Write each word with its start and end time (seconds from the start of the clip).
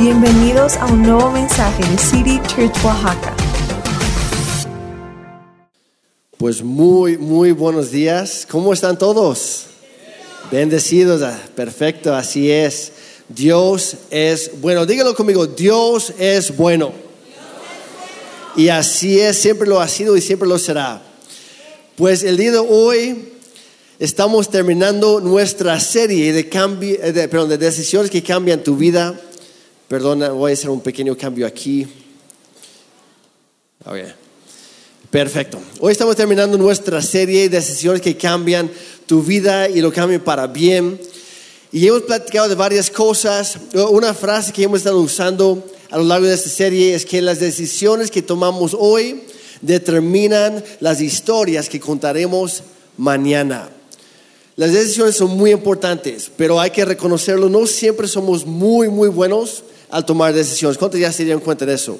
Bienvenidos 0.00 0.78
a 0.78 0.86
un 0.86 1.02
nuevo 1.02 1.30
mensaje 1.30 1.82
de 1.86 1.98
City 1.98 2.40
Church 2.48 2.74
Oaxaca. 2.82 3.36
Pues 6.38 6.62
muy, 6.62 7.18
muy 7.18 7.52
buenos 7.52 7.90
días. 7.90 8.46
¿Cómo 8.50 8.72
están 8.72 8.96
todos? 8.96 9.66
Bendecidos. 10.50 11.20
Ah, 11.20 11.38
Perfecto, 11.54 12.14
así 12.14 12.50
es. 12.50 12.92
Dios 13.28 13.98
es 14.10 14.52
bueno. 14.62 14.86
Dígalo 14.86 15.14
conmigo, 15.14 15.46
Dios 15.46 16.14
es 16.18 16.56
bueno. 16.56 16.92
Y 18.56 18.70
así 18.70 19.20
es, 19.20 19.36
siempre 19.36 19.68
lo 19.68 19.82
ha 19.82 19.88
sido 19.88 20.16
y 20.16 20.22
siempre 20.22 20.48
lo 20.48 20.58
será. 20.58 21.02
Pues 21.96 22.22
el 22.22 22.38
día 22.38 22.52
de 22.52 22.58
hoy 22.58 23.34
estamos 23.98 24.48
terminando 24.48 25.20
nuestra 25.20 25.78
serie 25.78 26.32
de, 26.32 26.48
eh, 26.50 27.12
de, 27.12 27.28
perdón, 27.28 27.50
de 27.50 27.58
decisiones 27.58 28.10
que 28.10 28.22
cambian 28.22 28.62
tu 28.62 28.76
vida. 28.76 29.20
Perdona, 29.90 30.30
voy 30.30 30.52
a 30.52 30.54
hacer 30.54 30.70
un 30.70 30.80
pequeño 30.80 31.16
cambio 31.16 31.44
aquí. 31.44 31.84
Perfecto. 35.10 35.60
Hoy 35.80 35.90
estamos 35.90 36.14
terminando 36.14 36.56
nuestra 36.56 37.02
serie 37.02 37.48
de 37.48 37.56
decisiones 37.56 38.00
que 38.00 38.16
cambian 38.16 38.70
tu 39.06 39.20
vida 39.20 39.68
y 39.68 39.80
lo 39.80 39.92
cambian 39.92 40.20
para 40.20 40.46
bien. 40.46 41.00
Y 41.72 41.88
hemos 41.88 42.02
platicado 42.02 42.48
de 42.48 42.54
varias 42.54 42.88
cosas. 42.88 43.58
Una 43.90 44.14
frase 44.14 44.52
que 44.52 44.62
hemos 44.62 44.78
estado 44.78 45.00
usando 45.00 45.68
a 45.90 45.98
lo 45.98 46.04
largo 46.04 46.28
de 46.28 46.34
esta 46.34 46.50
serie 46.50 46.94
es 46.94 47.04
que 47.04 47.20
las 47.20 47.40
decisiones 47.40 48.12
que 48.12 48.22
tomamos 48.22 48.76
hoy 48.78 49.24
determinan 49.60 50.62
las 50.78 51.00
historias 51.00 51.68
que 51.68 51.80
contaremos 51.80 52.62
mañana. 52.96 53.68
Las 54.54 54.72
decisiones 54.72 55.16
son 55.16 55.36
muy 55.36 55.50
importantes, 55.50 56.30
pero 56.36 56.60
hay 56.60 56.70
que 56.70 56.84
reconocerlo. 56.84 57.48
No 57.48 57.66
siempre 57.66 58.06
somos 58.06 58.46
muy, 58.46 58.88
muy 58.88 59.08
buenos 59.08 59.64
al 59.90 60.04
tomar 60.04 60.32
decisiones. 60.32 60.78
¿Cuántos 60.78 61.00
ya 61.00 61.12
se 61.12 61.24
dieron 61.24 61.40
cuenta 61.40 61.66
de 61.66 61.74
eso? 61.74 61.98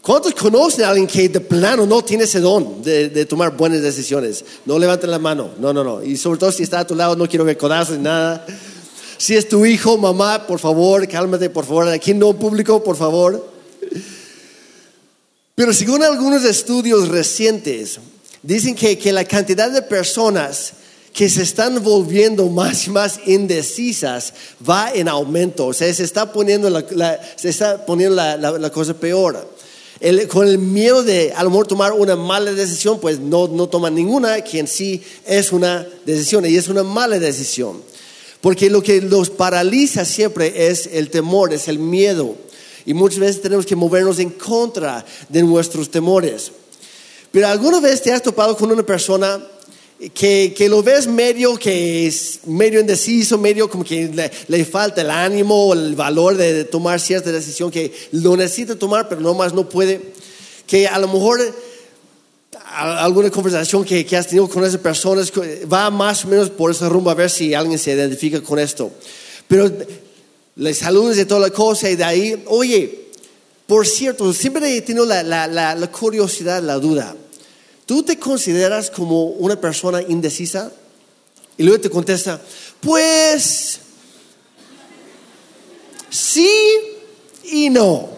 ¿Cuántos 0.00 0.34
conocen 0.34 0.84
a 0.84 0.88
alguien 0.88 1.06
que 1.06 1.28
de 1.28 1.40
plano 1.40 1.86
no 1.86 2.02
tiene 2.02 2.24
ese 2.24 2.40
don 2.40 2.82
de, 2.82 3.08
de 3.08 3.24
tomar 3.24 3.56
buenas 3.56 3.82
decisiones? 3.82 4.44
No 4.66 4.78
levanten 4.78 5.10
la 5.10 5.20
mano. 5.20 5.50
No, 5.60 5.72
no, 5.72 5.84
no. 5.84 6.02
Y 6.02 6.16
sobre 6.16 6.40
todo 6.40 6.50
si 6.50 6.64
está 6.64 6.80
a 6.80 6.86
tu 6.86 6.96
lado, 6.96 7.14
no 7.14 7.28
quiero 7.28 7.44
ver 7.44 7.56
codazos 7.56 7.96
ni 7.96 8.02
nada. 8.02 8.44
Si 9.16 9.36
es 9.36 9.48
tu 9.48 9.64
hijo, 9.64 9.96
mamá, 9.96 10.46
por 10.48 10.58
favor, 10.58 11.06
cálmate, 11.06 11.48
por 11.50 11.64
favor. 11.64 11.88
Aquí 11.88 12.14
no 12.14 12.32
público, 12.32 12.82
por 12.82 12.96
favor. 12.96 13.52
Pero 15.54 15.72
según 15.72 16.02
algunos 16.02 16.42
estudios 16.42 17.06
recientes, 17.08 18.00
dicen 18.42 18.74
que, 18.74 18.98
que 18.98 19.12
la 19.12 19.24
cantidad 19.24 19.70
de 19.70 19.82
personas 19.82 20.72
que 21.12 21.28
se 21.28 21.42
están 21.42 21.82
volviendo 21.82 22.48
más 22.48 22.86
y 22.86 22.90
más 22.90 23.20
indecisas 23.26 24.32
va 24.68 24.90
en 24.92 25.08
aumento. 25.08 25.66
O 25.66 25.72
sea, 25.72 25.92
se 25.92 26.04
está 26.04 26.32
poniendo 26.32 26.70
la, 26.70 27.20
se 27.36 27.50
está 27.50 27.84
poniendo 27.84 28.16
la, 28.16 28.70
cosa 28.70 28.94
peor. 28.94 29.48
Con 30.28 30.48
el 30.48 30.58
miedo 30.58 31.02
de 31.02 31.32
a 31.36 31.44
lo 31.44 31.50
mejor 31.50 31.66
tomar 31.66 31.92
una 31.92 32.16
mala 32.16 32.52
decisión, 32.52 32.98
pues 32.98 33.20
no, 33.20 33.46
no 33.46 33.90
ninguna, 33.90 34.40
que 34.40 34.58
en 34.58 34.66
sí 34.66 35.02
es 35.26 35.52
una 35.52 35.86
decisión 36.04 36.46
y 36.46 36.56
es 36.56 36.68
una 36.68 36.82
mala 36.82 37.18
decisión. 37.18 37.82
Porque 38.40 38.70
lo 38.70 38.82
que 38.82 39.00
los 39.00 39.30
paraliza 39.30 40.04
siempre 40.04 40.68
es 40.68 40.88
el 40.92 41.10
temor, 41.10 41.52
es 41.52 41.68
el 41.68 41.78
miedo. 41.78 42.34
Y 42.84 42.94
muchas 42.94 43.20
veces 43.20 43.42
tenemos 43.42 43.66
que 43.66 43.76
movernos 43.76 44.18
en 44.18 44.30
contra 44.30 45.04
de 45.28 45.42
nuestros 45.42 45.90
temores. 45.90 46.50
Pero 47.30 47.46
alguna 47.46 47.80
vez 47.80 48.02
te 48.02 48.12
has 48.12 48.22
topado 48.22 48.56
con 48.56 48.72
una 48.72 48.82
persona 48.82 49.40
que, 50.14 50.52
que 50.56 50.68
lo 50.68 50.82
ves 50.82 51.06
medio 51.06 51.56
que 51.56 52.06
es 52.06 52.40
medio 52.46 52.80
indeciso, 52.80 53.38
medio 53.38 53.68
como 53.70 53.84
que 53.84 54.08
le, 54.08 54.30
le 54.48 54.64
falta 54.64 55.00
el 55.02 55.10
ánimo 55.10 55.66
o 55.68 55.72
el 55.74 55.94
valor 55.94 56.36
de, 56.36 56.64
tomar 56.64 56.98
cierta 57.00 57.30
decisión 57.30 57.70
que 57.70 57.92
lo 58.12 58.36
necesita 58.36 58.74
tomar, 58.76 59.08
pero 59.08 59.20
no 59.20 59.34
más 59.34 59.52
no 59.54 59.68
puede. 59.68 60.00
Que 60.66 60.88
a 60.88 60.98
lo 60.98 61.06
mejor 61.08 61.40
alguna 62.74 63.30
conversación 63.30 63.84
que, 63.84 64.04
que 64.06 64.16
has 64.16 64.26
tenido 64.26 64.48
con 64.48 64.64
esas 64.64 64.80
personas 64.80 65.30
va 65.72 65.90
más 65.90 66.24
o 66.24 66.28
menos 66.28 66.50
por 66.50 66.70
ese 66.70 66.88
rumbo 66.88 67.10
a 67.10 67.14
ver 67.14 67.30
si 67.30 67.54
alguien 67.54 67.78
se 67.78 67.92
identifica 67.92 68.40
con 68.42 68.58
esto. 68.58 68.90
Pero 69.48 69.70
le 70.56 70.74
saludas 70.74 71.16
de 71.16 71.26
toda 71.26 71.40
la 71.40 71.50
cosa 71.50 71.90
y 71.90 71.96
de 71.96 72.04
ahí, 72.04 72.42
oye, 72.46 73.00
por 73.66 73.86
cierto, 73.86 74.32
siempre 74.32 74.76
he 74.76 74.82
tenido 74.82 75.06
la, 75.06 75.22
la- 75.22 75.46
la- 75.46 75.74
la 75.74 75.90
curiosidad, 75.90 76.62
la 76.62 76.74
duda. 76.78 77.16
¿Tú 77.86 78.02
te 78.02 78.18
consideras 78.18 78.90
como 78.90 79.24
una 79.24 79.60
persona 79.60 80.00
indecisa? 80.02 80.70
Y 81.56 81.64
luego 81.64 81.80
te 81.80 81.90
contesta, 81.90 82.40
pues 82.80 83.80
sí 86.08 86.50
y 87.44 87.70
no. 87.70 88.08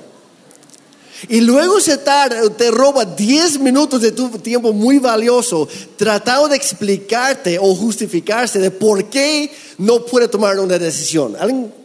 Y 1.29 1.41
luego 1.41 1.81
se 1.81 1.99
tarda, 1.99 2.49
te 2.51 2.71
roba 2.71 3.05
10 3.05 3.59
minutos 3.61 4.03
de 4.03 4.13
tu 4.13 4.29
tiempo 4.39 4.73
muy 4.73 4.99
valioso 4.99 5.67
tratando 5.97 6.49
de 6.49 6.57
explicarte 6.57 7.59
o 7.59 7.75
justificarse 7.75 8.59
de 8.59 8.71
por 8.71 9.09
qué 9.09 9.51
no 9.79 10.05
puede 10.05 10.29
tomar 10.29 10.59
una 10.59 10.79
decisión. 10.79 11.35
¿Alguien? 11.39 11.84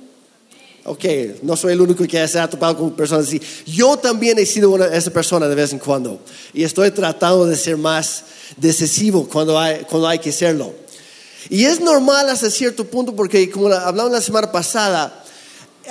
Ok, 0.85 1.05
no 1.43 1.55
soy 1.55 1.73
el 1.73 1.81
único 1.81 2.05
que 2.07 2.27
se 2.27 2.39
ha 2.39 2.49
topado 2.49 2.77
con 2.77 2.91
personas 2.95 3.27
así. 3.27 3.39
Yo 3.65 3.97
también 3.97 4.39
he 4.39 4.45
sido 4.45 4.71
una, 4.71 4.85
esa 4.87 5.11
persona 5.11 5.47
de 5.47 5.53
vez 5.55 5.71
en 5.73 5.79
cuando. 5.79 6.19
Y 6.53 6.63
estoy 6.63 6.89
tratando 6.91 7.45
de 7.45 7.55
ser 7.55 7.77
más 7.77 8.23
decisivo 8.57 9.27
cuando 9.27 9.59
hay, 9.59 9.81
cuando 9.89 10.07
hay 10.07 10.19
que 10.19 10.31
serlo. 10.31 10.73
Y 11.49 11.65
es 11.65 11.79
normal 11.79 12.29
hasta 12.29 12.49
cierto 12.49 12.85
punto 12.85 13.15
porque, 13.15 13.49
como 13.49 13.69
la- 13.69 13.85
hablamos 13.87 14.11
la 14.11 14.21
semana 14.21 14.51
pasada, 14.51 15.23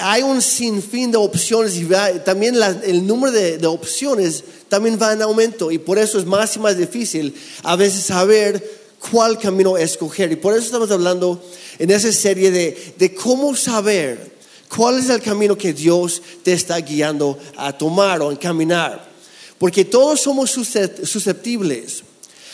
hay 0.01 0.23
un 0.23 0.41
sinfín 0.43 1.11
de 1.11 1.19
opciones 1.19 1.77
y 1.77 1.87
también 2.25 2.59
la- 2.59 2.81
el 2.85 3.07
número 3.07 3.33
de, 3.33 3.59
de 3.59 3.67
opciones 3.67 4.43
también 4.69 4.99
va 5.01 5.13
en 5.13 5.23
aumento 5.23 5.71
y 5.71 5.79
por 5.79 5.99
eso 5.99 6.19
es 6.19 6.25
más 6.27 6.55
y 6.57 6.59
más 6.61 6.77
difícil 6.77 7.35
a 7.63 7.77
veces 7.77 8.05
saber 8.05 8.79
cuál 9.11 9.39
camino 9.39 9.77
escoger. 9.77 10.33
Y 10.33 10.37
por 10.37 10.55
eso 10.55 10.65
estamos 10.67 10.91
hablando 10.91 11.43
en 11.79 11.91
esa 11.91 12.11
serie 12.13 12.51
de, 12.51 12.95
de 12.99 13.15
cómo 13.15 13.55
saber 13.55 14.38
cuál 14.75 14.99
es 14.99 15.09
el 15.09 15.21
camino 15.23 15.57
que 15.57 15.73
Dios 15.73 16.23
te 16.43 16.53
está 16.53 16.79
guiando 16.79 17.39
a 17.57 17.73
tomar 17.77 18.21
o 18.23 18.29
a 18.29 18.33
encaminar. 18.33 19.09
Porque 19.59 19.85
todos 19.85 20.21
somos 20.21 20.57
suscept- 20.57 21.05
susceptibles 21.05 22.05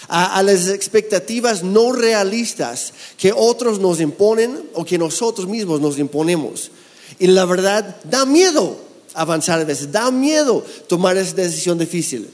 a, 0.08 0.42
las 0.42 0.68
expectativas 0.68 1.62
no 1.62 1.92
realistas 1.92 2.92
que 3.16 3.32
otros 3.34 3.78
nos 3.78 4.00
imponen 4.00 4.70
o 4.74 4.84
que 4.84 4.98
nosotros 4.98 5.46
mismos 5.46 5.80
nos 5.80 5.98
imponemos. 5.98 6.70
Y 7.18 7.26
la 7.26 7.44
verdad, 7.44 7.96
da 8.04 8.24
miedo 8.24 8.78
avanzar 9.14 9.60
a 9.60 9.64
veces, 9.64 9.92
da 9.92 10.10
miedo 10.10 10.64
tomar 10.88 11.16
esa 11.16 11.34
decisión 11.34 11.78
difícil. 11.78 12.28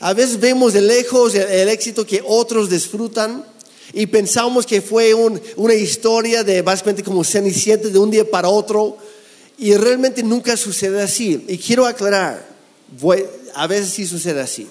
A 0.00 0.12
veces 0.12 0.38
vemos 0.40 0.72
de 0.72 0.80
lejos 0.82 1.34
el 1.34 1.68
éxito 1.68 2.06
que 2.06 2.22
otros 2.26 2.70
disfrutan 2.70 3.44
y 3.98 4.06
pensamos 4.06 4.64
que 4.64 4.80
fue 4.80 5.12
un- 5.12 5.40
una 5.56 5.74
historia 5.74 6.44
de 6.44 6.62
básicamente 6.62 7.02
como 7.02 7.24
cenicienta 7.24 7.88
de 7.88 7.98
un 7.98 8.12
día 8.12 8.24
para 8.30 8.48
otro 8.48 8.96
y 9.58 9.74
realmente 9.74 10.22
nunca 10.22 10.56
sucede 10.56 11.02
así. 11.02 11.44
Y 11.48 11.58
quiero 11.58 11.84
aclarar, 11.84 12.46
a 13.56 13.66
veces 13.66 13.88
sí 13.88 14.06
sucede 14.06 14.40
así. 14.40 14.68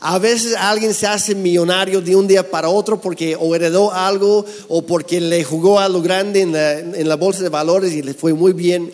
A 0.00 0.18
veces 0.18 0.56
alguien 0.56 0.94
se 0.94 1.06
hace 1.06 1.36
millonario 1.36 2.00
de 2.00 2.16
un 2.16 2.26
día 2.26 2.50
para 2.50 2.68
otro 2.68 3.00
porque 3.00 3.38
heredó 3.40 3.92
algo 3.92 4.44
o 4.66 4.82
porque 4.82 5.20
le 5.20 5.44
jugó 5.44 5.78
a 5.78 5.88
lo 5.88 6.02
grande 6.02 6.40
en 6.40 7.08
la, 7.08 7.14
bolsa 7.14 7.44
de 7.44 7.50
valores 7.50 7.92
y 7.92 8.02
le 8.02 8.14
fue 8.14 8.32
muy 8.32 8.52
bien. 8.52 8.92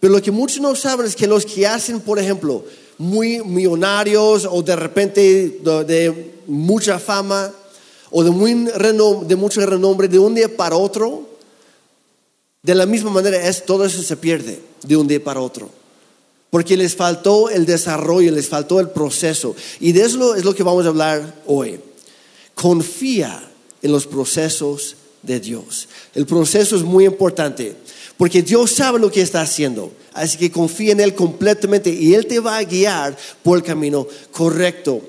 Pero 0.00 0.14
lo 0.14 0.22
que 0.22 0.30
muchos 0.30 0.62
no 0.62 0.74
saben 0.74 1.04
es 1.04 1.14
que 1.14 1.26
los 1.26 1.44
que 1.44 1.66
hacen, 1.66 2.00
por 2.00 2.18
ejemplo, 2.18 2.64
muy 2.96 3.44
millonarios 3.44 4.48
o 4.50 4.62
de 4.62 4.76
repente 4.76 5.58
de 5.62 6.32
mucha 6.46 6.98
fama 6.98 7.52
o 8.10 8.24
de, 8.24 8.30
muy 8.30 8.52
renom- 8.52 9.26
de 9.26 9.36
mucho 9.36 9.64
renombre 9.64 10.08
de 10.08 10.18
un 10.18 10.34
día 10.34 10.54
para 10.56 10.76
otro, 10.76 11.28
de 12.62 12.74
la 12.74 12.86
misma 12.86 13.10
manera 13.10 13.48
es, 13.48 13.64
todo 13.64 13.84
eso 13.84 14.02
se 14.02 14.16
pierde 14.16 14.60
de 14.82 14.96
un 14.96 15.06
día 15.06 15.22
para 15.22 15.40
otro. 15.40 15.70
Porque 16.50 16.76
les 16.76 16.96
faltó 16.96 17.48
el 17.48 17.64
desarrollo, 17.64 18.32
les 18.32 18.48
faltó 18.48 18.80
el 18.80 18.90
proceso. 18.90 19.54
Y 19.78 19.92
de 19.92 20.02
eso 20.02 20.34
es 20.34 20.44
lo 20.44 20.54
que 20.54 20.64
vamos 20.64 20.84
a 20.84 20.88
hablar 20.88 21.42
hoy. 21.46 21.78
Confía 22.54 23.48
en 23.80 23.92
los 23.92 24.06
procesos 24.06 24.96
de 25.22 25.38
Dios. 25.38 25.88
El 26.14 26.26
proceso 26.26 26.74
es 26.76 26.82
muy 26.82 27.04
importante. 27.04 27.76
Porque 28.16 28.42
Dios 28.42 28.72
sabe 28.72 28.98
lo 28.98 29.10
que 29.10 29.22
está 29.22 29.40
haciendo. 29.42 29.92
Así 30.12 30.36
que 30.36 30.50
confía 30.50 30.92
en 30.92 31.00
Él 31.00 31.14
completamente 31.14 31.88
y 31.88 32.14
Él 32.14 32.26
te 32.26 32.40
va 32.40 32.58
a 32.58 32.64
guiar 32.64 33.16
por 33.42 33.56
el 33.56 33.64
camino 33.64 34.06
correcto. 34.32 35.00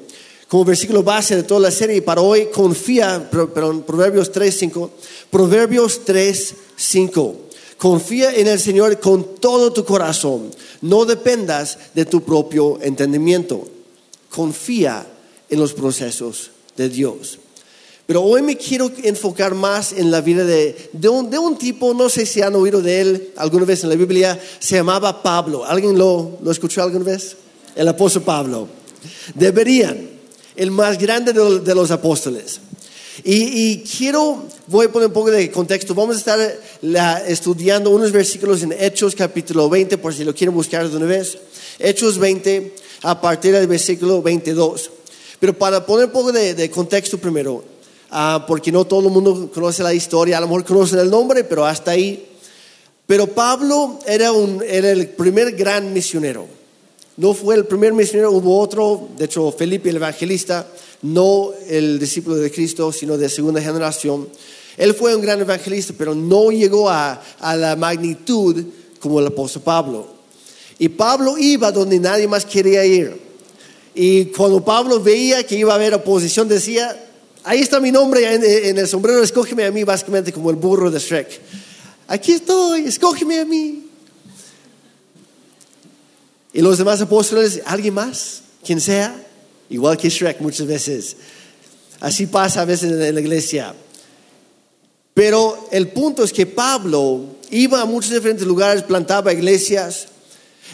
Como 0.51 0.65
versículo 0.65 1.01
base 1.01 1.37
de 1.37 1.43
toda 1.43 1.61
la 1.61 1.71
serie, 1.71 1.95
y 1.95 2.01
para 2.01 2.19
hoy 2.19 2.47
confía, 2.47 3.29
perdón, 3.31 3.83
Proverbios 3.83 4.33
3, 4.33 4.53
5. 4.53 4.91
Proverbios 5.29 6.03
3, 6.03 6.55
5. 6.75 7.35
Confía 7.77 8.35
en 8.35 8.47
el 8.47 8.59
Señor 8.59 8.99
con 8.99 9.35
todo 9.35 9.71
tu 9.71 9.85
corazón. 9.85 10.51
No 10.81 11.05
dependas 11.05 11.77
de 11.93 12.03
tu 12.03 12.23
propio 12.23 12.79
entendimiento. 12.81 13.65
Confía 14.29 15.07
en 15.49 15.57
los 15.57 15.71
procesos 15.71 16.51
de 16.75 16.89
Dios. 16.89 17.39
Pero 18.05 18.21
hoy 18.21 18.41
me 18.41 18.57
quiero 18.57 18.91
enfocar 19.03 19.55
más 19.55 19.93
en 19.93 20.11
la 20.11 20.19
vida 20.19 20.43
de, 20.43 20.89
de, 20.91 21.07
un, 21.07 21.29
de 21.29 21.39
un 21.39 21.57
tipo, 21.57 21.93
no 21.93 22.09
sé 22.09 22.25
si 22.25 22.41
han 22.41 22.55
oído 22.55 22.81
de 22.81 22.99
él 22.99 23.33
alguna 23.37 23.63
vez 23.63 23.83
en 23.83 23.89
la 23.89 23.95
Biblia, 23.95 24.37
se 24.59 24.75
llamaba 24.75 25.23
Pablo. 25.23 25.63
¿Alguien 25.63 25.97
lo, 25.97 26.39
lo 26.43 26.51
escuchó 26.51 26.83
alguna 26.83 27.05
vez? 27.05 27.37
El 27.73 27.87
apóstol 27.87 28.23
Pablo. 28.23 28.67
Deberían, 29.33 30.19
el 30.61 30.69
más 30.69 30.99
grande 30.99 31.33
de, 31.33 31.73
los 31.73 31.89
apóstoles. 31.89 32.59
Y, 33.23 33.79
quiero, 33.79 34.43
voy 34.67 34.85
a 34.85 34.91
poner 34.91 35.07
un 35.07 35.13
poco 35.13 35.31
de 35.31 35.49
contexto. 35.49 35.95
Vamos 35.95 36.17
a 36.17 36.19
estar 36.19 36.59
estudiando 37.27 37.89
unos 37.89 38.11
versículos 38.11 38.61
en 38.61 38.71
Hechos 38.71 39.15
capítulo 39.15 39.67
20, 39.71 39.97
por 39.97 40.13
si 40.13 40.23
lo 40.23 40.35
quieren 40.35 40.53
buscar 40.53 40.87
de 40.87 40.95
una 40.95 41.07
vez. 41.07 41.35
Hechos 41.79 42.19
20, 42.19 42.75
a 43.01 43.19
partir 43.19 43.53
del 43.53 43.65
versículo 43.65 44.21
22. 44.21 44.91
Pero 45.39 45.57
para 45.57 45.83
poner 45.83 46.05
un 46.05 46.11
poco 46.11 46.31
de, 46.31 46.69
contexto 46.69 47.17
primero, 47.17 47.63
uh, 48.11 48.45
porque 48.45 48.71
no 48.71 48.85
todo 48.85 49.07
el 49.07 49.11
mundo 49.11 49.49
conoce 49.51 49.81
la 49.81 49.95
historia, 49.95 50.37
a 50.37 50.41
lo 50.41 50.47
mejor 50.47 50.63
conocen 50.63 50.99
el 50.99 51.09
nombre, 51.09 51.43
pero 51.43 51.65
hasta 51.65 51.89
ahí. 51.89 52.23
Pero 53.07 53.25
Pablo 53.25 53.97
era, 54.05 54.31
un, 54.31 54.63
era 54.63 54.91
el 54.91 55.09
primer 55.09 55.53
gran 55.53 55.91
misionero. 55.91 56.60
No 57.17 57.33
fue 57.33 57.55
el 57.55 57.65
primer 57.65 57.93
misionero, 57.93 58.31
hubo 58.31 58.59
otro, 58.59 59.09
de 59.17 59.25
hecho 59.25 59.51
Felipe 59.51 59.89
el 59.89 59.97
evangelista 59.97 60.67
no 61.01 61.51
el 61.67 61.99
discípulo 61.99 62.35
de 62.35 62.51
Cristo, 62.51 62.91
sino 62.91 63.17
de 63.17 63.29
segunda 63.29 63.61
generación. 63.61 64.27
Él 64.77 64.93
fue 64.93 65.15
un 65.15 65.21
gran 65.21 65.39
evangelista, 65.39 65.93
pero 65.97 66.15
no 66.15 66.51
llegó 66.51 66.89
a, 66.89 67.21
la 67.41 67.75
magnitud 67.75 68.63
como 68.99 69.19
el 69.19 69.27
apóstol 69.27 69.63
Pablo. 69.63 70.07
Y 70.79 70.89
Pablo 70.89 71.37
iba 71.37 71.71
donde 71.71 71.99
nadie 71.99 72.27
más 72.27 72.45
quería 72.45 72.85
ir. 72.85 73.19
Y 73.93 74.25
cuando 74.25 74.63
Pablo 74.63 74.99
veía 74.99 75.45
que 75.45 75.55
iba 75.55 75.73
a 75.73 75.75
haber 75.75 75.93
oposición, 75.93 76.47
decía, 76.47 76.97
ahí 77.43 77.61
está 77.61 77.79
mi 77.79 77.91
nombre 77.91 78.33
en, 78.33 78.43
en 78.43 78.77
el 78.77 78.87
sombrero, 78.87 79.21
escógeme 79.21 79.65
a 79.65 79.71
mí, 79.71 79.83
básicamente 79.83 80.31
como 80.31 80.49
el 80.49 80.55
burro 80.55 80.89
de 80.89 80.99
Shrek. 80.99 81.41
Aquí 82.07 82.33
estoy, 82.33 82.85
escógeme 82.85 83.39
a 83.39 83.45
mí. 83.45 83.90
Y 86.53 86.61
los 86.61 86.77
demás 86.77 87.01
apóstoles, 87.01 87.61
¿alguien 87.65 87.93
más? 87.93 88.41
Quien 88.63 88.81
sea, 88.81 89.15
igual 89.69 89.97
que 89.97 90.09
Shrek 90.09 90.41
muchas 90.41 90.67
veces. 90.67 91.15
Así 91.99 92.27
pasa 92.27 92.61
a 92.61 92.65
veces 92.65 92.91
en 92.91 93.15
la 93.15 93.21
iglesia. 93.21 93.73
Pero 95.13 95.67
el 95.71 95.89
punto 95.89 96.23
es 96.23 96.33
que 96.33 96.45
Pablo 96.45 97.21
iba 97.49 97.81
a 97.81 97.85
muchos 97.85 98.11
diferentes 98.11 98.45
lugares, 98.45 98.83
plantaba 98.83 99.33
iglesias, 99.33 100.07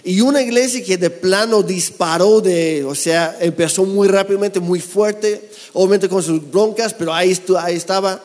y 0.03 0.21
una 0.21 0.41
iglesia 0.41 0.83
que 0.83 0.97
de 0.97 1.09
plano 1.09 1.63
disparó 1.63 2.39
de, 2.39 2.83
o 2.83 2.95
sea, 2.95 3.35
empezó 3.39 3.83
muy 3.83 4.07
rápidamente, 4.07 4.59
muy 4.59 4.79
fuerte, 4.79 5.49
obviamente 5.73 6.07
con 6.07 6.21
sus 6.21 6.49
broncas, 6.49 6.93
pero 6.93 7.13
ahí, 7.13 7.37
ahí 7.59 7.75
estaba. 7.75 8.21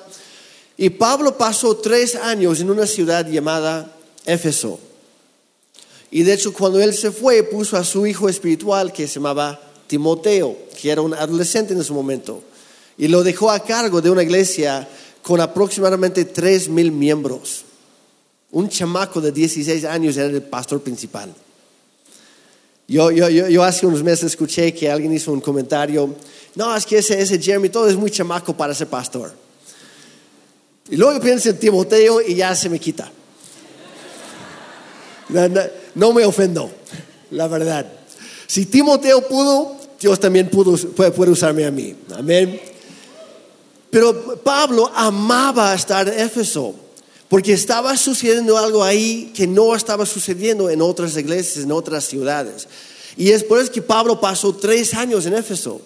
Y 0.77 0.91
Pablo 0.91 1.37
pasó 1.37 1.77
tres 1.77 2.15
años 2.15 2.61
en 2.61 2.71
una 2.71 2.87
ciudad 2.87 3.27
llamada 3.27 3.97
Éfeso. 4.27 4.79
Y 6.15 6.23
de 6.25 6.35
hecho, 6.35 6.53
cuando 6.53 6.79
él 6.79 6.93
se 6.93 7.11
fue, 7.11 7.43
puso 7.43 7.79
a 7.79 7.85
su 7.85 8.07
hijo 8.07 8.29
espiritual 8.29 8.93
que 8.93 9.09
se 9.09 9.15
llamaba 9.15 9.59
Timoteo, 9.87 10.55
que 10.79 10.91
era 10.91 11.01
un 11.01 11.15
adolescente 11.15 11.73
en 11.73 11.81
ese 11.81 11.95
momento, 11.95 12.43
y 12.99 13.09
lo 13.09 13.23
dejó 13.23 13.51
a 13.51 13.61
cargo 13.61 14.03
de 14.03 14.11
una 14.11 14.23
iglesia 14.23 14.87
con 15.23 15.41
aproximadamente 15.41 16.27
tres 16.27 16.69
mil 16.69 16.93
miembros. 16.93 17.65
Un 18.51 18.69
chamaco 18.69 19.23
de 19.23 19.33
16 19.33 19.87
años 19.87 20.19
era 20.19 20.27
el 20.27 20.43
pastor 20.43 20.83
principal. 20.83 21.35
Yo, 22.87 23.11
yo, 23.11 23.31
yo, 23.31 23.49
yo, 23.49 23.65
hace 23.65 23.87
unos 23.87 24.03
meses 24.03 24.25
escuché 24.25 24.75
que 24.75 24.91
alguien 24.91 25.15
hizo 25.15 25.33
un 25.33 25.41
comentario, 25.41 26.15
no, 26.55 26.77
es 26.77 26.85
que 26.85 26.99
ese, 26.99 27.19
ese 27.19 27.41
Jeremy 27.41 27.71
todo 27.71 27.89
es 27.89 27.97
muy 27.97 28.11
chamaco 28.11 28.55
para 28.55 28.75
ser 28.75 28.89
pastor. 28.89 29.33
Y 30.91 30.97
luego 30.97 31.19
pienso 31.21 31.49
en 31.49 31.59
Timoteo 31.59 32.21
y 32.21 32.35
ya 32.35 32.55
se 32.55 32.69
me 32.69 32.79
quita. 32.79 33.11
No, 35.95 36.13
me 36.13 36.25
ofendo, 36.25 36.71
la 37.31 37.49
verdad. 37.49 37.87
Si 38.47 38.67
Timoteo 38.67 39.27
pudo, 39.29 39.77
Dios 40.01 40.19
también 40.19 40.49
pudo, 40.49 40.77
puede 41.13 41.31
usarme 41.31 41.65
a 41.65 41.71
mí. 41.71 41.95
Amén. 42.15 42.61
Pero 43.91 44.37
Pablo 44.43 44.91
amaba 44.95 45.75
estar 45.75 46.09
en 46.09 46.21
Éfeso 46.21 46.75
porque 47.29 47.53
estaba 47.53 47.97
sucediendo 47.97 48.59
algo 48.59 48.83
ahí 48.85 49.33
que 49.35 49.47
no 49.47 49.75
estaba 49.75 50.05
sucediendo 50.07 50.69
en 50.69 50.83
otras 50.83 51.17
iglesias, 51.17 51.65
en 51.65 51.73
otras 51.73 52.05
ciudades. 52.05 52.69
Y 53.17 53.31
es 53.31 53.45
por 53.45 53.59
eso 53.59 53.73
que 53.73 53.83
Pablo 53.83 54.21
pasó 54.21 54.55
tres 54.55 54.95
años 54.95 55.27
en 55.27 55.35
Éfeso. 55.35 55.81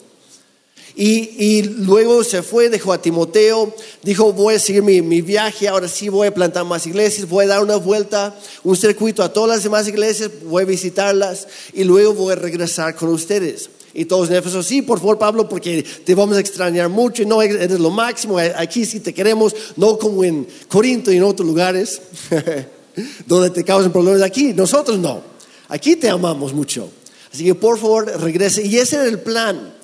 Y, 0.98 1.62
luego 1.62 2.24
se 2.24 2.42
fue, 2.42 2.70
dejó 2.70 2.90
a 2.94 3.02
Timoteo, 3.02 3.74
dijo, 4.02 4.32
voy 4.32 4.54
a 4.54 4.58
seguir 4.58 4.82
mi, 4.82 5.02
mi, 5.02 5.20
viaje, 5.20 5.68
ahora 5.68 5.88
sí 5.88 6.08
voy 6.08 6.28
a 6.28 6.34
plantar 6.34 6.64
más 6.64 6.86
iglesias, 6.86 7.28
voy 7.28 7.44
a 7.44 7.48
dar 7.48 7.62
una 7.62 7.76
vuelta, 7.76 8.34
un 8.64 8.76
circuito 8.76 9.22
a 9.22 9.30
todas 9.30 9.50
las 9.50 9.62
demás 9.62 9.86
iglesias, 9.86 10.30
voy 10.44 10.62
a 10.62 10.66
visitarlas 10.66 11.48
y 11.74 11.84
luego 11.84 12.14
voy 12.14 12.32
a 12.32 12.36
regresar 12.36 12.96
con 12.96 13.10
ustedes. 13.10 13.68
Y 13.92 14.06
todos 14.06 14.30
en 14.30 14.36
Éfeso, 14.36 14.62
sí, 14.62 14.80
por 14.80 14.98
favor, 14.98 15.18
Pablo, 15.18 15.46
porque 15.46 15.82
te 15.82 16.14
vamos 16.14 16.38
a 16.38 16.40
extrañar 16.40 16.88
mucho 16.88 17.22
y 17.22 17.26
no 17.26 17.42
eres 17.42 17.78
lo 17.78 17.90
máximo, 17.90 18.38
aquí 18.38 18.86
sí 18.86 19.00
te 19.00 19.12
queremos, 19.12 19.54
no 19.76 19.98
como 19.98 20.24
en 20.24 20.48
Corinto 20.68 21.12
y 21.12 21.18
en 21.18 21.24
otros 21.24 21.46
lugares 21.46 22.00
donde 23.26 23.50
te 23.50 23.64
causan 23.64 23.92
problemas. 23.92 24.22
Aquí, 24.22 24.54
nosotros 24.54 24.98
no, 24.98 25.20
aquí 25.68 25.96
te 25.96 26.08
amamos 26.08 26.54
mucho. 26.54 26.90
Así 27.32 27.44
que 27.44 27.54
por 27.54 27.78
favor, 27.78 28.06
regrese. 28.22 28.66
Y 28.66 28.78
ese 28.78 28.96
era 28.96 29.04
el 29.04 29.20
plan. 29.20 29.75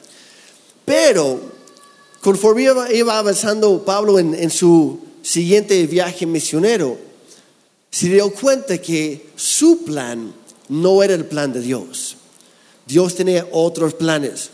Pero 0.84 1.40
conforme 2.20 2.68
iba 2.92 3.18
avanzando 3.18 3.84
Pablo 3.84 4.18
en, 4.18 4.50
su 4.50 5.00
siguiente 5.22 5.86
viaje 5.86 6.26
misionero, 6.26 6.98
se 7.90 8.08
dio 8.08 8.32
cuenta 8.32 8.78
que 8.78 9.26
su 9.36 9.84
plan 9.84 10.32
no 10.68 11.02
era 11.02 11.14
el 11.14 11.26
plan 11.26 11.52
de 11.52 11.60
Dios. 11.60 12.16
Dios 12.86 13.14
tenía 13.14 13.46
otros 13.52 13.94
planes. 13.94 14.50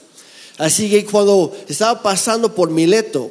Así 0.59 0.91
que 0.91 1.05
cuando 1.05 1.57
estaba 1.69 2.03
pasando 2.03 2.55
por 2.55 2.71
Mileto, 2.71 3.31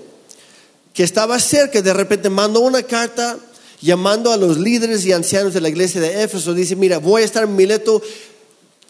que 0.94 1.04
estaba 1.04 1.40
cerca, 1.40 1.82
de 1.82 1.94
repente 1.94 2.30
mandó 2.30 2.62
una 2.62 2.84
carta 2.84 3.38
llamando 3.82 4.32
a 4.32 4.38
los 4.38 4.58
líderes 4.58 5.06
y 5.06 5.12
ancianos 5.12 5.54
de 5.54 5.62
la 5.62 5.70
iglesia 5.70 6.02
de 6.02 6.24
Éfeso. 6.24 6.54
Dice, 6.54 6.76
mira, 6.76 7.00
voy 7.00 7.22
a 7.22 7.26
estar 7.26 7.44
en 7.44 7.56
Mileto, 7.56 8.02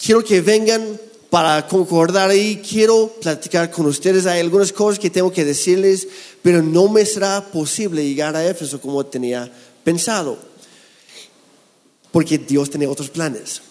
quiero 0.01 0.23
que 0.23 0.41
vengan 0.41 0.99
para 1.29 1.67
concordar 1.67 2.29
ahí, 2.29 2.61
quiero 2.67 3.11
platicar 3.21 3.69
con 3.69 3.85
ustedes. 3.85 4.25
Hay 4.25 4.39
algunas 4.39 4.71
cosas 4.71 4.99
que 4.99 5.09
tengo 5.09 5.31
que 5.31 5.43
decirles, 5.43 6.07
pero 6.41 6.63
no 6.63 6.87
me 6.87 7.05
será 7.05 7.43
posible 7.51 8.05
llegar 8.05 8.35
a 8.35 8.47
Éfeso 8.47 8.79
como 8.79 9.05
tenía 9.05 9.51
pensado, 9.83 10.37
porque 12.11 12.37
Dios 12.37 12.69
tenía 12.69 12.89
otros 12.89 13.09
planes. 13.09 13.61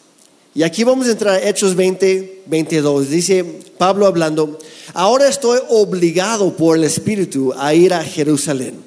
Y 0.54 0.62
aquí 0.62 0.84
vamos 0.84 1.06
a 1.06 1.10
entrar 1.10 1.34
a 1.34 1.48
Hechos 1.48 1.74
20, 1.74 2.44
22. 2.46 3.10
Dice 3.10 3.44
Pablo 3.76 4.06
hablando, 4.06 4.58
ahora 4.94 5.28
estoy 5.28 5.58
obligado 5.68 6.56
por 6.56 6.78
el 6.78 6.84
Espíritu 6.84 7.52
a 7.56 7.74
ir 7.74 7.92
a 7.92 8.02
Jerusalén. 8.02 8.82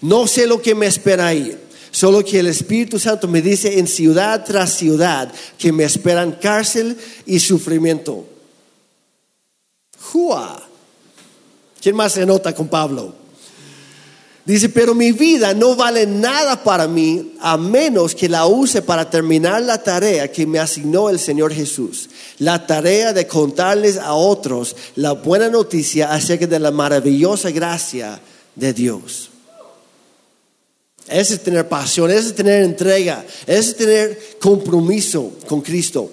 No 0.00 0.26
sé 0.26 0.46
lo 0.46 0.62
que 0.62 0.74
me 0.74 0.86
espera 0.86 1.26
ahí, 1.26 1.58
solo 2.00 2.24
que 2.24 2.38
el 2.38 2.46
Espíritu 2.46 2.98
Santo 2.98 3.28
me 3.28 3.42
dice 3.42 3.78
en 3.78 3.86
ciudad 3.86 4.42
tras 4.42 4.72
ciudad 4.72 5.30
que 5.58 5.70
me 5.70 5.84
esperan 5.84 6.32
cárcel 6.32 6.96
y 7.26 7.38
sufrimiento. 7.38 8.24
¡Jua! 10.00 10.62
¿Quién 11.78 11.94
más 11.94 12.12
se 12.12 12.24
nota 12.24 12.54
con 12.54 12.68
Pablo? 12.68 13.12
Dice, 14.46 14.70
pero 14.70 14.94
mi 14.94 15.12
vida 15.12 15.52
no 15.52 15.76
vale 15.76 16.06
nada 16.06 16.64
para 16.64 16.88
mí 16.88 17.34
a 17.38 17.58
menos 17.58 18.14
que 18.14 18.30
la 18.30 18.46
use 18.46 18.80
para 18.80 19.10
terminar 19.10 19.60
la 19.60 19.82
tarea 19.82 20.32
que 20.32 20.46
me 20.46 20.58
asignó 20.58 21.10
el 21.10 21.18
Señor 21.18 21.52
Jesús. 21.52 22.08
La 22.38 22.66
tarea 22.66 23.12
de 23.12 23.26
contarles 23.26 23.98
a 23.98 24.14
otros 24.14 24.74
la 24.96 25.12
buena 25.12 25.50
noticia 25.50 26.10
acerca 26.10 26.46
de 26.46 26.60
la 26.60 26.70
maravillosa 26.70 27.50
gracia 27.50 28.18
de 28.56 28.72
Dios. 28.72 29.29
Ese 31.10 31.34
es 31.34 31.42
tener 31.42 31.68
pasión, 31.68 32.10
ese 32.10 32.28
es 32.28 32.34
tener 32.34 32.62
entrega, 32.62 33.24
ese 33.46 33.70
es 33.70 33.76
tener 33.76 34.38
compromiso 34.40 35.32
con 35.46 35.60
Cristo. 35.60 36.10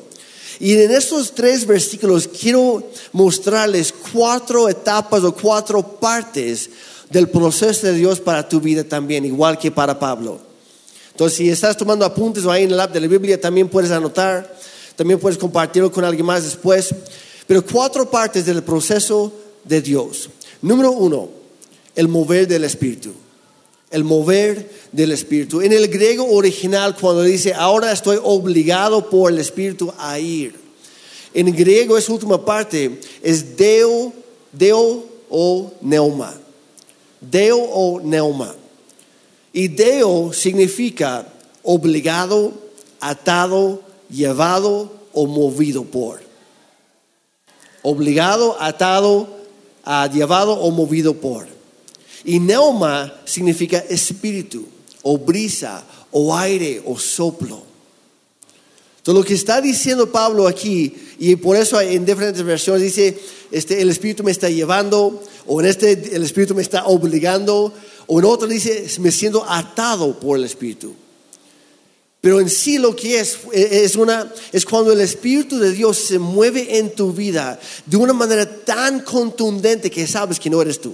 Y 0.59 0.73
en 0.73 0.91
estos 0.91 1.33
tres 1.35 1.65
versículos 1.65 2.27
quiero 2.27 2.83
mostrarles 3.11 3.93
cuatro 4.11 4.67
etapas 4.67 5.23
o 5.23 5.35
cuatro 5.35 5.83
partes 5.99 6.69
del 7.09 7.29
proceso 7.29 7.87
de 7.87 7.93
Dios 7.93 8.19
para 8.19 8.47
tu 8.49 8.59
vida 8.59 8.83
también, 8.83 9.23
igual 9.23 9.59
que 9.59 9.71
para 9.71 9.99
Pablo. 9.99 10.39
Entonces, 11.11 11.37
si 11.37 11.49
estás 11.49 11.77
tomando 11.77 12.05
apuntes 12.05 12.45
o 12.45 12.51
ahí 12.51 12.63
en 12.63 12.71
el 12.71 12.79
app 12.79 12.91
de 12.91 12.99
la 12.99 13.07
Biblia, 13.07 13.39
también 13.39 13.69
puedes 13.69 13.91
anotar, 13.91 14.55
también 14.95 15.19
puedes 15.19 15.37
compartirlo 15.37 15.91
con 15.91 16.03
alguien 16.03 16.25
más 16.25 16.43
después. 16.43 16.93
Pero 17.45 17.65
cuatro 17.65 18.09
partes 18.09 18.45
del 18.45 18.63
proceso 18.63 19.31
de 19.63 19.81
Dios. 19.81 20.29
Número 20.61 20.91
uno, 20.91 21.29
el 21.95 22.07
mover 22.07 22.47
del 22.47 22.65
Espíritu. 22.65 23.11
El 23.89 24.03
mover 24.03 24.70
del 24.91 25.12
Espíritu. 25.12 25.62
En 25.62 25.72
el 25.72 25.88
griego 25.88 26.25
original, 26.29 26.96
cuando 27.00 27.24
dice, 27.24 27.53
ahora 27.53 27.91
estoy 27.91 28.20
obligado 28.22 29.10
por 29.10 29.32
el 29.32 29.39
Espíritu 29.39 29.94
a 29.98 30.20
ir. 30.20 30.56
En 31.34 31.56
griego, 31.56 31.98
esa 31.98 32.12
última 32.12 32.44
parte 32.44 33.00
es 33.22 33.56
deo, 33.56 34.12
deo 34.51 35.06
o 35.29 35.72
neuma. 35.82 36.34
Deo 37.22 37.58
o 37.58 38.01
neuma. 38.01 38.56
Y 39.53 39.70
Deo 39.70 40.34
significa 40.34 41.25
obligado, 41.63 42.53
atado, 43.00 43.82
llevado 44.10 44.91
o 45.13 45.25
movido 45.25 45.84
por. 45.84 46.20
Obligado, 47.82 48.56
atado, 48.60 49.27
ah, 49.84 50.08
llevado 50.13 50.53
o 50.53 50.70
movido 50.70 51.15
por. 51.15 51.56
Y 52.27 52.41
neuma 52.41 53.22
significa 53.24 53.77
espíritu, 53.89 54.65
o 55.01 55.17
brisa, 55.17 55.81
o 56.12 56.36
aire, 56.36 56.84
o 56.86 57.00
soplo. 57.00 57.63
Entonces 58.98 59.22
lo 59.22 59.25
que 59.25 59.34
está 59.34 59.62
diciendo 59.62 60.12
Pablo 60.12 60.46
aquí, 60.46 60.93
y 61.19 61.38
por 61.38 61.55
eso 61.55 61.79
en 61.79 62.03
diferentes 62.03 62.43
versiones 62.43 62.81
dice, 62.81 63.17
este, 63.50 63.81
el 63.81 63.89
Espíritu 63.89 64.25
me 64.25 64.31
está 64.31 64.50
llevando, 64.50 65.24
o 65.46 65.62
en 65.62 65.67
este 65.67 65.93
el 66.13 66.22
Espíritu 66.22 66.53
me 66.53 66.62
está 66.62 66.88
obligando, 66.88 67.74
o 68.07 68.19
en 68.19 68.25
otro 68.25 68.46
dice, 68.46 68.86
me 69.00 69.13
siento 69.13 69.46
atado 69.48 70.19
por 70.19 70.38
el 70.38 70.43
Espíritu. 70.43 70.93
Pero 72.19 72.41
en 72.41 72.50
sí 72.50 72.77
lo 72.77 72.93
que 72.93 73.22
es, 73.22 73.38
es, 73.53 73.96
una, 73.96 74.29
es 74.51 74.65
cuando 74.65 74.91
el 74.91 75.00
Espíritu 75.00 75.60
de 75.60 75.72
Dios 75.72 75.96
se 75.96 76.19
mueve 76.19 76.77
en 76.77 76.93
tu 76.93 77.13
vida 77.13 77.57
de 77.86 77.96
una 77.96 78.12
manera 78.12 78.65
tan 78.65 79.00
contundente 79.00 79.89
que 79.89 80.05
sabes 80.05 80.41
que 80.41 80.50
no 80.50 80.62
eres 80.62 80.81
tú. 80.81 80.93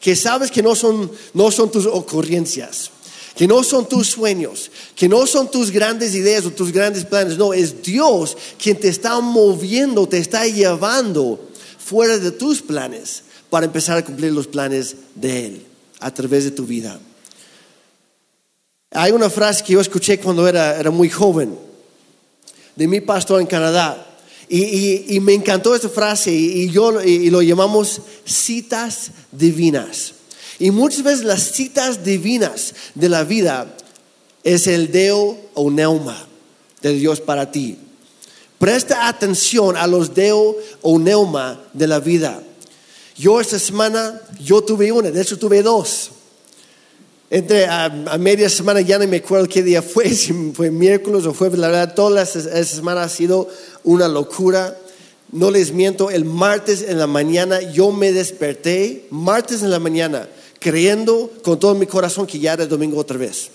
Que 0.00 0.14
sabes 0.14 0.50
que 0.50 0.62
no 0.62 0.74
son, 0.74 1.10
no 1.34 1.50
son 1.50 1.70
tus 1.70 1.86
ocurrencias 1.86 2.90
que 3.38 3.46
no 3.46 3.62
son 3.62 3.88
tus 3.88 4.08
sueños, 4.08 4.68
que 4.96 5.08
no 5.08 5.24
son 5.24 5.48
tus 5.48 5.70
grandes 5.70 6.12
ideas 6.16 6.44
o 6.44 6.50
tus 6.50 6.72
grandes 6.72 7.04
planes, 7.04 7.38
no, 7.38 7.54
es 7.54 7.82
Dios 7.82 8.36
quien 8.60 8.80
te 8.80 8.88
está 8.88 9.20
moviendo, 9.20 10.08
te 10.08 10.18
está 10.18 10.44
llevando 10.48 11.48
fuera 11.78 12.18
de 12.18 12.32
tus 12.32 12.60
planes 12.60 13.22
para 13.48 13.66
empezar 13.66 13.96
a 13.96 14.04
cumplir 14.04 14.32
los 14.32 14.48
planes 14.48 14.96
de 15.14 15.46
Él 15.46 15.66
a 16.00 16.12
través 16.12 16.46
de 16.46 16.50
tu 16.50 16.66
vida. 16.66 16.98
Hay 18.90 19.12
una 19.12 19.30
frase 19.30 19.62
que 19.62 19.74
yo 19.74 19.80
escuché 19.80 20.18
cuando 20.18 20.48
era, 20.48 20.76
era 20.76 20.90
muy 20.90 21.08
joven 21.08 21.56
de 22.74 22.88
mi 22.88 23.00
pastor 23.00 23.40
en 23.40 23.46
Canadá 23.46 24.07
y, 24.48 25.16
y, 25.16 25.20
me 25.20 25.34
encantó 25.34 25.74
esta 25.74 25.88
frase 25.88 26.32
y, 26.32 26.62
y 26.62 26.70
yo 26.70 27.02
y 27.02 27.30
lo 27.30 27.42
llamamos 27.42 28.00
citas 28.24 29.10
divinas. 29.30 30.14
Y 30.58 30.70
muchas 30.70 31.02
veces 31.02 31.24
las 31.24 31.52
citas 31.52 32.04
divinas 32.04 32.74
de 32.94 33.08
la 33.08 33.24
vida 33.24 33.76
es 34.42 34.66
el 34.66 34.90
deo 34.90 35.38
o 35.54 35.70
neuma 35.70 36.26
de 36.82 36.94
Dios 36.94 37.20
para 37.20 37.50
ti. 37.50 37.78
Presta 38.58 39.06
atención 39.06 39.76
a 39.76 39.86
los 39.86 40.14
deo 40.14 40.56
o 40.82 40.98
neuma 40.98 41.62
de 41.72 41.86
la 41.86 42.00
vida. 42.00 42.42
Yo 43.16 43.40
esta 43.40 43.58
semana, 43.58 44.20
yo 44.40 44.62
tuve 44.62 44.90
una, 44.90 45.10
de 45.10 45.20
hecho 45.20 45.38
tuve 45.38 45.62
dos. 45.62 46.10
Entre 47.30 47.66
a, 47.66 47.90
media 48.18 48.48
semana, 48.48 48.80
ya 48.80 48.98
no 48.98 49.06
me 49.06 49.18
acuerdo 49.18 49.46
qué 49.48 49.62
día 49.62 49.82
fue, 49.82 50.08
si 50.14 50.32
fue 50.54 50.70
miércoles 50.70 51.26
o 51.26 51.34
jueves, 51.34 51.58
la 51.58 51.68
verdad, 51.68 51.94
toda 51.94 52.22
esta 52.22 52.64
semana 52.64 53.02
ha 53.02 53.08
sido 53.08 53.48
una 53.84 54.08
locura. 54.08 54.76
No 55.30 55.50
les 55.50 55.72
miento, 55.72 56.08
el 56.08 56.24
martes 56.24 56.82
en 56.82 56.98
la 56.98 57.06
mañana 57.06 57.60
yo 57.60 57.92
me 57.92 58.12
desperté, 58.12 59.06
martes 59.10 59.62
en 59.62 59.70
la 59.70 59.78
mañana, 59.78 60.26
creyendo 60.58 61.30
con 61.42 61.60
todo 61.60 61.74
mi 61.74 61.84
corazón 61.84 62.26
que 62.26 62.38
ya 62.38 62.54
era 62.54 62.66
domingo 62.66 62.98
otra 62.98 63.18
vez. 63.18 63.50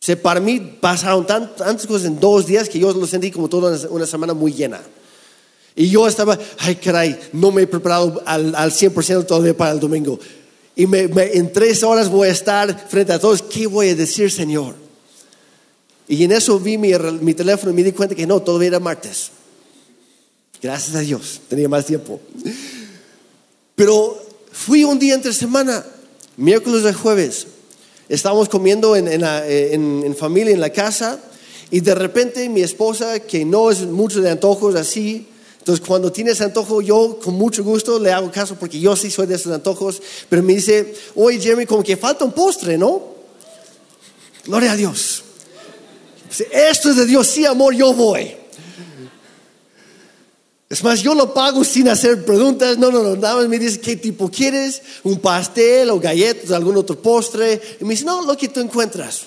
O 0.00 0.16
para 0.18 0.38
mí 0.38 0.60
pasaron 0.80 1.26
tantas 1.26 1.86
cosas 1.86 2.06
en 2.06 2.20
dos 2.20 2.46
días 2.46 2.68
que 2.68 2.78
yo 2.78 2.92
lo 2.92 3.06
sentí 3.08 3.32
como 3.32 3.48
toda 3.48 3.76
una 3.88 4.06
semana 4.06 4.32
muy 4.32 4.52
llena. 4.52 4.80
Y 5.74 5.90
yo 5.90 6.06
estaba, 6.06 6.38
ay 6.58 6.76
caray, 6.76 7.18
no 7.32 7.50
me 7.50 7.62
he 7.62 7.66
preparado 7.66 8.22
al, 8.24 8.54
al 8.54 8.70
100% 8.70 9.26
todavía 9.26 9.56
para 9.56 9.72
el 9.72 9.80
domingo. 9.80 10.20
Y 10.78 10.84
en 10.84 11.52
tres 11.52 11.82
horas 11.82 12.08
voy 12.08 12.28
a 12.28 12.32
estar 12.32 12.88
frente 12.88 13.12
a 13.12 13.18
todos, 13.18 13.42
¿qué 13.42 13.66
voy 13.66 13.90
a 13.90 13.94
decir, 13.94 14.30
Señor? 14.30 14.74
Y 16.08 16.24
en 16.24 16.32
eso 16.32 16.58
vi 16.58 16.78
mi, 16.78 16.92
mi 17.20 17.34
teléfono 17.34 17.72
y 17.72 17.74
me 17.74 17.82
di 17.82 17.92
cuenta 17.92 18.14
que 18.14 18.26
no, 18.26 18.40
todavía 18.40 18.68
era 18.68 18.80
martes. 18.80 19.32
Gracias 20.62 20.96
a 20.96 21.00
Dios, 21.00 21.42
tenía 21.50 21.68
más 21.68 21.84
tiempo. 21.84 22.18
Pero 23.74 24.28
Fui 24.58 24.82
un 24.82 24.98
día 24.98 25.14
entre 25.14 25.32
semana, 25.32 25.86
miércoles 26.36 26.84
y 26.84 26.92
jueves. 26.92 27.46
Estábamos 28.08 28.48
comiendo 28.48 28.96
en, 28.96 30.16
familia 30.16 30.52
en 30.52 30.60
la 30.60 30.70
casa 30.70 31.20
y 31.70 31.78
de 31.78 31.94
repente 31.94 32.48
mi 32.48 32.62
esposa, 32.62 33.20
que 33.20 33.44
no 33.44 33.70
es 33.70 33.82
mucho 33.82 34.20
de 34.20 34.30
antojos 34.30 34.74
así, 34.74 35.28
entonces 35.68 35.86
cuando 35.86 36.10
tienes 36.10 36.40
antojo 36.40 36.80
yo 36.80 37.18
con 37.22 37.34
mucho 37.34 37.62
gusto 37.62 37.98
le 37.98 38.10
hago 38.10 38.32
caso 38.32 38.54
porque 38.54 38.80
yo 38.80 38.96
sí 38.96 39.10
soy 39.10 39.26
de 39.26 39.34
esos 39.34 39.52
antojos, 39.52 40.00
pero 40.30 40.42
me 40.42 40.54
dice, 40.54 40.94
oye 41.14 41.38
Jeremy, 41.38 41.66
como 41.66 41.82
que 41.82 41.94
falta 41.98 42.24
un 42.24 42.32
postre, 42.32 42.78
¿no? 42.78 43.02
Gloria 44.46 44.72
a 44.72 44.76
Dios. 44.76 45.24
Esto 46.50 46.88
es 46.88 46.96
de 46.96 47.04
Dios, 47.04 47.26
sí 47.26 47.44
amor, 47.44 47.74
yo 47.74 47.92
voy. 47.92 48.34
Es 50.70 50.82
más, 50.82 51.02
yo 51.02 51.14
lo 51.14 51.34
pago 51.34 51.62
sin 51.64 51.90
hacer 51.90 52.24
preguntas. 52.24 52.78
No, 52.78 52.90
no, 52.90 53.02
no. 53.02 53.16
Nada 53.16 53.36
más 53.36 53.48
me 53.48 53.58
dice 53.58 53.78
qué 53.78 53.96
tipo 53.96 54.30
quieres, 54.30 54.80
un 55.02 55.18
pastel 55.18 55.90
o 55.90 56.00
galletas, 56.00 56.50
algún 56.50 56.78
otro 56.78 56.98
postre. 57.00 57.60
Y 57.78 57.84
me 57.84 57.90
dice, 57.90 58.06
no, 58.06 58.22
lo 58.24 58.36
que 58.38 58.48
tú 58.48 58.60
encuentras. 58.60 59.24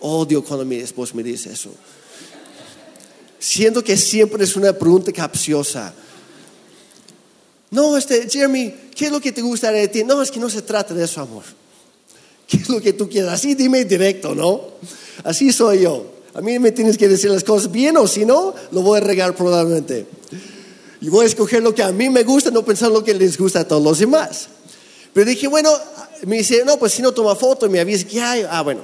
Odio 0.00 0.44
cuando 0.44 0.66
mi 0.66 0.76
esposo 0.76 1.14
me 1.14 1.22
dice 1.22 1.52
eso. 1.52 1.70
Siento 3.38 3.84
que 3.84 3.96
siempre 3.96 4.44
es 4.44 4.56
una 4.56 4.72
pregunta 4.72 5.12
capciosa. 5.12 5.94
No, 7.70 7.96
este, 7.96 8.28
Jeremy, 8.28 8.74
¿qué 8.94 9.06
es 9.06 9.12
lo 9.12 9.20
que 9.20 9.32
te 9.32 9.42
gustaría 9.42 9.80
de 9.80 9.88
ti? 9.88 10.04
No, 10.04 10.22
es 10.22 10.30
que 10.30 10.40
no 10.40 10.48
se 10.48 10.62
trata 10.62 10.94
de 10.94 11.04
eso, 11.04 11.20
amor. 11.20 11.44
¿Qué 12.46 12.56
es 12.56 12.68
lo 12.68 12.80
que 12.80 12.94
tú 12.94 13.08
quieras? 13.08 13.34
Así 13.34 13.54
dime 13.54 13.84
directo, 13.84 14.34
¿no? 14.34 14.62
Así 15.22 15.52
soy 15.52 15.82
yo. 15.82 16.18
A 16.34 16.40
mí 16.40 16.58
me 16.58 16.72
tienes 16.72 16.96
que 16.96 17.08
decir 17.08 17.30
las 17.30 17.44
cosas 17.44 17.70
bien 17.70 17.96
o 17.96 18.06
si 18.06 18.24
no, 18.24 18.54
lo 18.72 18.80
voy 18.80 18.98
a 18.98 19.02
regar 19.02 19.34
probablemente. 19.34 20.06
Y 21.00 21.08
voy 21.10 21.24
a 21.24 21.28
escoger 21.28 21.62
lo 21.62 21.74
que 21.74 21.82
a 21.82 21.92
mí 21.92 22.08
me 22.08 22.22
gusta, 22.22 22.50
no 22.50 22.64
pensar 22.64 22.90
lo 22.90 23.04
que 23.04 23.14
les 23.14 23.36
gusta 23.36 23.60
a 23.60 23.68
todos 23.68 23.82
los 23.82 23.98
demás. 23.98 24.48
Pero 25.12 25.28
dije, 25.28 25.46
bueno, 25.46 25.70
me 26.26 26.38
dice, 26.38 26.62
no, 26.64 26.78
pues 26.78 26.92
si 26.92 27.02
no 27.02 27.12
toma 27.12 27.34
foto 27.34 27.68
me 27.68 27.80
avisa 27.80 28.06
que 28.06 28.20
hay, 28.20 28.46
ah, 28.48 28.62
bueno. 28.62 28.80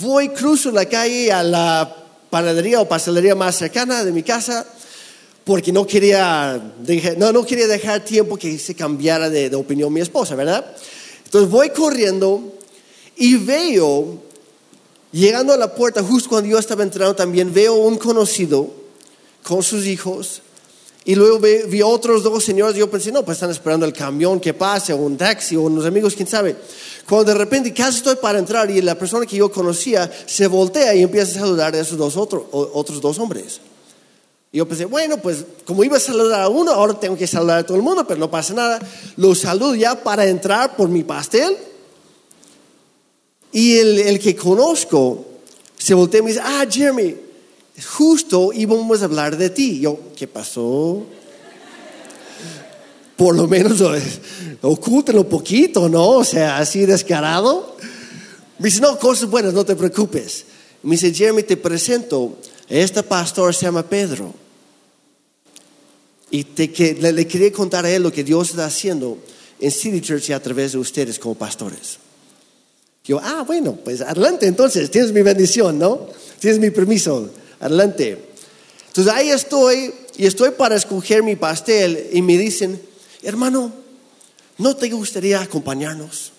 Voy, 0.00 0.28
cruzo 0.30 0.70
la 0.70 0.86
calle 0.86 1.32
a 1.32 1.42
la 1.42 2.07
panadería 2.30 2.80
o 2.80 2.88
pastelería 2.88 3.34
más 3.34 3.56
cercana 3.56 4.04
de 4.04 4.12
mi 4.12 4.22
casa 4.22 4.66
porque 5.44 5.72
no 5.72 5.86
quería, 5.86 6.60
no, 7.16 7.32
no 7.32 7.44
quería 7.44 7.66
dejar 7.66 8.04
tiempo 8.04 8.36
que 8.36 8.58
se 8.58 8.74
cambiara 8.74 9.30
de, 9.30 9.48
de 9.48 9.56
opinión 9.56 9.92
mi 9.92 10.00
esposa, 10.00 10.34
¿verdad? 10.34 10.76
Entonces 11.24 11.50
voy 11.50 11.70
corriendo 11.70 12.54
y 13.16 13.36
veo 13.36 14.28
Llegando 15.12 15.54
a 15.54 15.56
la 15.56 15.74
puerta, 15.74 16.02
justo 16.02 16.28
cuando 16.28 16.50
yo 16.50 16.58
estaba 16.58 16.82
entrando, 16.82 17.16
también 17.16 17.54
veo 17.54 17.74
un 17.74 17.96
conocido 17.96 18.68
con 19.42 19.62
sus 19.62 19.86
hijos. 19.86 20.42
Y 21.08 21.14
luego 21.14 21.38
vi, 21.38 21.80
otros 21.80 22.22
dos 22.22 22.44
señores. 22.44 22.76
Y 22.76 22.80
yo 22.80 22.90
pensé, 22.90 23.10
no, 23.10 23.24
pues 23.24 23.38
están 23.38 23.48
esperando 23.48 23.86
el 23.86 23.94
camión 23.94 24.38
que 24.38 24.52
pase, 24.52 24.92
o 24.92 24.98
un 24.98 25.16
taxi, 25.16 25.56
o 25.56 25.62
unos 25.62 25.86
amigos, 25.86 26.14
quién 26.14 26.28
sabe. 26.28 26.54
Cuando 27.08 27.32
de 27.32 27.38
repente 27.38 27.72
casi 27.72 27.96
estoy 27.96 28.16
para 28.16 28.38
entrar 28.38 28.70
y 28.70 28.82
la 28.82 28.94
persona 28.94 29.24
que 29.24 29.38
yo 29.38 29.50
conocía 29.50 30.12
se 30.26 30.46
voltea 30.48 30.94
y 30.94 31.02
empieza 31.02 31.38
a 31.38 31.40
saludar 31.40 31.74
a 31.74 31.80
esos 31.80 31.96
dos 31.96 32.14
otros, 32.18 32.42
otros 32.52 33.00
dos 33.00 33.18
hombres. 33.18 33.58
Y 34.52 34.58
yo 34.58 34.68
pensé, 34.68 34.84
bueno, 34.84 35.16
pues 35.16 35.46
como 35.64 35.82
iba 35.82 35.96
a 35.96 36.00
saludar 36.00 36.42
a 36.42 36.48
uno, 36.50 36.72
ahora 36.72 37.00
tengo 37.00 37.16
que 37.16 37.26
saludar 37.26 37.60
a 37.60 37.64
todo 37.64 37.78
el 37.78 37.82
mundo, 37.82 38.06
pero 38.06 38.20
no 38.20 38.30
pasa 38.30 38.52
nada. 38.52 38.78
Los 39.16 39.38
saludo 39.38 39.74
ya 39.74 40.04
para 40.04 40.26
entrar 40.26 40.76
por 40.76 40.90
mi 40.90 41.04
pastel 41.04 41.56
y 43.50 43.78
el, 43.78 44.18
que 44.20 44.36
conozco 44.36 45.24
se 45.74 45.94
voltea 45.94 46.20
y 46.20 46.22
me 46.22 46.28
dice, 46.32 46.42
ah, 46.44 46.66
Jeremy, 46.70 47.27
justo 47.82 48.52
íbamos 48.52 49.02
a 49.02 49.04
hablar 49.04 49.36
de 49.36 49.50
ti. 49.50 49.80
Yo, 49.80 49.98
¿qué 50.16 50.26
pasó? 50.26 51.04
Por 53.16 53.36
lo 53.36 53.48
menos 53.48 53.82
ocúltelo 54.62 55.28
poquito, 55.28 55.88
¿no? 55.88 56.08
O 56.10 56.24
sea, 56.24 56.58
así 56.58 56.86
descarado. 56.86 57.76
Me 58.58 58.68
dice, 58.68 58.80
no, 58.80 58.98
cosas 58.98 59.28
buenas, 59.28 59.54
no 59.54 59.64
te 59.64 59.76
preocupes. 59.76 60.44
Me 60.82 60.92
dice, 60.92 61.12
Jeremy, 61.12 61.42
te 61.42 61.56
presento, 61.56 62.38
este 62.68 63.02
pastor 63.02 63.54
se 63.54 63.66
llama 63.66 63.82
Pedro. 63.82 64.32
Y 66.30 66.44
te, 66.44 66.70
que, 66.70 66.94
le, 66.94 67.12
le 67.12 67.26
quería 67.26 67.52
contar 67.52 67.84
a 67.84 67.90
él 67.90 68.02
lo 68.02 68.12
que 68.12 68.22
Dios 68.22 68.50
está 68.50 68.66
haciendo 68.66 69.18
en 69.60 69.70
City 69.70 70.00
Church 70.00 70.28
y 70.28 70.32
a 70.32 70.42
través 70.42 70.72
de 70.72 70.78
ustedes 70.78 71.18
como 71.18 71.34
pastores. 71.34 71.98
Yo, 73.04 73.18
ah, 73.22 73.42
bueno, 73.46 73.74
pues 73.82 74.00
adelante 74.02 74.46
entonces, 74.46 74.90
tienes 74.90 75.12
mi 75.12 75.22
bendición, 75.22 75.78
¿no? 75.78 76.08
Tienes 76.38 76.60
mi 76.60 76.70
permiso, 76.70 77.30
adelante. 77.60 78.28
Entonces 78.88 79.12
ahí 79.12 79.30
estoy 79.30 79.92
y 80.16 80.26
estoy 80.26 80.50
para 80.50 80.74
escoger 80.74 81.22
mi 81.22 81.36
pastel 81.36 82.08
y 82.12 82.22
me 82.22 82.36
dicen, 82.36 82.80
hermano, 83.22 83.72
¿no 84.58 84.76
te 84.76 84.88
gustaría 84.90 85.40
acompañarnos? 85.40 86.32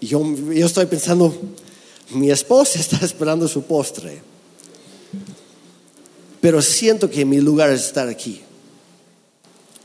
Y 0.00 0.06
yo, 0.06 0.24
yo 0.52 0.66
estoy 0.66 0.86
pensando, 0.86 1.34
mi 2.10 2.30
esposa 2.30 2.78
está 2.78 2.96
esperando 3.04 3.46
su 3.48 3.62
postre, 3.64 4.22
pero 6.40 6.62
siento 6.62 7.10
que 7.10 7.24
mi 7.24 7.40
lugar 7.40 7.70
es 7.70 7.84
estar 7.84 8.08
aquí. 8.08 8.40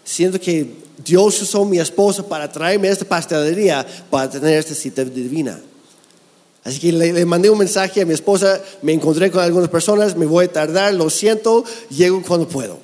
siento 0.06 0.40
que 0.40 0.84
Dios 1.04 1.42
usó 1.42 1.66
mi 1.66 1.80
esposa 1.80 2.26
para 2.26 2.50
traerme 2.52 2.88
a 2.88 2.92
esta 2.92 3.06
pastelería 3.06 3.86
para 4.10 4.30
tener 4.30 4.60
esta 4.60 4.76
cita 4.76 5.04
divina. 5.04 5.60
Así 6.64 6.80
que 6.80 6.94
le, 6.94 7.26
mandé 7.26 7.50
un 7.50 7.58
mensaje 7.58 8.02
a 8.02 8.06
mi 8.06 8.14
esposa, 8.14 8.62
me 8.82 8.94
encontré 8.94 9.30
con 9.30 9.42
algunas 9.42 9.70
personas, 9.70 10.16
me 10.16 10.26
voy 10.26 10.46
a 10.46 10.52
tardar, 10.52 10.94
lo 10.94 11.10
siento, 11.10 11.66
llego 11.90 12.22
cuando 12.22 12.48
puedo. 12.48 12.80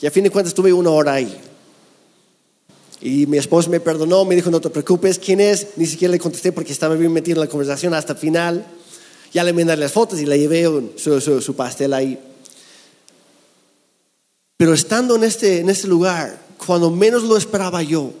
Y 0.00 0.06
a 0.06 0.10
fin 0.10 0.24
de 0.24 0.30
cuentas 0.30 0.52
tuve 0.52 0.72
una 0.72 0.90
hora 0.90 1.14
ahí. 1.14 1.40
Y 3.00 3.26
mi 3.26 3.38
esposa 3.38 3.70
me 3.70 3.80
perdonó, 3.80 4.24
me 4.24 4.34
dijo, 4.34 4.50
no 4.50 4.60
te 4.60 4.70
preocupes, 4.70 5.18
¿quién 5.18 5.40
es? 5.40 5.68
Ni 5.76 5.86
siquiera 5.86 6.10
le 6.12 6.18
contesté 6.18 6.50
porque 6.52 6.72
estaba 6.72 6.94
bien 6.96 7.12
metido 7.12 7.36
en 7.36 7.46
la 7.46 7.50
conversación 7.50 7.94
hasta 7.94 8.14
el 8.14 8.18
final. 8.18 8.66
Ya 9.32 9.44
le 9.44 9.52
mandé 9.52 9.76
las 9.76 9.92
fotos 9.92 10.20
y 10.20 10.26
le 10.26 10.38
llevé 10.38 10.64
su, 10.96 11.20
su, 11.20 11.40
su 11.40 11.54
pastel 11.54 11.92
ahí. 11.92 12.18
Pero 14.56 14.74
estando 14.74 15.16
en 15.16 15.24
este, 15.24 15.60
en 15.60 15.68
este 15.68 15.86
lugar, 15.86 16.40
cuando 16.64 16.90
menos 16.90 17.22
lo 17.24 17.36
esperaba 17.36 17.82
yo, 17.82 18.12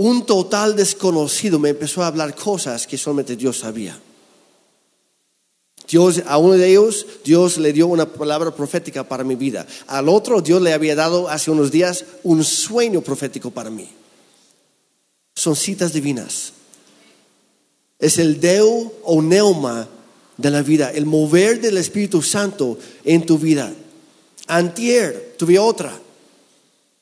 un 0.00 0.24
total 0.24 0.76
desconocido 0.76 1.58
me 1.58 1.68
empezó 1.68 2.02
a 2.02 2.06
hablar 2.06 2.34
cosas 2.34 2.86
que 2.86 2.96
solamente 2.96 3.36
Dios 3.36 3.58
sabía. 3.58 4.00
Dios, 5.86 6.22
a 6.26 6.38
uno 6.38 6.54
de 6.54 6.70
ellos, 6.70 7.06
Dios 7.22 7.58
le 7.58 7.70
dio 7.74 7.86
una 7.86 8.06
palabra 8.06 8.54
profética 8.54 9.06
para 9.06 9.24
mi 9.24 9.34
vida. 9.34 9.66
Al 9.88 10.08
otro, 10.08 10.40
Dios 10.40 10.62
le 10.62 10.72
había 10.72 10.94
dado 10.94 11.28
hace 11.28 11.50
unos 11.50 11.70
días 11.70 12.06
un 12.22 12.42
sueño 12.44 13.02
profético 13.02 13.50
para 13.50 13.68
mí. 13.68 13.90
Son 15.34 15.54
citas 15.54 15.92
divinas. 15.92 16.54
Es 17.98 18.16
el 18.16 18.40
deo 18.40 18.94
o 19.04 19.20
neuma 19.20 19.86
de 20.38 20.50
la 20.50 20.62
vida, 20.62 20.90
el 20.92 21.04
mover 21.04 21.60
del 21.60 21.76
Espíritu 21.76 22.22
Santo 22.22 22.78
en 23.04 23.26
tu 23.26 23.36
vida. 23.36 23.70
Antier 24.46 25.34
tuve 25.36 25.58
otra, 25.58 25.92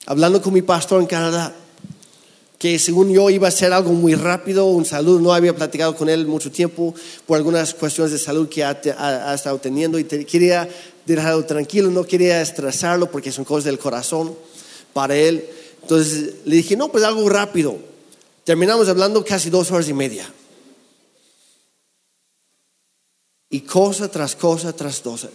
hablando 0.06 0.42
con 0.42 0.52
mi 0.52 0.62
pastor 0.62 1.00
en 1.00 1.06
Canadá 1.06 1.54
que 2.58 2.78
según 2.80 3.12
yo 3.12 3.30
iba 3.30 3.46
a 3.46 3.52
ser 3.52 3.72
algo 3.72 3.92
muy 3.92 4.16
rápido, 4.16 4.66
un 4.66 4.84
salud, 4.84 5.20
no 5.20 5.32
había 5.32 5.54
platicado 5.54 5.94
con 5.94 6.08
él 6.08 6.26
mucho 6.26 6.50
tiempo 6.50 6.92
por 7.24 7.36
algunas 7.36 7.72
cuestiones 7.72 8.12
de 8.12 8.18
salud 8.18 8.48
que 8.48 8.64
ha, 8.64 8.72
estado 9.32 9.58
teniendo 9.58 9.96
y 9.98 10.04
quería 10.04 10.68
dejarlo 11.06 11.44
tranquilo, 11.44 11.88
no 11.90 12.04
quería 12.04 12.42
estresarlo 12.42 13.10
porque 13.10 13.30
son 13.30 13.44
cosas 13.44 13.64
del 13.64 13.78
corazón 13.78 14.34
para 14.92 15.16
él. 15.16 15.48
Entonces 15.82 16.34
le 16.44 16.56
dije, 16.56 16.76
no, 16.76 16.90
pues 16.90 17.04
algo 17.04 17.28
rápido. 17.28 17.76
Terminamos 18.42 18.88
hablando 18.88 19.24
casi 19.24 19.50
dos 19.50 19.70
horas 19.70 19.88
y 19.88 19.94
media. 19.94 20.28
Y 23.50 23.60
cosa 23.60 24.10
tras 24.10 24.34
cosa 24.34 24.72
tras 24.72 25.00
cosa, 25.00 25.28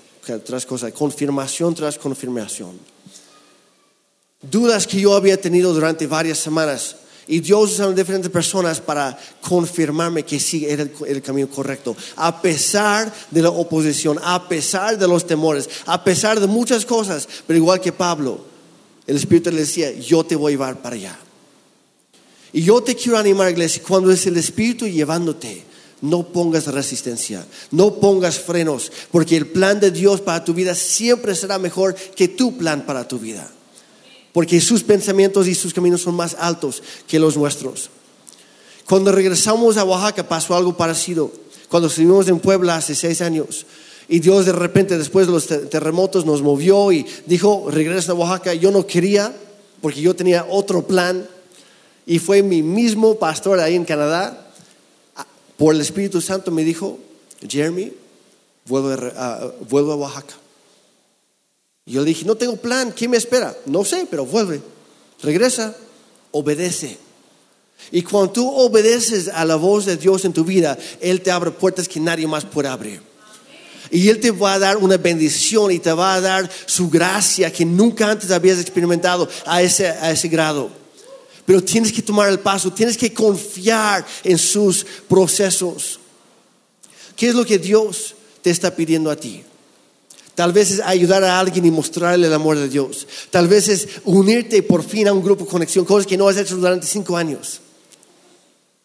tras 0.44 0.66
cosa, 0.66 0.92
confirmación 0.92 1.74
tras 1.74 1.98
confirmación. 1.98 2.78
Dudas 4.42 4.86
que 4.86 5.00
yo 5.00 5.16
había 5.16 5.40
tenido 5.40 5.74
durante 5.74 6.06
varias 6.06 6.38
semanas 6.38 6.98
y 7.28 7.40
Dios 7.40 7.74
usa 7.74 7.86
a 7.86 7.92
diferentes 7.92 8.30
personas 8.30 8.82
para 8.82 9.18
confirmarme 9.42 10.24
que 10.24 10.40
sí 10.40 10.66
era 10.66 10.84
el, 10.84 11.22
camino 11.22 11.50
correcto. 11.50 11.96
A 12.18 12.42
pesar 12.42 13.14
de 13.32 13.42
la 13.42 13.50
oposición, 13.50 14.20
a 14.22 14.48
pesar 14.50 14.98
de 14.98 15.08
los 15.08 15.26
temores, 15.26 15.70
a 15.86 16.04
pesar 16.04 16.40
de 16.40 16.48
muchas 16.48 16.86
cosas. 16.86 17.28
Pero 17.48 17.58
igual 17.58 17.80
que 17.80 17.94
Pablo, 17.94 18.44
el 19.08 19.16
Espíritu 19.16 19.52
le 19.52 19.62
decía, 19.62 19.92
yo 19.94 20.24
te 20.26 20.36
voy 20.36 20.52
a 20.52 20.54
llevar 20.54 20.82
para 20.82 20.96
allá. 20.96 21.20
Y 22.52 22.64
yo 22.64 22.84
te 22.84 22.96
quiero 22.96 23.18
animar, 23.18 23.50
iglesia, 23.50 23.82
cuando 23.88 24.12
es 24.12 24.26
el 24.28 24.38
Espíritu 24.38 24.88
llevándote, 24.88 25.64
no 26.02 26.28
pongas 26.28 26.68
resistencia, 26.68 27.46
no 27.72 27.96
pongas 27.96 28.38
frenos, 28.38 28.92
porque 29.12 29.38
el 29.38 29.48
plan 29.48 29.80
de 29.80 29.92
Dios 29.92 30.20
para 30.20 30.44
tu 30.44 30.54
vida 30.54 30.76
siempre 30.76 31.34
será 31.34 31.58
mejor 31.58 31.96
que 31.96 32.28
tu 32.28 32.58
plan 32.58 32.86
para 32.86 33.08
tu 33.08 33.18
vida 33.18 33.50
porque 34.34 34.60
sus 34.60 34.84
pensamientos 34.84 35.48
y 35.48 35.56
sus 35.56 35.74
caminos 35.74 36.02
son 36.02 36.16
más 36.16 36.36
altos 36.40 36.84
que 37.08 37.20
los 37.20 37.38
nuestros. 37.38 37.90
Cuando 38.86 39.12
regresamos 39.12 39.78
a 39.78 39.86
Oaxaca 39.86 40.28
pasó 40.28 40.56
algo 40.56 40.76
parecido. 40.76 41.32
Cuando 41.70 41.88
estuvimos 41.88 42.28
en 42.28 42.40
Puebla 42.40 42.76
hace 42.76 42.96
seis 42.96 43.22
años 43.22 43.66
y 44.10 44.20
Dios 44.20 44.46
de 44.46 44.52
repente 44.52 44.98
después 44.98 45.28
de 45.28 45.34
los 45.34 45.48
terremotos 45.48 46.26
nos 46.26 46.42
movió 46.42 46.92
y 46.92 47.06
dijo, 47.26 47.70
regresa 47.70 48.12
a 48.12 48.16
Oaxaca. 48.16 48.54
Yo 48.54 48.72
no 48.72 48.86
quería 48.86 49.34
porque 49.82 50.02
yo 50.02 50.16
tenía 50.16 50.46
otro 50.50 50.86
plan 50.86 51.28
y 52.06 52.20
fue 52.20 52.44
mi 52.44 52.62
mismo 52.64 53.16
pastor 53.16 53.60
ahí 53.60 53.76
en 53.76 53.86
Canadá, 53.86 54.40
por 55.58 55.76
el 55.76 55.82
Espíritu 55.82 56.20
Santo 56.20 56.52
me 56.52 56.64
dijo, 56.64 57.00
Jeremy, 57.48 57.94
vuelvo 58.66 58.90
vuelvo 59.70 59.94
a 59.94 59.96
Oaxaca. 59.96 60.36
Y 61.86 61.94
yo 61.94 62.04
dije, 62.04 62.26
no 62.26 62.36
tengo 62.36 62.56
plan, 62.56 62.92
¿quién 62.92 63.12
me 63.12 63.18
espera? 63.18 63.56
No 63.66 63.84
sé, 63.84 64.08
pero 64.10 64.26
vuelve, 64.26 64.62
regresa, 65.22 65.76
obedece. 66.32 66.98
Y 67.92 68.02
cuando 68.02 68.32
tú 68.32 68.50
obedeces 68.50 69.28
a 69.28 69.44
la 69.44 69.56
voz 69.56 69.86
de 69.86 69.98
Dios 69.98 70.24
en 70.24 70.34
tu 70.34 70.46
vida, 70.46 70.78
Él 71.02 71.22
te 71.22 71.32
abre 71.32 71.52
puertas 71.52 71.88
que 71.88 72.00
nadie 72.00 72.26
más 72.26 72.46
puede 72.46 72.70
abrir. 72.70 73.02
Y 73.92 74.08
Él 74.10 74.20
te 74.20 74.32
va 74.32 74.54
a 74.54 74.60
dar 74.60 74.78
una 74.78 74.98
bendición 74.98 75.72
y 75.72 75.80
te 75.80 75.92
va 75.92 76.16
a 76.16 76.22
dar 76.22 76.50
su 76.66 76.90
gracia 76.90 77.52
que 77.52 77.66
nunca 77.66 78.10
antes 78.10 78.32
habías 78.32 78.60
experimentado 78.60 79.28
a 79.46 79.62
ese, 79.62 79.88
a 79.88 80.12
ese 80.12 80.30
grado. 80.30 80.70
Pero 81.46 81.62
tienes 81.62 81.92
que 81.92 82.02
tomar 82.02 82.30
el 82.30 82.40
paso, 82.40 82.72
tienes 82.72 82.98
que 82.98 83.14
confiar 83.14 84.06
en 84.24 84.38
sus 84.38 84.86
procesos. 85.10 86.00
¿Qué 87.18 87.28
es 87.28 87.36
lo 87.36 87.46
que 87.46 87.60
Dios 87.60 88.16
te 88.42 88.50
está 88.50 88.74
pidiendo 88.74 89.12
a 89.12 89.18
ti? 89.18 89.44
Tal 90.36 90.52
vez 90.52 90.72
es 90.72 90.80
ayudar 90.80 91.24
a 91.24 91.40
alguien 91.40 91.66
y 91.66 91.72
mostrarle 91.72 92.28
el 92.28 92.34
amor 92.34 92.58
de 92.58 92.68
Dios. 92.68 93.08
Tal 93.30 93.48
vez 93.48 93.68
es 93.68 93.88
unirte 94.06 94.64
por 94.64 94.84
fin 94.84 95.08
a 95.08 95.14
un 95.14 95.24
grupo 95.24 95.46
de 95.46 95.52
conexión, 95.52 95.86
cosas 95.86 96.08
que 96.08 96.18
no 96.18 96.28
has 96.28 96.38
hecho 96.38 96.56
durante 96.56 96.88
cinco 96.88 97.16
años. 97.16 97.62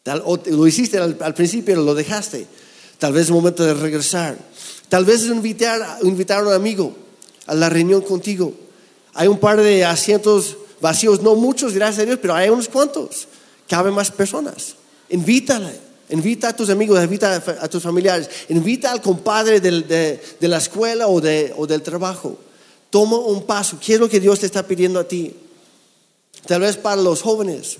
Tal, 0.02 0.22
lo 0.46 0.66
hiciste 0.66 0.98
al, 0.98 1.16
al 1.20 1.34
principio, 1.34 1.76
lo 1.76 1.94
dejaste. 1.94 2.46
Tal 2.98 3.12
vez 3.12 3.24
es 3.24 3.30
momento 3.30 3.64
de 3.64 3.74
regresar. 3.74 4.36
Tal 4.88 5.04
vez 5.04 5.22
es 5.22 5.28
invitar, 5.28 5.98
invitar 6.02 6.38
a 6.38 6.48
un 6.48 6.52
amigo 6.52 6.94
a 7.46 7.54
la 7.54 7.68
reunión 7.68 8.02
contigo. 8.02 8.52
Hay 9.14 9.28
un 9.28 9.38
par 9.38 9.60
de 9.60 9.84
asientos 9.84 10.56
vacíos, 10.80 11.22
no 11.22 11.34
muchos, 11.34 11.72
gracias 11.72 12.02
a 12.02 12.06
Dios, 12.06 12.18
pero 12.20 12.34
hay 12.34 12.50
unos 12.50 12.68
cuantos. 12.68 13.26
Caben 13.66 13.94
más 13.94 14.10
personas. 14.10 14.74
Invítale. 15.08 15.87
Invita 16.10 16.48
a 16.48 16.56
tus 16.56 16.70
amigos, 16.70 17.02
invita 17.02 17.36
a 17.36 17.68
tus 17.68 17.82
familiares, 17.82 18.30
invita 18.48 18.90
al 18.90 19.02
compadre 19.02 19.60
de, 19.60 20.20
la 20.40 20.56
escuela 20.56 21.06
o, 21.06 21.20
del 21.20 21.82
trabajo. 21.82 22.38
Toma 22.88 23.18
un 23.18 23.44
paso. 23.44 23.78
¿Qué 23.78 23.94
es 23.94 24.00
lo 24.00 24.08
que 24.08 24.18
Dios 24.18 24.40
te 24.40 24.46
está 24.46 24.66
pidiendo 24.66 24.98
a 24.98 25.04
ti? 25.04 25.34
Tal 26.46 26.62
vez 26.62 26.78
para 26.78 26.96
los 27.02 27.20
jóvenes, 27.20 27.76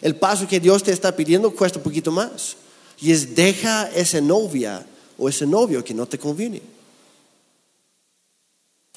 el 0.00 0.16
paso 0.16 0.48
que 0.48 0.60
Dios 0.60 0.82
te 0.82 0.92
está 0.92 1.14
pidiendo 1.14 1.54
cuesta 1.54 1.78
un 1.78 1.84
poquito 1.84 2.10
más. 2.10 2.56
Y 3.00 3.12
es 3.12 3.34
deja 3.34 3.90
esa 3.94 4.20
novia 4.22 4.86
o 5.18 5.28
ese 5.28 5.46
novio 5.46 5.84
que 5.84 5.92
no 5.92 6.06
te 6.06 6.18
conviene. 6.18 6.62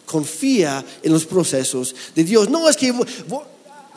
Confía 0.06 0.84
en 1.04 1.12
los 1.12 1.26
procesos 1.26 1.94
de 2.16 2.24
Dios. 2.24 2.50
No 2.50 2.70
es 2.70 2.78
que 2.78 2.94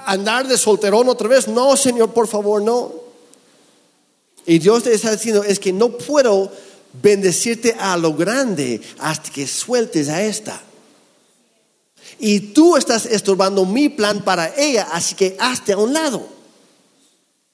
andar 0.05 0.49
de 0.49 0.59
solterón 0.59 1.09
otra 1.09 1.29
vez. 1.29 1.47
No, 1.47 1.77
Señor, 1.77 2.13
por 2.13 2.27
favor, 2.27 2.61
no. 2.61 3.04
Y 4.47 4.59
Dios 4.59 4.83
te 4.83 4.95
está 4.95 5.13
diciendo, 5.13 5.43
es 5.43 5.59
que 5.59 5.73
no 5.73 5.97
puedo 5.97 6.53
bendecirte 7.03 7.75
a 7.79 7.97
lo 7.97 8.15
grande 8.15 8.81
hasta 8.99 9.31
que 9.31 9.47
sueltes 9.47 10.09
a 10.09 10.23
esta. 10.23 10.61
Y 12.19 12.41
tú 12.41 12.77
estás 12.77 13.07
estorbando 13.07 13.65
mi 13.65 13.89
plan 13.89 14.23
para 14.23 14.55
ella, 14.57 14.89
así 14.93 15.15
que 15.15 15.37
hazte 15.39 15.73
a 15.73 15.79
un 15.79 15.93
lado. 15.93 16.27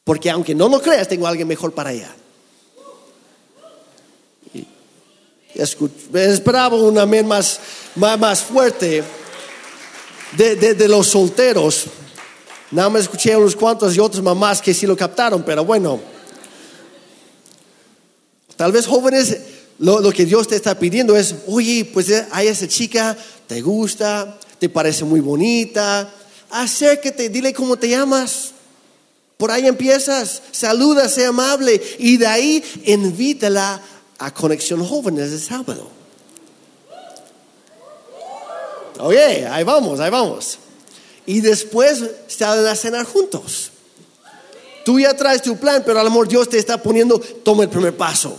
Porque 0.05 0.31
aunque 0.31 0.55
no 0.55 0.69
lo 0.69 0.81
creas, 0.81 1.09
tengo 1.09 1.27
a 1.27 1.31
alguien 1.31 1.49
mejor 1.49 1.73
para 1.73 1.93
ella. 1.93 2.15
Y 4.53 4.67
esperaba 5.61 6.77
un 6.77 6.99
amén 6.99 7.27
más, 7.27 7.61
más, 7.95 8.19
más 8.19 8.43
fuerte 8.43 9.03
de, 10.37 10.57
de, 10.57 10.89
los 10.89 11.09
solteros. 11.09 11.87
Nada 12.71 12.89
más 12.89 13.03
escuché 13.03 13.33
a 13.33 13.39
unos 13.39 13.57
cuantos 13.57 13.97
y 13.97 14.01
otras 14.01 14.23
mamás 14.23 14.61
que 14.61 14.75
sí 14.75 14.87
lo 14.87 14.97
captaron, 14.97 15.43
pero 15.43 15.65
bueno. 15.65 16.20
Tal 18.61 18.73
vez 18.73 18.87
jóvenes, 18.87 19.39
lo, 19.79 20.13
que 20.13 20.27
Dios 20.27 20.47
te 20.47 20.55
está 20.55 20.79
pidiendo 20.79 21.17
es, 21.17 21.35
oye, 21.47 21.83
pues 21.95 22.11
eh, 22.11 22.27
hay 22.31 22.49
esa 22.49 22.69
chica, 22.69 23.17
te 23.47 23.63
gusta, 23.63 24.39
te 24.59 24.69
parece 24.69 25.03
muy 25.07 25.21
bonita, 25.21 26.13
acércate, 26.51 27.31
dile 27.31 27.55
cómo 27.55 27.79
te 27.79 27.89
llamas. 27.89 28.51
Por 29.39 29.51
ahí 29.51 29.67
empiezas, 29.67 30.43
saluda, 30.51 31.09
sea 31.09 31.29
amable 31.29 31.81
y 31.99 32.19
de 32.19 32.27
ahí 32.27 32.63
invítala 32.85 33.81
a 34.19 34.35
Conexión 34.35 34.85
Jóvenes 34.85 35.31
de 35.31 35.39
sábado. 35.39 35.89
Oye, 38.99 39.47
ahí 39.47 39.65
vamos, 39.65 40.01
ahí 40.01 40.11
vamos. 40.11 40.59
Y 41.25 41.41
después 41.41 42.05
salen 42.27 42.67
a 42.67 42.77
cenar 42.77 43.07
juntos. 43.07 43.71
Tú 44.85 45.01
ya 45.01 45.17
traes 45.17 45.41
tu 45.41 45.57
plan, 45.57 45.83
pero 45.87 45.99
al 45.99 46.07
amor 46.07 46.29
Dios 46.29 46.47
te 46.47 46.59
está 46.59 46.83
poniendo, 46.83 47.19
toma 47.19 47.63
el 47.63 47.71
primer 47.71 47.97
paso 47.97 48.39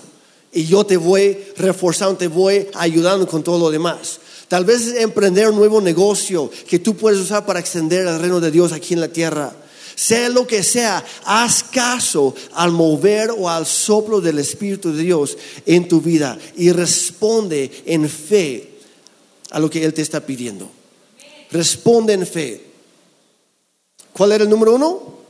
y 0.51 0.65
yo 0.65 0.85
te 0.85 0.97
voy 0.97 1.37
reforzando, 1.57 2.17
te 2.17 2.27
voy 2.27 2.67
ayudando 2.73 3.27
con 3.27 3.43
todo 3.43 3.57
lo 3.57 3.71
demás. 3.71 4.19
Tal 4.47 4.65
vez 4.65 4.95
emprender 4.97 5.49
un 5.49 5.55
nuevo 5.55 5.79
negocio 5.79 6.51
que 6.67 6.79
tú 6.79 6.95
puedes 6.97 7.19
usar 7.19 7.45
para 7.45 7.59
extender 7.59 8.05
el 8.05 8.19
reino 8.19 8.41
de 8.41 8.51
Dios 8.51 8.73
aquí 8.73 8.93
en 8.93 8.99
la 8.99 9.07
tierra. 9.07 9.55
Sea 9.95 10.29
lo 10.29 10.45
que 10.45 10.63
sea, 10.63 11.05
haz 11.23 11.63
caso 11.63 12.35
al 12.53 12.71
mover 12.71 13.31
o 13.31 13.49
al 13.49 13.65
soplo 13.65 14.19
del 14.19 14.39
Espíritu 14.39 14.91
de 14.91 15.03
Dios 15.03 15.37
en 15.65 15.87
tu 15.87 16.01
vida 16.01 16.37
y 16.57 16.71
responde 16.71 17.71
en 17.85 18.09
fe 18.09 18.79
a 19.51 19.59
lo 19.59 19.69
que 19.69 19.85
Él 19.85 19.93
te 19.93 20.01
está 20.01 20.25
pidiendo. 20.25 20.69
Responde 21.51 22.13
en 22.13 22.25
fe. 22.27 22.65
¿Cuál 24.11 24.33
era 24.33 24.43
el 24.43 24.49
número 24.49 24.75
uno? 24.75 25.21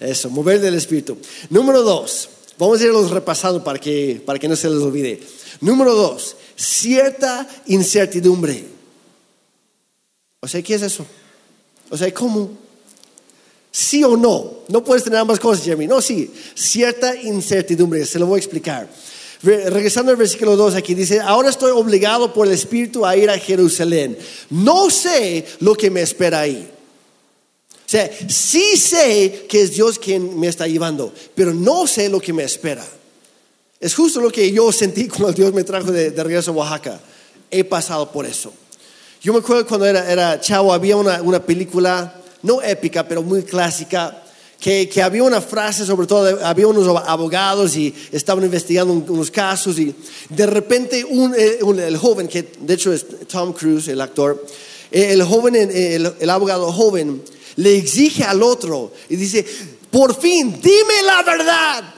Eso, 0.00 0.30
mover 0.30 0.60
del 0.60 0.74
Espíritu. 0.74 1.18
Número 1.50 1.82
dos, 1.82 2.28
vamos 2.58 2.80
a 2.80 2.84
irlos 2.84 3.10
repasando 3.10 3.62
para 3.62 3.78
que, 3.78 4.20
para 4.24 4.38
que 4.38 4.48
no 4.48 4.56
se 4.56 4.68
les 4.68 4.82
olvide. 4.82 5.20
Número 5.60 5.94
dos, 5.94 6.36
cierta 6.56 7.48
incertidumbre. 7.66 8.64
O 10.40 10.48
sea, 10.48 10.62
¿qué 10.62 10.74
es 10.74 10.82
eso? 10.82 11.06
O 11.90 11.96
sea, 11.96 12.12
¿cómo? 12.12 12.50
¿Sí 13.70 14.02
o 14.04 14.16
no? 14.16 14.58
No 14.68 14.84
puedes 14.84 15.04
tener 15.04 15.18
ambas 15.18 15.40
cosas, 15.40 15.64
Jeremy. 15.64 15.86
No, 15.86 16.00
sí, 16.00 16.32
cierta 16.54 17.14
incertidumbre. 17.14 18.04
Se 18.04 18.18
lo 18.18 18.26
voy 18.26 18.36
a 18.36 18.38
explicar. 18.38 18.88
Regresando 19.42 20.10
al 20.10 20.16
versículo 20.16 20.56
2 20.56 20.74
aquí 20.74 20.94
dice, 20.94 21.20
ahora 21.20 21.50
estoy 21.50 21.70
obligado 21.70 22.32
por 22.32 22.46
el 22.46 22.52
Espíritu 22.52 23.06
a 23.06 23.16
ir 23.16 23.30
a 23.30 23.38
Jerusalén. 23.38 24.18
No 24.50 24.90
sé 24.90 25.46
lo 25.60 25.74
que 25.74 25.90
me 25.90 26.02
espera 26.02 26.40
ahí. 26.40 26.68
O 27.88 27.90
sea, 27.90 28.10
sí 28.28 28.76
sé 28.76 29.46
que 29.48 29.62
es 29.62 29.70
Dios 29.70 29.98
quien 29.98 30.38
me 30.38 30.48
está 30.48 30.66
llevando, 30.66 31.10
pero 31.34 31.54
no 31.54 31.86
sé 31.86 32.10
lo 32.10 32.20
que 32.20 32.34
me 32.34 32.42
espera. 32.42 32.84
Es 33.80 33.94
justo 33.94 34.20
lo 34.20 34.30
que 34.30 34.52
yo 34.52 34.70
sentí 34.72 35.08
cuando 35.08 35.32
Dios 35.32 35.54
me 35.54 35.64
trajo 35.64 35.90
de, 35.90 36.10
regreso 36.10 36.50
a 36.50 36.54
Oaxaca. 36.54 37.00
He 37.50 37.64
pasado 37.64 38.12
por 38.12 38.26
eso. 38.26 38.52
Yo 39.22 39.32
me 39.32 39.38
acuerdo 39.38 39.66
cuando 39.66 39.86
era, 39.86 40.12
era 40.12 40.38
chavo, 40.38 40.74
había 40.74 40.98
una, 40.98 41.22
una, 41.22 41.42
película, 41.42 42.20
no 42.42 42.60
épica, 42.60 43.08
pero 43.08 43.22
muy 43.22 43.42
clásica, 43.42 44.22
que, 44.60 44.86
que, 44.86 45.02
había 45.02 45.22
una 45.22 45.40
frase, 45.40 45.86
sobre 45.86 46.06
todo, 46.06 46.44
había 46.44 46.66
unos 46.66 46.86
abogados 47.06 47.74
y 47.74 47.94
estaban 48.12 48.44
investigando 48.44 48.92
unos 48.92 49.30
casos 49.30 49.78
y 49.78 49.94
de 50.28 50.46
repente 50.46 51.06
un, 51.06 51.34
eh, 51.34 51.60
el 51.62 51.96
joven, 51.96 52.28
que 52.28 52.52
de 52.60 52.74
hecho 52.74 52.92
es 52.92 53.06
Tom 53.28 53.54
Cruise, 53.54 53.88
el 53.88 54.02
actor, 54.02 54.44
eh, 54.90 55.12
el 55.12 55.22
joven, 55.22 55.54
eh, 55.54 55.94
el, 55.94 56.12
el 56.20 56.28
abogado 56.28 56.70
joven, 56.70 57.22
le 57.58 57.76
exige 57.76 58.22
al 58.22 58.42
otro 58.42 58.92
y 59.08 59.16
dice, 59.16 59.44
por 59.90 60.18
fin, 60.18 60.60
dime 60.62 61.02
la 61.04 61.22
verdad. 61.22 61.94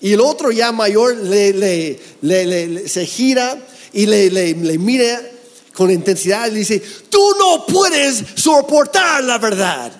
Y 0.00 0.12
el 0.12 0.20
otro 0.20 0.50
ya 0.50 0.72
mayor 0.72 1.16
le, 1.16 2.88
se 2.88 3.06
gira 3.06 3.64
y 3.92 4.06
le, 4.06 4.54
mira 4.78 5.22
con 5.72 5.90
intensidad 5.90 6.48
y 6.48 6.56
dice, 6.56 6.82
tú 7.08 7.22
no 7.38 7.64
puedes 7.64 8.24
soportar 8.34 9.22
la 9.22 9.38
verdad. 9.38 9.92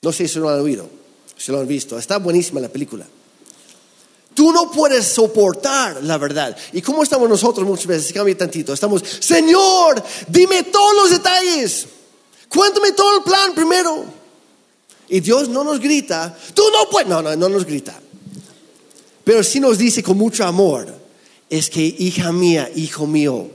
No 0.00 0.10
sé 0.10 0.26
si 0.26 0.38
lo 0.38 0.48
han 0.48 0.60
oído, 0.60 0.88
si 1.36 1.52
lo 1.52 1.60
han 1.60 1.66
visto. 1.66 1.98
Está 1.98 2.16
buenísima 2.18 2.58
la 2.58 2.68
película. 2.70 3.06
Tú 4.32 4.50
no 4.50 4.70
puedes 4.70 5.06
soportar 5.06 6.02
la 6.02 6.16
verdad. 6.16 6.56
¿Y 6.72 6.80
cómo 6.80 7.02
estamos 7.02 7.28
nosotros 7.28 7.66
muchas 7.66 7.86
veces? 7.86 8.12
Cambia 8.14 8.36
tantito. 8.36 8.72
Estamos, 8.72 9.02
Señor, 9.20 10.02
dime 10.28 10.62
todos 10.64 10.94
los 10.94 11.10
detalles. 11.10 11.86
Cuéntame 12.54 12.92
todo 12.92 13.18
el 13.18 13.22
plan 13.24 13.54
primero. 13.54 14.04
Y 15.08 15.20
Dios 15.20 15.48
no 15.48 15.64
nos 15.64 15.80
grita, 15.80 16.36
tú 16.54 16.62
no 16.72 16.88
puedes, 16.88 17.08
no, 17.08 17.20
no, 17.20 17.36
no 17.36 17.48
nos 17.48 17.64
grita. 17.64 18.00
Pero 19.22 19.42
sí 19.42 19.60
nos 19.60 19.76
dice 19.76 20.02
con 20.02 20.16
mucho 20.16 20.44
amor, 20.44 20.86
es 21.50 21.68
que 21.68 21.82
hija 21.82 22.32
mía, 22.32 22.70
hijo 22.74 23.06
mío, 23.06 23.48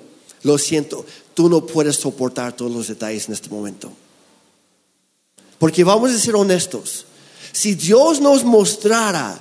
lo 0.43 0.57
siento, 0.57 1.05
tú 1.33 1.49
no 1.49 1.65
puedes 1.65 1.95
soportar 1.95 2.53
todos 2.53 2.71
los 2.71 2.87
detalles 2.87 3.27
en 3.27 3.33
este 3.33 3.49
momento. 3.49 3.91
Porque 5.57 5.83
vamos 5.83 6.11
a 6.11 6.19
ser 6.19 6.35
honestos, 6.35 7.05
si 7.51 7.75
Dios 7.75 8.21
nos 8.21 8.43
mostrara 8.43 9.39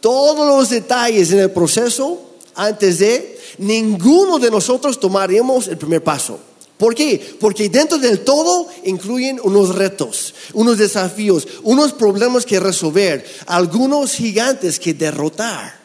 todos 0.00 0.46
los 0.46 0.70
detalles 0.70 1.30
en 1.30 1.38
el 1.38 1.50
proceso 1.50 2.20
antes 2.54 2.98
de, 2.98 3.38
ninguno 3.58 4.38
de 4.38 4.50
nosotros 4.50 4.98
tomaríamos 4.98 5.68
el 5.68 5.78
primer 5.78 6.02
paso. 6.02 6.38
¿Por 6.78 6.94
qué? 6.94 7.36
Porque 7.40 7.68
dentro 7.68 7.98
del 7.98 8.24
todo 8.24 8.68
incluyen 8.84 9.40
unos 9.42 9.74
retos, 9.74 10.34
unos 10.54 10.76
desafíos, 10.76 11.46
unos 11.62 11.92
problemas 11.92 12.44
que 12.44 12.58
resolver, 12.58 13.24
algunos 13.46 14.12
gigantes 14.12 14.80
que 14.80 14.92
derrotar. 14.92 15.84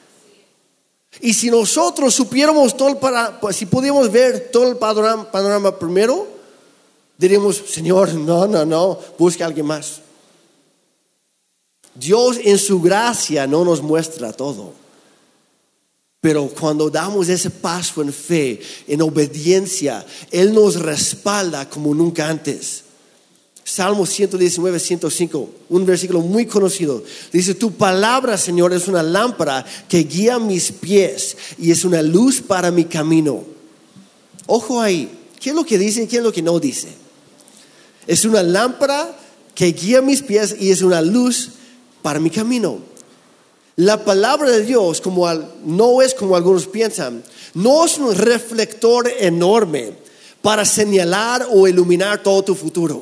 Y 1.21 1.33
si 1.33 1.51
nosotros 1.51 2.13
supiéramos 2.13 2.75
todo 2.75 2.89
el 2.89 2.97
para, 2.97 3.39
pues, 3.39 3.55
si 3.55 3.65
pudiéramos 3.65 4.11
ver 4.11 4.49
todo 4.51 4.69
el 4.69 4.77
panorama, 4.77 5.29
panorama 5.29 5.77
primero, 5.77 6.27
diríamos, 7.17 7.61
Señor, 7.67 8.13
no, 8.13 8.47
no, 8.47 8.65
no, 8.65 8.99
busca 9.17 9.43
a 9.43 9.47
alguien 9.47 9.65
más. 9.65 10.01
Dios 11.93 12.39
en 12.43 12.57
su 12.57 12.81
gracia 12.81 13.45
no 13.45 13.65
nos 13.65 13.81
muestra 13.81 14.31
todo. 14.31 14.73
Pero 16.21 16.47
cuando 16.47 16.89
damos 16.89 17.29
ese 17.29 17.49
paso 17.49 18.01
en 18.01 18.11
fe, 18.11 18.59
en 18.87 19.01
obediencia, 19.01 20.05
Él 20.31 20.53
nos 20.53 20.75
respalda 20.75 21.69
como 21.69 21.95
nunca 21.95 22.27
antes. 22.27 22.83
Salmo 23.63 24.05
119, 24.05 24.79
105, 24.79 25.49
un 25.69 25.85
versículo 25.85 26.21
muy 26.21 26.45
conocido. 26.45 27.03
Dice, 27.31 27.53
tu 27.53 27.71
palabra, 27.71 28.37
Señor, 28.37 28.73
es 28.73 28.87
una 28.87 29.03
lámpara 29.03 29.63
que 29.87 29.99
guía 29.99 30.39
mis 30.39 30.71
pies 30.71 31.37
y 31.57 31.71
es 31.71 31.85
una 31.85 32.01
luz 32.01 32.41
para 32.41 32.71
mi 32.71 32.85
camino. 32.85 33.45
Ojo 34.47 34.81
ahí, 34.81 35.09
¿qué 35.39 35.51
es 35.51 35.55
lo 35.55 35.63
que 35.63 35.77
dice 35.77 36.03
y 36.03 36.07
qué 36.07 36.17
es 36.17 36.23
lo 36.23 36.33
que 36.33 36.41
no 36.41 36.59
dice? 36.59 36.89
Es 38.07 38.25
una 38.25 38.41
lámpara 38.41 39.15
que 39.53 39.67
guía 39.67 40.01
mis 40.01 40.23
pies 40.23 40.55
y 40.59 40.71
es 40.71 40.81
una 40.81 41.01
luz 41.01 41.51
para 42.01 42.19
mi 42.19 42.31
camino. 42.31 42.88
La 43.79 44.03
palabra 44.03 44.49
de 44.49 44.63
Dios 44.63 44.99
como 44.99 45.25
no 45.63 46.01
es 46.01 46.13
como 46.13 46.35
algunos 46.35 46.67
piensan, 46.67 47.23
no 47.53 47.85
es 47.85 47.97
un 47.97 48.13
reflector 48.13 49.09
enorme 49.19 49.93
para 50.41 50.65
señalar 50.65 51.47
o 51.49 51.65
iluminar 51.65 52.21
todo 52.21 52.43
tu 52.43 52.55
futuro. 52.55 53.01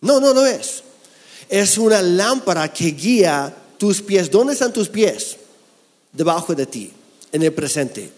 No, 0.00 0.18
no 0.18 0.34
lo 0.34 0.44
es. 0.44 0.82
Es 1.48 1.78
una 1.78 2.02
lámpara 2.02 2.72
que 2.72 2.86
guía 2.86 3.54
tus 3.78 4.02
pies. 4.02 4.28
¿Dónde 4.28 4.54
están 4.54 4.72
tus 4.72 4.88
pies? 4.88 5.36
Debajo 6.12 6.52
de 6.52 6.66
ti, 6.66 6.90
en 7.30 7.40
el 7.44 7.52
presente. 7.52 8.10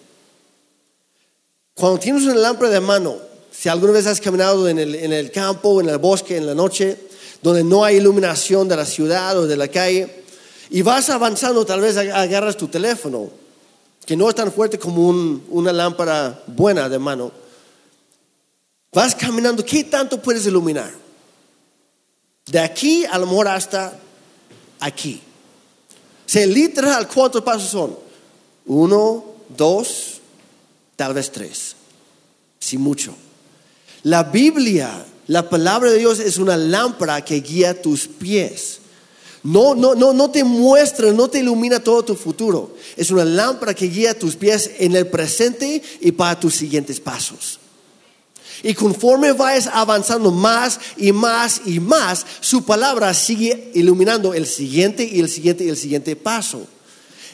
Cuando 1.75 1.99
tienes 1.99 2.23
una 2.23 2.37
lámpara 2.37 2.71
de 2.71 2.81
mano, 2.81 3.19
si 3.51 3.69
alguna 3.69 3.93
vez 3.93 4.07
has 4.07 4.23
caminado 4.23 4.71
en 4.71 4.79
el, 4.79 4.95
en 4.95 5.13
el 5.13 5.31
campo, 5.31 5.83
en 5.83 5.91
el 5.91 5.99
bosque, 5.99 6.35
en 6.35 6.47
la 6.47 6.55
noche, 6.55 6.97
donde 7.43 7.63
no 7.63 7.85
hay 7.85 7.97
iluminación 7.97 8.69
de 8.69 8.77
la 8.77 8.87
ciudad 8.87 9.37
o 9.39 9.47
de 9.47 9.57
la 9.59 9.69
calle, 9.69 10.22
y 10.73 10.81
vas 10.81 11.11
avanzando, 11.11 11.67
tal 11.67 11.83
vez 11.83 11.99
agarras 11.99 12.57
tu 12.57 12.67
teléfono, 12.67 13.29
que 14.07 14.17
no 14.17 14.27
es 14.31 14.35
tan 14.35 14.51
fuerte 14.51 14.79
como 14.79 15.07
una 15.51 15.71
lámpara 15.71 16.43
buena 16.47 16.89
de 16.89 16.99
mano. 16.99 17.31
Vas 18.91 19.15
caminando, 19.15 19.63
¿qué 19.63 19.85
tanto 19.85 20.21
puedes 20.21 20.47
iluminar? 20.47 20.91
De 22.47 22.59
aquí 22.59 23.05
a 23.05 23.19
lo 23.19 23.27
mejor 23.27 23.49
hasta 23.49 23.93
aquí. 24.81 25.21
O 26.27 26.29
sea, 26.29 26.47
literal, 26.47 27.07
¿cuántos 27.07 27.43
pasos 27.43 27.71
son? 27.71 27.99
Uno, 28.65 29.25
dos, 29.51 30.23
tal 30.97 31.13
vez 31.13 31.31
tres. 31.31 31.77
Si 32.59 32.79
mucho. 32.79 33.15
La 34.05 34.23
Biblia, 34.23 35.05
la 35.27 35.51
palabra 35.51 35.91
de 35.91 35.99
Dios 35.99 36.19
es 36.19 36.39
una 36.39 36.57
lámpara 36.57 37.23
que 37.23 37.43
guía 37.43 37.83
tus 37.83 38.09
pies. 38.09 38.82
No, 39.43 39.75
no, 39.75 39.95
no, 39.95 40.13
no 40.13 40.31
te 40.31 40.45
muestra, 40.45 41.13
no 41.13 41.29
te 41.29 41.41
ilumina 41.41 41.83
todo 41.83 42.05
tu 42.05 42.15
futuro. 42.15 42.77
Es 42.97 43.11
una 43.11 43.25
lámpara 43.25 43.75
que 43.75 43.89
guía 43.89 44.17
tus 44.17 44.37
pies 44.37 44.71
en 44.79 44.95
el 44.95 45.09
presente 45.09 45.83
y 46.01 46.13
para 46.13 46.39
tus 46.39 46.55
siguientes 46.55 47.01
pasos. 47.01 47.59
Y 48.63 48.75
conforme 48.75 49.33
vayas 49.33 49.69
avanzando 49.73 50.31
más 50.31 50.79
y 50.97 51.11
más 51.11 51.63
y 51.67 51.81
más, 51.81 52.25
su 52.41 52.65
palabra 52.65 53.13
sigue 53.15 53.73
iluminando 53.75 54.33
el 54.35 54.47
siguiente 54.47 55.03
y 55.05 55.19
el 55.19 55.29
siguiente 55.29 55.65
y 55.65 55.69
el 55.69 55.77
siguiente 55.77 56.15
paso. 56.15 56.65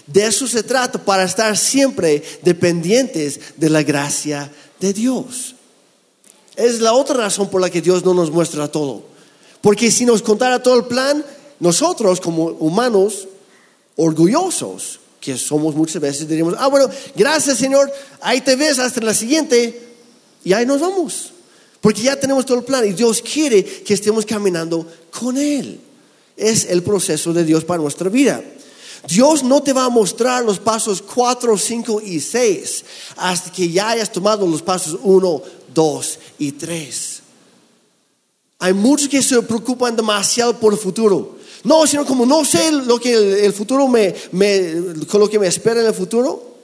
De 0.06 0.24
eso 0.24 0.48
se 0.48 0.62
trata 0.62 1.04
para 1.04 1.24
estar 1.24 1.54
siempre 1.58 2.22
dependientes 2.42 3.40
de 3.56 3.68
la 3.68 3.82
gracia 3.82 4.50
de 4.80 4.94
Dios. 4.94 5.54
Es 6.56 6.80
la 6.80 6.94
otra 6.94 7.16
razón 7.16 7.50
por 7.50 7.60
la 7.60 7.68
que 7.68 7.82
Dios 7.82 8.02
no 8.04 8.14
nos 8.14 8.30
muestra 8.30 8.68
todo. 8.68 9.04
Porque 9.60 9.90
si 9.90 10.06
nos 10.06 10.22
contara 10.22 10.62
todo 10.62 10.76
el 10.76 10.86
plan, 10.86 11.22
nosotros 11.60 12.20
como 12.20 12.44
humanos 12.46 13.28
orgullosos 13.96 15.00
que 15.20 15.36
somos 15.36 15.74
muchas 15.74 16.00
veces 16.00 16.28
diríamos, 16.28 16.54
ah, 16.58 16.68
bueno, 16.68 16.88
gracias 17.16 17.58
Señor, 17.58 17.92
ahí 18.20 18.40
te 18.40 18.56
ves 18.56 18.78
hasta 18.78 19.00
la 19.00 19.14
siguiente 19.14 19.88
y 20.44 20.52
ahí 20.52 20.64
nos 20.64 20.80
vamos. 20.80 21.32
Porque 21.80 22.02
ya 22.02 22.18
tenemos 22.18 22.44
todo 22.44 22.58
el 22.58 22.64
plan 22.64 22.84
y 22.86 22.92
Dios 22.92 23.22
quiere 23.22 23.64
que 23.64 23.94
estemos 23.94 24.24
caminando 24.24 24.86
con 25.10 25.36
Él. 25.36 25.80
Es 26.36 26.64
el 26.64 26.82
proceso 26.82 27.32
de 27.32 27.44
Dios 27.44 27.64
para 27.64 27.82
nuestra 27.82 28.08
vida. 28.08 28.42
Dios 29.06 29.44
no 29.44 29.62
te 29.62 29.72
va 29.72 29.84
a 29.84 29.88
mostrar 29.88 30.44
los 30.44 30.58
pasos 30.58 31.02
4, 31.02 31.56
5 31.56 32.00
y 32.04 32.20
6 32.20 32.84
hasta 33.16 33.52
que 33.52 33.70
ya 33.70 33.90
hayas 33.90 34.10
tomado 34.10 34.46
los 34.46 34.62
pasos 34.62 34.98
1, 35.02 35.42
2 35.72 36.18
y 36.38 36.52
3. 36.52 37.22
Hay 38.60 38.72
muchos 38.72 39.08
que 39.08 39.22
se 39.22 39.40
preocupan 39.42 39.94
demasiado 39.94 40.58
por 40.58 40.72
el 40.72 40.78
futuro. 40.78 41.38
No, 41.64 41.86
sino 41.86 42.04
como 42.06 42.24
no 42.24 42.44
sé 42.44 42.70
lo 42.70 42.98
que 43.00 43.44
el, 43.44 43.52
futuro 43.52 43.88
me, 43.88 44.14
lo 44.32 45.28
que 45.28 45.38
me 45.38 45.46
espera 45.46 45.80
en 45.80 45.86
el 45.86 45.94
futuro, 45.94 46.56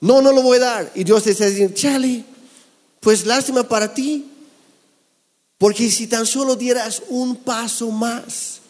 no, 0.00 0.22
no 0.22 0.32
lo 0.32 0.42
voy 0.42 0.58
a 0.58 0.60
dar. 0.60 0.92
Y 0.94 1.04
Dios 1.04 1.24
te 1.24 1.32
está 1.32 1.46
diciendo, 1.46 1.74
Charlie, 1.74 2.24
pues 3.00 3.26
lástima 3.26 3.64
para 3.64 3.92
ti. 3.92 4.26
Porque 5.58 5.90
si 5.90 6.06
tan 6.06 6.24
solo 6.24 6.56
dieras 6.56 7.02
un 7.08 7.36
paso 7.36 7.90
más, 7.90 8.60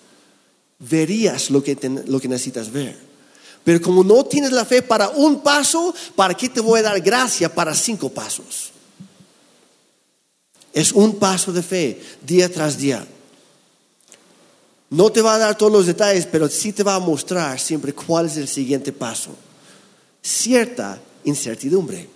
verías 0.80 1.50
lo 1.50 1.62
que, 1.62 1.76
lo 2.06 2.18
que 2.18 2.28
necesitas 2.28 2.72
ver. 2.72 2.98
Pero 3.62 3.80
como 3.80 4.02
no 4.02 4.24
tienes 4.24 4.52
la 4.52 4.64
fe 4.64 4.82
para 4.82 5.10
un 5.10 5.40
paso, 5.40 5.94
¿para 6.16 6.34
qué 6.34 6.48
te 6.48 6.60
voy 6.60 6.80
a 6.80 6.84
dar 6.84 7.00
gracia 7.00 7.54
para 7.54 7.74
cinco 7.74 8.08
pasos? 8.08 8.72
Es 10.72 10.92
un 10.92 11.16
paso 11.18 11.52
de 11.52 11.62
fe, 11.62 12.02
día 12.26 12.50
tras 12.50 12.78
día. 12.78 13.06
No 14.90 15.10
te 15.10 15.22
va 15.22 15.36
a 15.36 15.38
dar 15.38 15.56
todos 15.56 15.72
los 15.72 15.86
detalles, 15.86 16.26
pero 16.26 16.48
sí 16.48 16.72
te 16.72 16.82
va 16.82 16.96
a 16.96 17.00
mostrar 17.00 17.58
siempre 17.58 17.94
cuál 17.94 18.26
es 18.26 18.36
el 18.36 18.48
siguiente 18.48 18.92
paso. 18.92 19.30
Cierta 20.22 21.00
incertidumbre. 21.24 22.08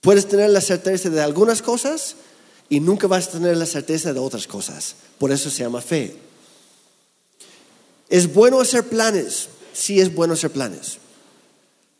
Puedes 0.00 0.26
tener 0.26 0.50
la 0.50 0.60
certeza 0.60 1.10
de 1.10 1.20
algunas 1.20 1.60
cosas 1.60 2.16
y 2.68 2.80
nunca 2.80 3.06
vas 3.06 3.28
a 3.28 3.32
tener 3.32 3.56
la 3.56 3.66
certeza 3.66 4.12
de 4.12 4.20
otras 4.20 4.46
cosas. 4.46 4.94
Por 5.18 5.32
eso 5.32 5.50
se 5.50 5.62
llama 5.62 5.82
fe. 5.82 6.16
Es 8.08 8.32
bueno 8.32 8.60
hacer 8.60 8.88
planes, 8.88 9.48
sí 9.72 10.00
es 10.00 10.14
bueno 10.14 10.34
hacer 10.34 10.50
planes, 10.50 10.98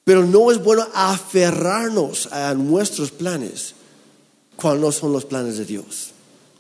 pero 0.05 0.25
no 0.25 0.51
es 0.51 0.63
bueno 0.63 0.87
aferrarnos 0.93 2.27
a 2.33 2.55
nuestros 2.55 3.11
planes 3.11 3.75
cuando 4.57 4.87
no 4.87 4.93
son 4.93 5.13
los 5.13 5.25
planes 5.25 5.57
de 5.59 5.65
Dios, 5.65 6.10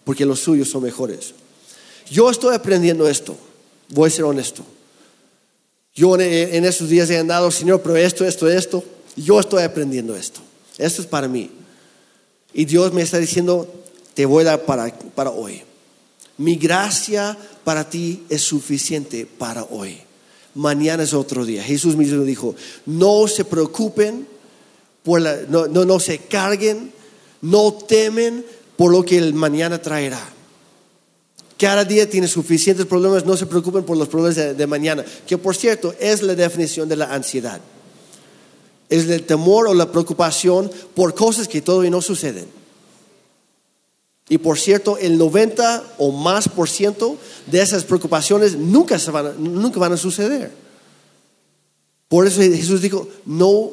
porque 0.04 0.24
los 0.26 0.40
suyos 0.40 0.68
son 0.68 0.82
mejores. 0.82 1.34
Yo 2.10 2.30
estoy 2.30 2.54
aprendiendo 2.54 3.08
esto, 3.08 3.36
voy 3.90 4.08
a 4.08 4.10
ser 4.12 4.24
honesto. 4.24 4.64
Yo 5.94 6.18
en, 6.18 6.64
esos 6.64 6.88
días 6.88 7.10
he 7.10 7.18
andado, 7.18 7.50
Señor, 7.50 7.82
pero 7.82 7.96
esto, 7.96 8.24
esto, 8.24 8.48
esto, 8.48 8.84
yo 9.16 9.40
estoy 9.40 9.62
aprendiendo 9.62 10.16
esto. 10.16 10.40
Esto 10.78 11.02
es 11.02 11.08
para 11.08 11.28
mí. 11.28 11.50
Y 12.54 12.64
Dios 12.64 12.92
me 12.92 13.02
está 13.02 13.18
diciendo, 13.18 13.72
te 14.14 14.24
voy 14.24 14.42
a 14.42 14.46
dar 14.46 14.64
para, 14.64 14.92
para 15.14 15.30
hoy. 15.30 15.62
Mi 16.38 16.56
gracia 16.56 17.36
para 17.64 17.88
ti 17.88 18.24
es 18.28 18.42
suficiente 18.42 19.26
para 19.26 19.64
hoy. 19.64 19.98
Mañana 20.54 21.02
es 21.02 21.12
otro 21.12 21.44
día. 21.44 21.62
Jesús 21.62 21.96
mismo 21.96 22.24
dijo, 22.24 22.54
no 22.86 23.28
se 23.28 23.44
preocupen, 23.44 24.26
no, 25.04 25.66
no, 25.66 25.84
no 25.84 26.00
se 26.00 26.18
carguen, 26.18 26.92
no 27.42 27.72
temen 27.74 28.44
por 28.80 28.92
lo 28.92 29.04
que 29.04 29.18
el 29.18 29.34
mañana 29.34 29.82
traerá. 29.82 30.26
Cada 31.58 31.84
día 31.84 32.08
tiene 32.08 32.26
suficientes 32.26 32.86
problemas, 32.86 33.26
no 33.26 33.36
se 33.36 33.44
preocupen 33.44 33.84
por 33.84 33.98
los 33.98 34.08
problemas 34.08 34.56
de, 34.56 34.66
mañana, 34.66 35.04
que 35.26 35.36
por 35.36 35.54
cierto 35.54 35.94
es 36.00 36.22
la 36.22 36.34
definición 36.34 36.88
de 36.88 36.96
la 36.96 37.12
ansiedad. 37.12 37.60
Es 38.88 39.06
el 39.06 39.24
temor 39.24 39.68
o 39.68 39.74
la 39.74 39.92
preocupación 39.92 40.70
por 40.94 41.14
cosas 41.14 41.46
que 41.46 41.60
todavía 41.60 41.90
no 41.90 42.00
suceden. 42.00 42.46
Y 44.30 44.38
por 44.38 44.58
cierto, 44.58 44.96
el 44.96 45.18
90 45.18 45.96
o 45.98 46.10
más 46.10 46.48
por 46.48 46.66
ciento 46.66 47.18
de 47.48 47.60
esas 47.60 47.84
preocupaciones 47.84 48.56
nunca, 48.56 48.98
se 48.98 49.10
van, 49.10 49.34
nunca 49.36 49.78
van 49.78 49.92
a 49.92 49.98
suceder. 49.98 50.52
Por 52.08 52.26
eso 52.26 52.40
Jesús 52.40 52.80
dijo, 52.80 53.06
no, 53.26 53.72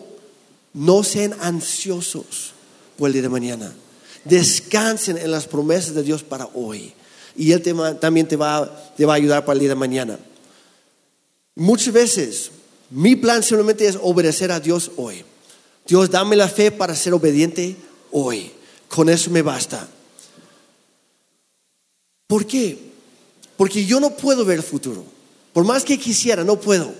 no 0.73 1.01
sean 1.01 1.33
ansiosos 1.39 2.51
por 2.97 3.07
el 3.07 3.13
día 3.13 3.21
de 3.21 3.29
mañana. 3.29 3.73
Descansen 4.27 5.17
en 5.17 5.31
las 5.31 5.47
promesas 5.47 5.93
de 5.93 6.03
Dios 6.03 6.23
para 6.23 6.47
hoy 6.53 6.93
y 7.35 7.51
Él 7.51 7.61
también 7.99 8.27
te 8.27 8.35
va, 8.35 8.91
te 8.97 9.05
va 9.05 9.13
a 9.13 9.17
ayudar 9.17 9.45
para 9.45 9.53
el 9.53 9.59
día 9.59 9.69
de 9.69 9.75
mañana. 9.75 10.19
Muchas 11.55 11.93
veces 11.93 12.51
mi 12.89 13.15
plan 13.15 13.43
simplemente 13.43 13.87
es 13.87 13.97
obedecer 14.01 14.51
a 14.51 14.59
Dios 14.59 14.91
hoy. 14.97 15.23
Dios, 15.85 16.09
dame 16.09 16.35
la 16.35 16.47
fe 16.47 16.71
para 16.71 16.95
ser 16.95 17.13
obediente 17.13 17.75
hoy. 18.11 18.51
Con 18.87 19.09
eso 19.09 19.29
me 19.29 19.41
basta. 19.41 19.87
¿Por 22.27 22.45
qué? 22.45 22.77
Porque 23.55 23.85
yo 23.85 23.99
no 23.99 24.11
puedo 24.15 24.43
ver 24.43 24.57
el 24.57 24.63
futuro. 24.63 25.03
Por 25.53 25.63
más 25.63 25.83
que 25.83 25.97
quisiera, 25.97 26.43
no 26.43 26.59
puedo. 26.59 26.93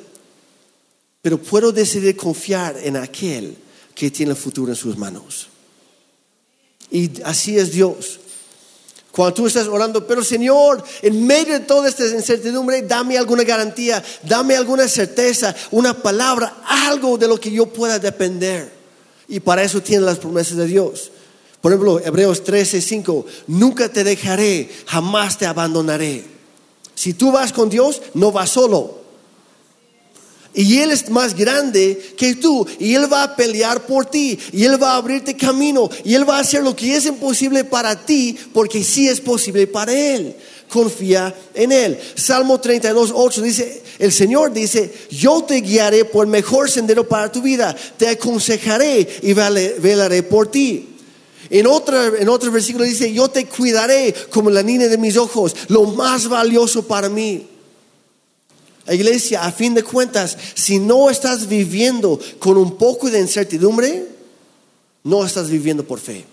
Pero 1.22 1.42
puedo 1.42 1.72
decidir 1.72 2.16
confiar 2.16 2.78
en 2.82 2.96
aquel 2.96 3.58
que 3.94 4.12
tiene 4.12 4.32
el 4.32 4.38
futuro 4.38 4.72
en 4.72 4.76
sus 4.76 4.98
manos. 4.98 5.50
Y 6.92 7.22
así 7.24 7.58
es 7.58 7.72
Dios. 7.72 8.20
Cuando 9.12 9.34
tú 9.34 9.48
estás 9.48 9.68
orando, 9.68 10.06
pero 10.06 10.24
Señor, 10.24 10.84
en 11.02 11.26
medio 11.26 11.54
de 11.54 11.62
toda 11.62 11.90
esta 11.90 12.06
incertidumbre, 12.06 12.84
dame 12.84 13.18
alguna 13.18 13.44
garantía, 13.44 14.04
dame 14.22 14.56
alguna 14.56 14.88
certeza, 14.88 15.56
una 15.72 15.96
palabra, 15.96 16.58
algo 16.66 17.18
de 17.18 17.28
lo 17.28 17.40
que 17.40 17.50
yo 17.50 17.66
pueda 17.66 17.98
depender. 17.98 18.72
Y 19.28 19.40
para 19.40 19.64
eso 19.64 19.82
tiene 19.82 20.06
las 20.06 20.20
promesas 20.20 20.56
de 20.56 20.68
Dios. 20.68 21.12
Por 21.62 21.72
ejemplo, 21.72 22.00
Hebreos 22.00 22.44
13, 22.44 22.80
5, 22.80 23.26
nunca 23.48 23.90
te 23.90 24.04
dejaré, 24.04 24.70
jamás 24.86 25.38
te 25.40 25.48
abandonaré. 25.48 26.24
Si 26.94 27.14
tú 27.14 27.32
vas 27.32 27.52
con 27.52 27.70
Dios, 27.70 28.02
no 28.14 28.32
vas 28.32 28.52
solo. 28.52 29.02
Y 30.58 30.80
Él 30.80 30.90
es 30.90 31.08
más 31.12 31.36
grande 31.36 32.16
que 32.18 32.34
tú. 32.34 32.66
Y 32.80 32.96
Él 32.96 33.12
va 33.12 33.22
a 33.22 33.36
pelear 33.36 33.86
por 33.86 34.08
ti. 34.08 34.40
Y 34.52 34.64
Él 34.64 34.82
va 34.82 34.94
a 34.94 34.98
abrirte 34.98 35.38
camino. 35.38 35.88
Y 36.04 36.16
Él 36.16 36.28
va 36.28 36.38
a 36.38 36.42
hacer 36.42 36.64
lo 36.64 36.76
que 36.76 36.96
es 36.96 37.06
imposible 37.06 37.64
para 37.64 38.06
ti, 38.06 38.36
porque 38.54 38.84
sí 38.84 39.08
es 39.08 39.22
posible 39.22 39.68
para 39.68 39.94
Él. 39.94 40.36
Confía 40.68 41.34
en 41.54 41.72
Él. 41.72 42.00
Salmo 42.16 42.60
32, 42.60 43.12
8 43.14 43.42
dice, 43.44 43.84
el 44.00 44.12
Señor 44.12 44.52
dice, 44.52 44.92
yo 45.12 45.44
te 45.44 45.62
guiaré 45.62 46.06
por 46.06 46.26
el 46.26 46.32
mejor 46.32 46.72
sendero 46.72 47.08
para 47.08 47.32
tu 47.32 47.44
vida. 47.44 47.76
Te 47.96 48.10
aconsejaré 48.10 49.08
y 49.22 49.34
velaré 49.34 50.24
por 50.24 50.50
ti. 50.50 50.88
En, 51.52 51.68
otra, 51.68 52.14
en 52.20 52.30
otro 52.30 52.52
versículo 52.52 52.84
dice, 52.84 53.14
yo 53.14 53.28
te 53.30 53.46
cuidaré 53.46 54.12
como 54.32 54.50
la 54.50 54.64
niña 54.64 54.88
de 54.88 54.98
mis 54.98 55.18
ojos, 55.18 55.56
lo 55.68 55.84
más 55.84 56.28
valioso 56.28 56.88
para 56.88 57.10
mí. 57.10 57.46
Iglesia, 58.94 59.44
a 59.44 59.52
fin 59.52 59.74
de 59.74 59.84
cuentas, 59.84 60.38
si 60.54 60.80
no 60.80 61.10
estás 61.10 61.48
viviendo 61.48 62.20
con 62.40 62.58
un 62.58 62.78
poco 62.78 63.10
de 63.10 63.20
incertidumbre, 63.20 64.08
no 65.04 65.26
estás 65.26 65.50
viviendo 65.50 65.84
por 65.84 66.00
fe. 66.00 66.26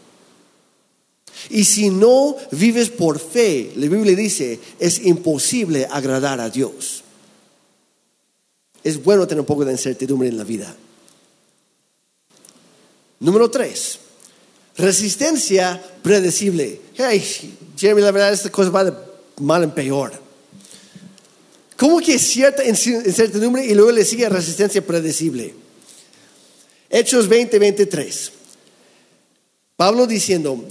Y 1.50 1.64
si 1.64 1.90
no 1.90 2.36
vives 2.52 2.90
por 2.90 3.18
fe, 3.18 3.72
la 3.76 3.88
Biblia 3.88 4.16
dice, 4.16 4.60
es 4.78 5.04
imposible 5.04 5.86
agradar 5.90 6.40
a 6.40 6.48
Dios. 6.48 7.02
Es 8.82 9.02
bueno 9.02 9.26
tener 9.26 9.40
un 9.40 9.46
poco 9.46 9.64
de 9.64 9.72
incertidumbre 9.72 10.28
en 10.28 10.38
la 10.38 10.44
vida. 10.44 10.74
Número 13.20 13.50
tres, 13.50 13.98
resistencia 14.76 15.82
predecible. 16.02 16.80
Hey, 16.94 17.22
Jeremy, 17.76 18.02
la 18.02 18.10
verdad, 18.10 18.32
esta 18.32 18.50
cosa 18.50 18.70
va 18.70 18.84
de 18.84 18.92
mal 19.40 19.62
en 19.62 19.70
peor. 19.70 20.23
¿Cómo 21.76 22.00
que 22.00 22.18
cierta 22.18 22.64
incertidumbre 22.64 23.66
y 23.66 23.74
luego 23.74 23.90
le 23.90 24.04
sigue 24.04 24.28
resistencia 24.28 24.84
predecible? 24.84 25.54
Hechos 26.88 27.28
20, 27.28 27.58
23. 27.58 28.32
Pablo 29.76 30.06
diciendo, 30.06 30.64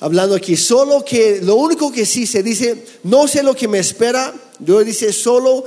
hablando 0.00 0.34
aquí, 0.34 0.56
solo 0.56 1.04
que 1.04 1.40
lo 1.42 1.56
único 1.56 1.92
que 1.92 2.06
sí 2.06 2.26
se 2.26 2.42
dice, 2.42 2.86
no 3.02 3.28
sé 3.28 3.42
lo 3.42 3.54
que 3.54 3.68
me 3.68 3.78
espera, 3.78 4.34
yo 4.58 4.82
dice 4.82 5.12
solo 5.12 5.64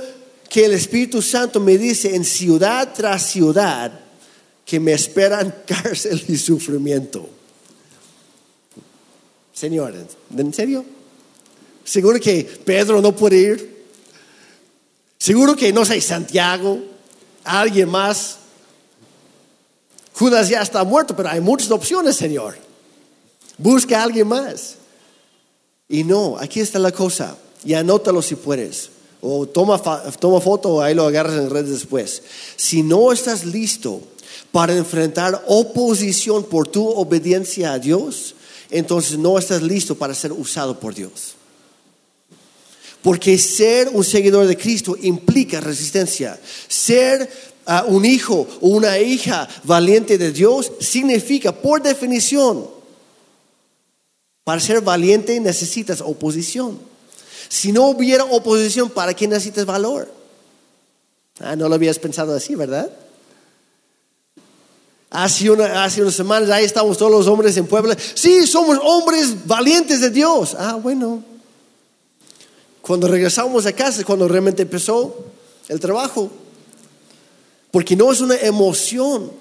que 0.48 0.64
el 0.64 0.72
Espíritu 0.72 1.22
Santo 1.22 1.60
me 1.60 1.78
dice 1.78 2.16
en 2.16 2.24
ciudad 2.24 2.92
tras 2.92 3.30
ciudad 3.30 4.00
que 4.64 4.80
me 4.80 4.92
esperan 4.92 5.54
cárcel 5.66 6.24
y 6.26 6.36
sufrimiento. 6.36 7.28
Señores, 9.52 10.02
¿en 10.36 10.52
serio? 10.52 10.84
¿Seguro 11.84 12.18
que 12.18 12.42
Pedro 12.64 13.00
no 13.00 13.14
puede 13.14 13.38
ir? 13.38 13.73
Seguro 15.24 15.56
que 15.56 15.72
no 15.72 15.86
sé, 15.86 16.02
Santiago, 16.02 16.82
alguien 17.44 17.88
más. 17.88 18.36
Judas 20.12 20.50
ya 20.50 20.60
está 20.60 20.84
muerto, 20.84 21.16
pero 21.16 21.30
hay 21.30 21.40
muchas 21.40 21.70
opciones, 21.70 22.14
Señor. 22.14 22.58
Busca 23.56 23.98
a 23.98 24.02
alguien 24.02 24.28
más. 24.28 24.74
Y 25.88 26.04
no, 26.04 26.36
aquí 26.38 26.60
está 26.60 26.78
la 26.78 26.92
cosa. 26.92 27.38
Y 27.64 27.72
anótalo 27.72 28.20
si 28.20 28.34
puedes. 28.34 28.90
O 29.22 29.46
toma, 29.46 29.80
toma 30.20 30.42
foto 30.42 30.74
o 30.74 30.82
ahí 30.82 30.94
lo 30.94 31.06
agarras 31.06 31.38
en 31.38 31.48
redes 31.48 31.70
después. 31.70 32.22
Si 32.56 32.82
no 32.82 33.10
estás 33.10 33.46
listo 33.46 34.02
para 34.52 34.76
enfrentar 34.76 35.42
oposición 35.46 36.44
por 36.44 36.68
tu 36.68 36.86
obediencia 36.86 37.72
a 37.72 37.78
Dios, 37.78 38.34
entonces 38.70 39.16
no 39.16 39.38
estás 39.38 39.62
listo 39.62 39.94
para 39.94 40.14
ser 40.14 40.32
usado 40.32 40.78
por 40.78 40.94
Dios. 40.94 41.33
Porque 43.04 43.36
ser 43.36 43.90
un 43.92 44.02
seguidor 44.02 44.46
de 44.46 44.56
Cristo 44.56 44.96
implica 45.02 45.60
resistencia. 45.60 46.40
Ser 46.66 47.30
uh, 47.66 47.94
un 47.94 48.06
hijo 48.06 48.48
o 48.62 48.68
una 48.68 48.98
hija 48.98 49.46
valiente 49.64 50.16
de 50.16 50.32
Dios 50.32 50.72
significa, 50.80 51.52
por 51.52 51.82
definición, 51.82 52.66
para 54.42 54.58
ser 54.58 54.80
valiente 54.80 55.38
necesitas 55.38 56.00
oposición. 56.00 56.78
Si 57.50 57.72
no 57.72 57.88
hubiera 57.88 58.24
oposición, 58.24 58.88
¿para 58.88 59.12
qué 59.12 59.28
necesitas 59.28 59.66
valor? 59.66 60.10
Ah, 61.40 61.54
no 61.56 61.68
lo 61.68 61.74
habías 61.74 61.98
pensado 61.98 62.34
así, 62.34 62.54
¿verdad? 62.54 62.90
Hace, 65.10 65.50
una, 65.50 65.84
hace 65.84 66.00
unas 66.00 66.14
semanas 66.14 66.48
ahí 66.48 66.64
estamos 66.64 66.96
todos 66.96 67.12
los 67.12 67.26
hombres 67.26 67.54
en 67.58 67.66
Puebla. 67.66 67.98
Sí, 68.14 68.46
somos 68.46 68.78
hombres 68.82 69.46
valientes 69.46 70.00
de 70.00 70.08
Dios. 70.08 70.56
Ah, 70.58 70.76
bueno. 70.76 71.33
Cuando 72.84 73.08
regresamos 73.08 73.64
a 73.64 73.72
casa 73.72 74.00
es 74.00 74.04
cuando 74.04 74.28
realmente 74.28 74.62
empezó 74.62 75.24
el 75.68 75.80
trabajo. 75.80 76.30
Porque 77.70 77.96
no 77.96 78.12
es 78.12 78.20
una 78.20 78.36
emoción, 78.36 79.32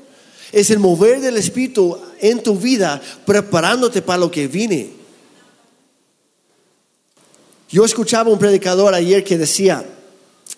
es 0.54 0.70
el 0.70 0.80
mover 0.80 1.20
del 1.20 1.36
Espíritu 1.36 1.98
en 2.22 2.42
tu 2.42 2.56
vida 2.56 3.02
preparándote 3.26 4.02
para 4.02 4.20
lo 4.20 4.32
que 4.32 4.48
viene. 4.48 4.92
Yo 7.70 7.84
escuchaba 7.84 8.32
un 8.32 8.40
predicador 8.40 8.94
ayer 8.94 9.26
que 9.26 9.38
decía 9.38 9.86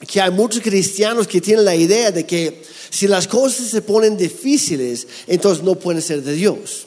que 0.08 0.22
hay 0.22 0.30
muchos 0.30 0.62
cristianos 0.62 1.28
que 1.28 1.42
tienen 1.42 1.66
la 1.66 1.76
idea 1.76 2.12
de 2.12 2.24
que 2.26 2.62
si 2.92 3.08
las 3.08 3.28
cosas 3.28 3.68
se 3.68 3.82
ponen 3.82 4.16
difíciles, 4.16 5.08
entonces 5.26 5.64
no 5.64 5.74
pueden 5.74 6.04
ser 6.04 6.22
de 6.22 6.34
Dios. 6.34 6.86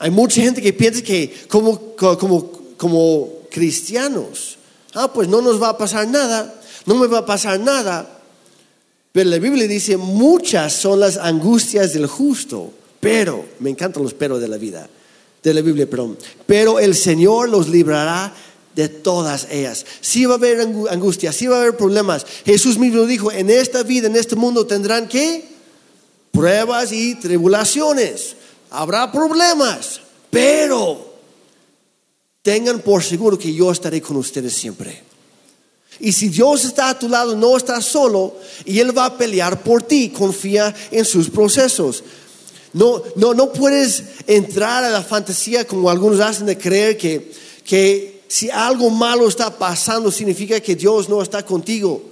Hay 0.00 0.10
mucha 0.10 0.42
gente 0.42 0.60
que 0.60 0.74
piensa 0.74 1.00
que 1.00 1.32
como, 1.48 1.94
como, 1.96 2.52
como 2.76 3.41
cristianos, 3.52 4.58
ah, 4.94 5.12
pues 5.12 5.28
no 5.28 5.40
nos 5.40 5.62
va 5.62 5.70
a 5.70 5.78
pasar 5.78 6.08
nada, 6.08 6.60
no 6.86 6.94
me 6.96 7.06
va 7.06 7.18
a 7.18 7.26
pasar 7.26 7.60
nada. 7.60 8.20
Pero 9.12 9.28
la 9.30 9.38
Biblia 9.38 9.68
dice, 9.68 9.96
muchas 9.96 10.72
son 10.72 11.00
las 11.00 11.18
angustias 11.18 11.92
del 11.92 12.06
justo, 12.06 12.72
pero, 12.98 13.44
me 13.60 13.70
encantan 13.70 14.02
los 14.02 14.14
pero 14.14 14.38
de 14.38 14.48
la 14.48 14.56
vida, 14.56 14.88
de 15.42 15.54
la 15.54 15.60
Biblia, 15.60 15.88
perdón, 15.88 16.16
pero 16.46 16.80
el 16.80 16.94
Señor 16.94 17.48
los 17.48 17.68
librará 17.68 18.32
de 18.74 18.88
todas 18.88 19.48
ellas. 19.50 19.84
Sí 20.00 20.24
va 20.24 20.34
a 20.34 20.36
haber 20.38 20.60
angustia, 20.60 21.32
sí 21.32 21.46
va 21.46 21.58
a 21.58 21.60
haber 21.60 21.76
problemas. 21.76 22.24
Jesús 22.44 22.78
mismo 22.78 23.04
dijo, 23.04 23.30
en 23.30 23.50
esta 23.50 23.82
vida, 23.82 24.06
en 24.06 24.16
este 24.16 24.36
mundo 24.36 24.66
tendrán 24.66 25.08
que 25.08 25.44
pruebas 26.30 26.92
y 26.92 27.14
tribulaciones. 27.16 28.36
Habrá 28.70 29.12
problemas, 29.12 30.00
pero 30.30 31.11
tengan 32.42 32.80
por 32.80 33.02
seguro 33.02 33.38
que 33.38 33.54
yo 33.54 33.70
estaré 33.70 34.02
con 34.02 34.16
ustedes 34.16 34.52
siempre. 34.52 35.02
Y 36.00 36.12
si 36.12 36.28
Dios 36.28 36.64
está 36.64 36.90
a 36.90 36.98
tu 36.98 37.08
lado, 37.08 37.36
no 37.36 37.56
estás 37.56 37.84
solo 37.84 38.34
y 38.64 38.80
Él 38.80 38.96
va 38.96 39.06
a 39.06 39.16
pelear 39.16 39.62
por 39.62 39.82
ti. 39.82 40.10
Confía 40.10 40.74
en 40.90 41.04
sus 41.04 41.30
procesos. 41.30 42.02
No, 42.72 43.02
no, 43.16 43.34
no 43.34 43.52
puedes 43.52 44.02
entrar 44.26 44.82
a 44.82 44.90
la 44.90 45.02
fantasía 45.02 45.66
como 45.66 45.90
algunos 45.90 46.20
hacen 46.20 46.46
de 46.46 46.58
creer 46.58 46.96
que, 46.96 47.30
que 47.64 48.22
si 48.26 48.50
algo 48.50 48.88
malo 48.90 49.28
está 49.28 49.56
pasando 49.58 50.10
significa 50.10 50.58
que 50.60 50.74
Dios 50.74 51.08
no 51.08 51.22
está 51.22 51.44
contigo. 51.44 52.02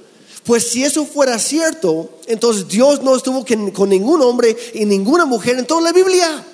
Pues 0.45 0.69
si 0.69 0.85
eso 0.85 1.05
fuera 1.05 1.39
cierto, 1.39 2.19
entonces 2.27 2.69
Dios 2.69 3.03
no 3.03 3.17
estuvo 3.17 3.45
con 3.73 3.89
ningún 3.89 4.23
hombre 4.23 4.57
y 4.75 4.85
ninguna 4.85 5.25
mujer 5.25 5.59
en 5.59 5.67
toda 5.67 5.81
la 5.81 5.93
Biblia. 5.93 6.47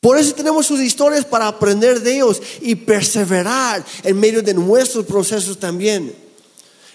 Por 0.00 0.16
eso 0.16 0.34
tenemos 0.34 0.66
sus 0.66 0.80
historias 0.80 1.26
para 1.26 1.46
aprender 1.46 2.00
de 2.00 2.14
ellos 2.14 2.40
y 2.62 2.74
perseverar 2.74 3.84
en 4.02 4.18
medio 4.18 4.42
de 4.42 4.54
nuestros 4.54 5.04
procesos 5.04 5.58
también. 5.58 6.14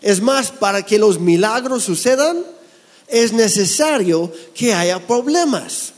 Es 0.02 0.22
más, 0.22 0.52
para 0.52 0.84
que 0.84 0.98
los 0.98 1.20
milagros 1.20 1.84
sucedan, 1.84 2.44
es 3.08 3.32
necesario 3.32 4.32
que 4.56 4.74
haya 4.74 5.06
problemas. 5.06 5.94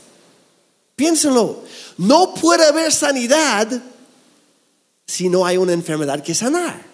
Piénsenlo, 0.96 1.64
no 1.96 2.34
puede 2.34 2.66
haber 2.66 2.92
sanidad 2.92 3.68
si 5.06 5.30
no 5.30 5.46
hay 5.46 5.56
una 5.56 5.72
enfermedad 5.72 6.22
que 6.22 6.34
sanar. 6.34 6.86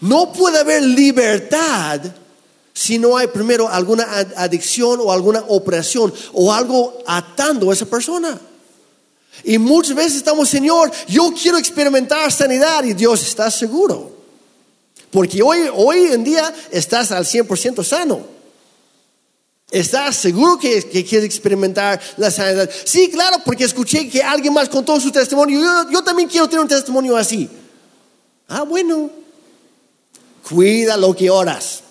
No 0.00 0.32
puede 0.32 0.58
haber 0.58 0.82
libertad 0.82 2.00
si 2.76 2.98
no 2.98 3.16
hay 3.16 3.28
primero 3.28 3.70
alguna 3.70 4.04
adicción 4.36 5.00
o 5.00 5.10
alguna 5.10 5.42
opresión 5.48 6.12
o 6.34 6.52
algo 6.52 6.98
atando 7.06 7.70
a 7.70 7.72
esa 7.72 7.86
persona. 7.86 8.38
Y 9.44 9.56
muchas 9.56 9.96
veces 9.96 10.16
estamos, 10.16 10.50
Señor, 10.50 10.92
yo 11.08 11.32
quiero 11.32 11.56
experimentar 11.56 12.30
sanidad 12.30 12.84
y 12.84 12.92
Dios 12.92 13.22
está 13.22 13.50
seguro. 13.50 14.14
Porque 15.10 15.42
hoy, 15.42 15.60
hoy 15.74 16.12
en 16.12 16.22
día 16.22 16.54
estás 16.70 17.12
al 17.12 17.24
100% 17.24 17.82
sano. 17.82 18.20
¿Estás 19.70 20.16
seguro 20.16 20.58
que, 20.58 20.82
quieres 20.82 21.24
experimentar 21.24 21.98
la 22.18 22.30
sanidad? 22.30 22.68
Sí, 22.84 23.08
claro, 23.10 23.38
porque 23.42 23.64
escuché 23.64 24.06
que 24.10 24.22
alguien 24.22 24.52
más 24.52 24.68
contó 24.68 25.00
su 25.00 25.10
testimonio. 25.10 25.60
Yo, 25.60 25.90
yo 25.92 26.04
también 26.04 26.28
quiero 26.28 26.46
tener 26.46 26.60
un 26.60 26.68
testimonio 26.68 27.16
así. 27.16 27.48
Ah, 28.48 28.64
bueno. 28.64 29.08
Cuida 30.46 30.98
lo 30.98 31.16
que 31.16 31.30
oras. 31.30 31.85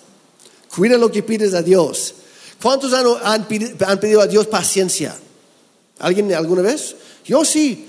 Cuida 0.76 0.98
lo 0.98 1.10
que 1.10 1.22
pides 1.22 1.54
a 1.54 1.62
Dios. 1.62 2.14
¿Cuántos 2.60 2.92
han, 2.92 3.46
pedido 3.46 4.20
a 4.20 4.26
Dios 4.26 4.46
paciencia? 4.46 5.16
¿Alguien 5.98 6.32
alguna 6.34 6.60
vez? 6.60 6.94
Yo 7.24 7.44
sí. 7.44 7.88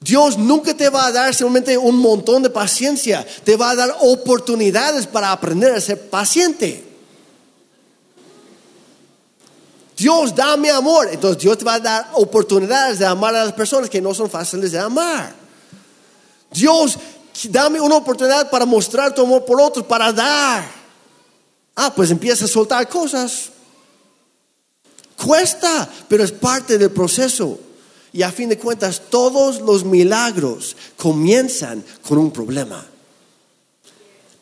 Dios 0.00 0.36
nunca 0.36 0.76
te 0.76 0.88
va 0.88 1.06
a 1.06 1.12
dar 1.12 1.34
simplemente 1.34 1.78
un 1.78 1.96
montón 1.96 2.42
de 2.42 2.50
paciencia, 2.50 3.26
te 3.44 3.56
va 3.56 3.70
a 3.70 3.76
dar 3.76 3.96
oportunidades 4.00 5.06
para 5.06 5.32
aprender 5.32 5.72
a 5.72 5.80
ser 5.80 6.10
paciente. 6.10 6.84
Dios, 9.96 10.34
dame 10.34 10.70
amor. 10.70 11.08
Entonces 11.10 11.40
Dios 11.42 11.56
te 11.56 11.64
va 11.64 11.74
a 11.74 11.80
dar 11.80 12.10
oportunidades 12.14 12.98
de 12.98 13.06
amar 13.06 13.34
a 13.34 13.44
las 13.44 13.54
personas 13.54 13.88
que 13.88 14.02
no 14.02 14.12
son 14.12 14.28
fáciles 14.28 14.72
de 14.72 14.78
amar. 14.78 15.34
Dios, 16.50 16.98
dame 17.44 17.80
una 17.80 17.96
oportunidad 17.96 18.50
para 18.50 18.66
mostrar 18.66 19.14
tu 19.14 19.22
amor 19.22 19.44
por 19.44 19.60
otros, 19.60 19.86
para 19.86 20.12
dar. 20.12 20.75
Ah, 21.76 21.94
pues 21.94 22.10
empieza 22.10 22.46
a 22.46 22.48
soltar 22.48 22.88
cosas. 22.88 23.50
Cuesta, 25.16 25.88
pero 26.08 26.24
es 26.24 26.32
parte 26.32 26.78
del 26.78 26.90
proceso. 26.90 27.60
Y 28.12 28.22
a 28.22 28.32
fin 28.32 28.48
de 28.48 28.58
cuentas, 28.58 29.02
todos 29.10 29.60
los 29.60 29.84
milagros 29.84 30.76
comienzan 30.96 31.84
con 32.02 32.18
un 32.18 32.30
problema. 32.30 32.84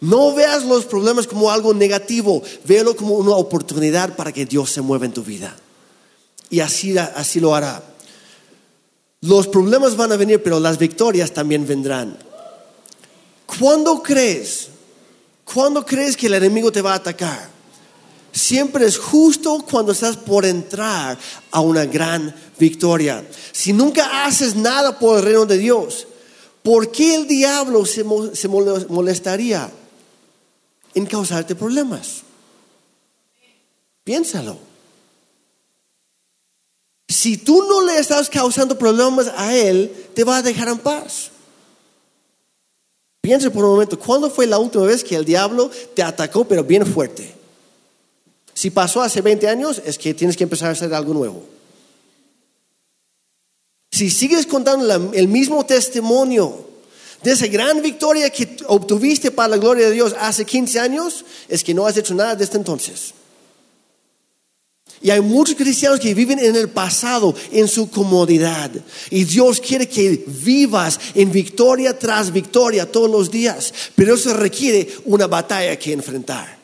No 0.01 0.35
veas 0.35 0.65
los 0.65 0.85
problemas 0.85 1.27
como 1.27 1.51
algo 1.51 1.75
negativo, 1.75 2.43
véalo 2.65 2.95
como 2.95 3.15
una 3.15 3.33
oportunidad 3.33 4.15
para 4.15 4.33
que 4.33 4.47
Dios 4.47 4.71
se 4.71 4.81
mueva 4.81 5.07
en 5.07 5.13
tu 5.13 5.25
vida. 5.25 5.57
Y 6.51 6.61
así, 6.61 6.97
así 6.99 7.41
lo 7.41 7.55
hará. 7.55 7.83
Los 9.23 9.49
problemas 9.49 9.97
van 9.97 10.13
a 10.13 10.17
venir, 10.17 10.43
pero 10.43 10.61
las 10.61 10.79
victorias 10.79 11.33
también 11.33 11.67
vendrán. 11.67 12.19
¿Cuándo 13.47 14.03
crees 14.03 14.69
¿Cuándo 15.45 15.85
crees 15.85 16.17
que 16.17 16.27
el 16.27 16.35
enemigo 16.35 16.73
te 16.73 16.83
va 16.83 16.93
a 16.93 16.97
atacar? 16.97 17.55
Siempre 18.33 18.87
es 18.87 18.99
justo 18.99 19.65
cuando 19.71 19.93
estás 19.93 20.17
por 20.17 20.45
entrar 20.45 21.17
a 21.53 21.61
una 21.61 21.85
gran 21.85 22.35
victoria. 22.59 23.25
Si 23.53 23.73
nunca 23.73 24.25
haces 24.25 24.57
nada 24.57 24.99
por 24.99 25.19
el 25.19 25.25
reino 25.25 25.47
de 25.47 25.59
Dios, 25.59 26.09
¿por 26.63 26.91
qué 26.91 27.15
el 27.15 27.29
diablo 27.29 27.85
se, 27.85 28.03
molestaría 28.03 29.71
en 30.95 31.07
causarte 31.07 31.55
problemas? 31.55 32.23
Piénsalo. 34.03 34.59
Si 37.09 37.37
tú 37.37 37.63
no 37.69 37.83
le 37.83 37.99
estás 37.99 38.29
causando 38.29 38.77
problemas 38.77 39.29
a 39.37 39.55
él, 39.55 40.09
te 40.15 40.25
va 40.25 40.39
a 40.39 40.43
dejar 40.43 40.69
en 40.69 40.79
paz. 40.79 41.31
Piensa 43.25 43.49
por 43.49 43.65
un 43.65 43.71
momento, 43.71 43.99
¿cuándo 43.99 44.29
fue 44.29 44.47
la 44.47 44.59
última 44.59 44.85
vez 44.85 45.03
que 45.03 45.17
el 45.17 45.25
diablo 45.25 45.71
te 45.95 46.03
atacó, 46.03 46.45
pero 46.45 46.63
bien 46.63 46.85
fuerte? 46.85 47.33
Si 48.53 48.69
pasó 48.69 49.01
hace 49.01 49.23
20 49.23 49.49
años, 49.49 49.81
es 49.83 49.97
que 49.97 50.13
tienes 50.13 50.37
que 50.37 50.45
empezar 50.45 50.69
a 50.69 50.73
hacer 50.73 50.93
algo 50.93 51.15
nuevo. 51.15 51.43
Si 53.91 54.11
sigues 54.11 54.45
contando 54.45 55.11
el 55.15 55.29
mismo 55.29 55.65
testimonio 55.65 56.67
de 57.23 57.33
esa 57.33 57.47
gran 57.47 57.81
victoria 57.81 58.29
que 58.29 58.59
obtuviste 58.67 59.31
para 59.31 59.49
la 59.49 59.57
gloria 59.57 59.87
de 59.87 59.93
Dios 59.93 60.15
hace 60.21 60.45
15 60.45 60.81
años, 60.81 61.25
es 61.49 61.65
que 61.65 61.73
no 61.73 61.87
has 61.87 61.97
hecho 61.97 62.15
nada 62.15 62.37
desde 62.37 62.59
entonces. 62.59 63.15
Y 65.05 65.11
hay 65.11 65.21
muchos 65.21 65.55
cristianos 65.55 66.01
que 66.01 66.15
viven 66.15 66.39
en 66.39 66.57
el 66.57 66.71
pasado, 66.71 67.35
en 67.53 67.69
su 67.69 67.91
comodidad. 67.91 68.71
Y 69.11 69.25
Dios 69.25 69.61
quiere 69.61 69.87
que 69.87 70.25
vivas 70.27 70.99
en 71.15 71.31
victoria 71.31 71.99
tras 71.99 72.33
victoria 72.33 72.91
todos 72.91 73.11
los 73.11 73.31
días. 73.31 73.75
Pero 73.95 74.15
eso 74.15 74.33
requiere 74.33 74.89
una 75.05 75.27
batalla 75.27 75.79
que 75.79 75.93
enfrentar, 75.93 76.57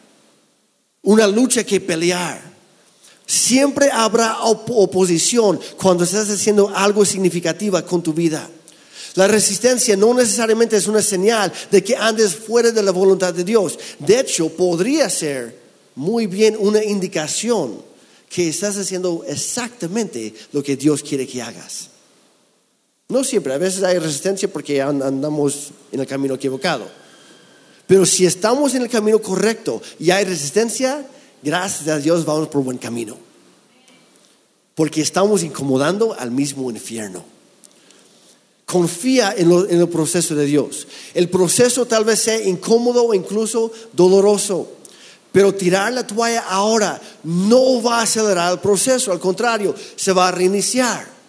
una 1.03 1.27
lucha 1.27 1.65
que 1.65 1.83
pelear. 1.83 2.41
Siempre 3.27 3.91
habrá 3.93 4.41
oposición 4.41 5.61
cuando 5.77 6.05
estás 6.05 6.31
haciendo 6.31 6.73
algo 6.75 7.05
significativo 7.05 7.85
con 7.85 8.03
tu 8.03 8.15
vida. 8.15 8.49
La 9.17 9.29
resistencia 9.29 9.99
no 9.99 10.15
necesariamente 10.15 10.79
es 10.79 10.89
una 10.89 11.03
señal 11.03 11.53
de 11.71 11.85
que 11.85 11.95
andes 11.95 12.37
fuera 12.37 12.71
de 12.71 12.83
la 12.83 12.91
voluntad 12.91 13.35
de 13.35 13.45
Dios. 13.45 13.79
De 13.99 14.19
hecho, 14.19 14.49
podría 14.49 15.11
ser 15.11 15.61
muy 15.95 16.27
bien 16.27 16.57
una 16.59 16.83
indicación 16.83 17.90
que 18.31 18.49
estás 18.49 18.79
haciendo 18.79 19.25
exactamente 19.27 20.33
lo 20.53 20.63
que 20.63 20.77
Dios 20.77 21.03
quiere 21.03 21.27
que 21.27 21.43
hagas. 21.43 21.91
No 23.09 23.25
siempre, 23.25 23.53
a 23.53 23.59
veces 23.59 23.83
hay 23.83 23.99
resistencia 23.99 24.51
porque 24.51 24.81
andamos 24.81 25.73
en 25.91 25.99
el 25.99 26.07
camino 26.07 26.35
equivocado. 26.35 26.89
Pero 27.89 28.07
si 28.07 28.25
estamos 28.25 28.77
en 28.77 28.83
el 28.83 28.89
camino 28.89 29.21
correcto 29.21 29.83
y 29.99 30.13
hay 30.13 30.25
resistencia, 30.25 31.05
gracias 31.43 31.89
a 31.89 31.99
Dios 31.99 32.25
vamos 32.25 32.47
por 32.47 32.63
buen 32.63 32.79
camino. 32.79 33.17
Porque 34.77 35.03
estamos 35.03 35.43
incomodando 35.43 36.15
al 36.17 36.31
mismo 36.31 36.71
infierno. 36.71 37.25
Confía 38.65 39.35
en, 39.37 39.51
el 39.51 39.89
proceso 39.89 40.37
de 40.37 40.45
Dios. 40.45 40.87
El 41.15 41.29
proceso 41.29 41.85
tal 41.87 42.05
vez 42.05 42.21
sea 42.21 42.41
incómodo 42.41 43.07
o 43.07 43.13
incluso 43.13 43.73
doloroso. 43.93 44.71
Pero 45.33 45.55
tirar 45.55 45.93
la 45.93 46.07
toalla 46.07 46.45
ahora 46.49 47.01
no 47.25 47.83
va 47.83 48.01
a 48.01 48.03
acelerar 48.03 48.53
el 48.53 48.59
proceso, 48.59 49.13
al 49.13 49.21
contrario, 49.21 49.75
se 49.97 50.13
va 50.13 50.29
a 50.29 50.33
reiniciar 50.33 51.21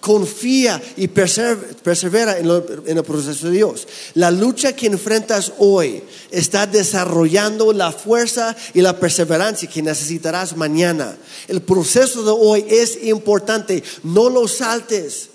confía 0.00 0.80
y 0.96 1.08
persevera 1.08 2.38
en, 2.38 2.48
el 2.96 3.04
proceso 3.04 3.46
de 3.46 3.52
Dios. 3.52 3.86
La 4.14 4.30
lucha 4.30 4.74
que 4.74 4.86
enfrentas 4.86 5.52
hoy 5.58 6.02
está 6.30 6.66
desarrollando 6.66 7.72
la 7.72 7.92
fuerza 7.92 8.56
y 8.74 8.80
la 8.80 8.98
perseverancia 8.98 9.68
que 9.68 9.82
necesitarás 9.82 10.56
mañana. 10.56 11.16
El 11.46 11.60
proceso 11.62 12.22
de 12.22 12.30
hoy 12.30 12.64
es 12.68 13.04
importante. 13.04 13.82
No 14.02 14.30
lo 14.30 14.48
saltes, 14.48 15.30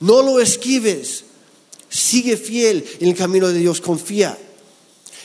no 0.00 0.22
lo 0.22 0.40
esquives. 0.40 1.24
Sigue 1.88 2.36
fiel 2.36 2.84
en 2.98 3.10
el 3.10 3.14
camino 3.14 3.48
de 3.48 3.60
Dios, 3.60 3.80
confía. 3.80 4.36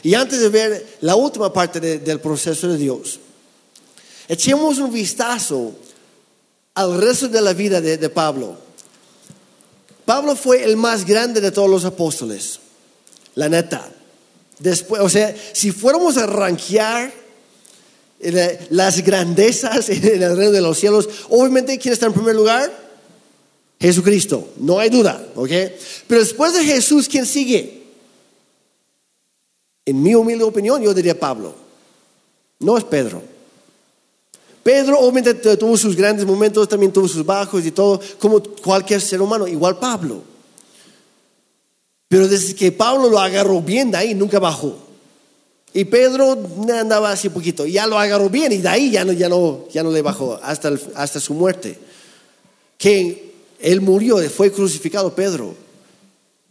Y 0.03 0.13
antes 0.13 0.39
de 0.39 0.49
ver 0.49 0.97
la 1.01 1.15
última 1.15 1.51
parte 1.53 1.79
del 1.79 2.19
proceso 2.19 2.67
de 2.67 2.77
Dios, 2.77 3.19
echemos 4.27 4.77
un 4.77 4.91
vistazo 4.91 5.73
al 6.73 6.99
resto 6.99 7.27
de 7.27 7.41
la 7.41 7.53
vida 7.53 7.81
de 7.81 8.09
Pablo. 8.09 8.57
Pablo 10.05 10.35
fue 10.35 10.63
el 10.63 10.77
más 10.77 11.05
grande 11.05 11.39
de 11.41 11.51
todos 11.51 11.69
los 11.69 11.85
apóstoles, 11.85 12.59
la 13.35 13.47
neta. 13.47 13.89
Después, 14.59 15.01
o 15.01 15.09
sea, 15.09 15.35
si 15.53 15.71
fuéramos 15.71 16.17
a 16.17 16.25
rankear 16.25 17.11
eh, 18.19 18.67
las 18.69 19.01
grandezas 19.03 19.89
en 19.89 20.23
el 20.23 20.35
reino 20.35 20.51
de 20.51 20.61
los 20.61 20.77
cielos, 20.77 21.07
obviamente, 21.29 21.77
¿quién 21.77 21.93
está 21.93 22.07
en 22.07 22.13
primer 22.13 22.35
lugar? 22.35 22.71
Jesucristo, 23.79 24.49
no 24.57 24.79
hay 24.79 24.89
duda, 24.89 25.25
¿ok? 25.35 25.49
Pero 26.07 26.21
después 26.21 26.53
de 26.53 26.63
Jesús, 26.63 27.07
¿quién 27.07 27.25
sigue? 27.25 27.80
En 29.85 30.01
mi 30.01 30.13
humilde 30.13 30.43
opinión, 30.43 30.81
yo 30.81 30.93
diría 30.93 31.19
Pablo. 31.19 31.53
No 32.59 32.77
es 32.77 32.83
Pedro. 32.83 33.21
Pedro 34.63 34.99
obviamente 34.99 35.33
tuvo 35.57 35.75
sus 35.75 35.95
grandes 35.95 36.25
momentos, 36.25 36.69
también 36.69 36.93
tuvo 36.93 37.07
sus 37.07 37.25
bajos 37.25 37.65
y 37.65 37.71
todo, 37.71 37.99
como 38.19 38.41
cualquier 38.43 39.01
ser 39.01 39.21
humano, 39.21 39.47
igual 39.47 39.79
Pablo. 39.79 40.21
Pero 42.07 42.27
desde 42.27 42.53
que 42.53 42.71
Pablo 42.71 43.09
lo 43.09 43.19
agarró 43.19 43.61
bien, 43.61 43.89
de 43.89 43.97
ahí 43.97 44.13
nunca 44.13 44.37
bajó. 44.37 44.77
Y 45.73 45.85
Pedro 45.85 46.37
andaba 46.73 47.11
así 47.11 47.29
poquito, 47.29 47.65
ya 47.65 47.87
lo 47.87 47.97
agarró 47.97 48.29
bien 48.29 48.51
y 48.51 48.57
de 48.57 48.67
ahí 48.67 48.91
ya 48.91 49.05
no, 49.05 49.13
ya 49.13 49.29
no, 49.29 49.65
ya 49.71 49.81
no 49.81 49.89
le 49.89 50.01
bajó 50.01 50.37
hasta, 50.43 50.71
hasta 50.95 51.19
su 51.19 51.33
muerte. 51.33 51.79
Que 52.77 53.33
él 53.59 53.81
murió, 53.81 54.17
fue 54.29 54.51
crucificado 54.51 55.15
Pedro, 55.15 55.55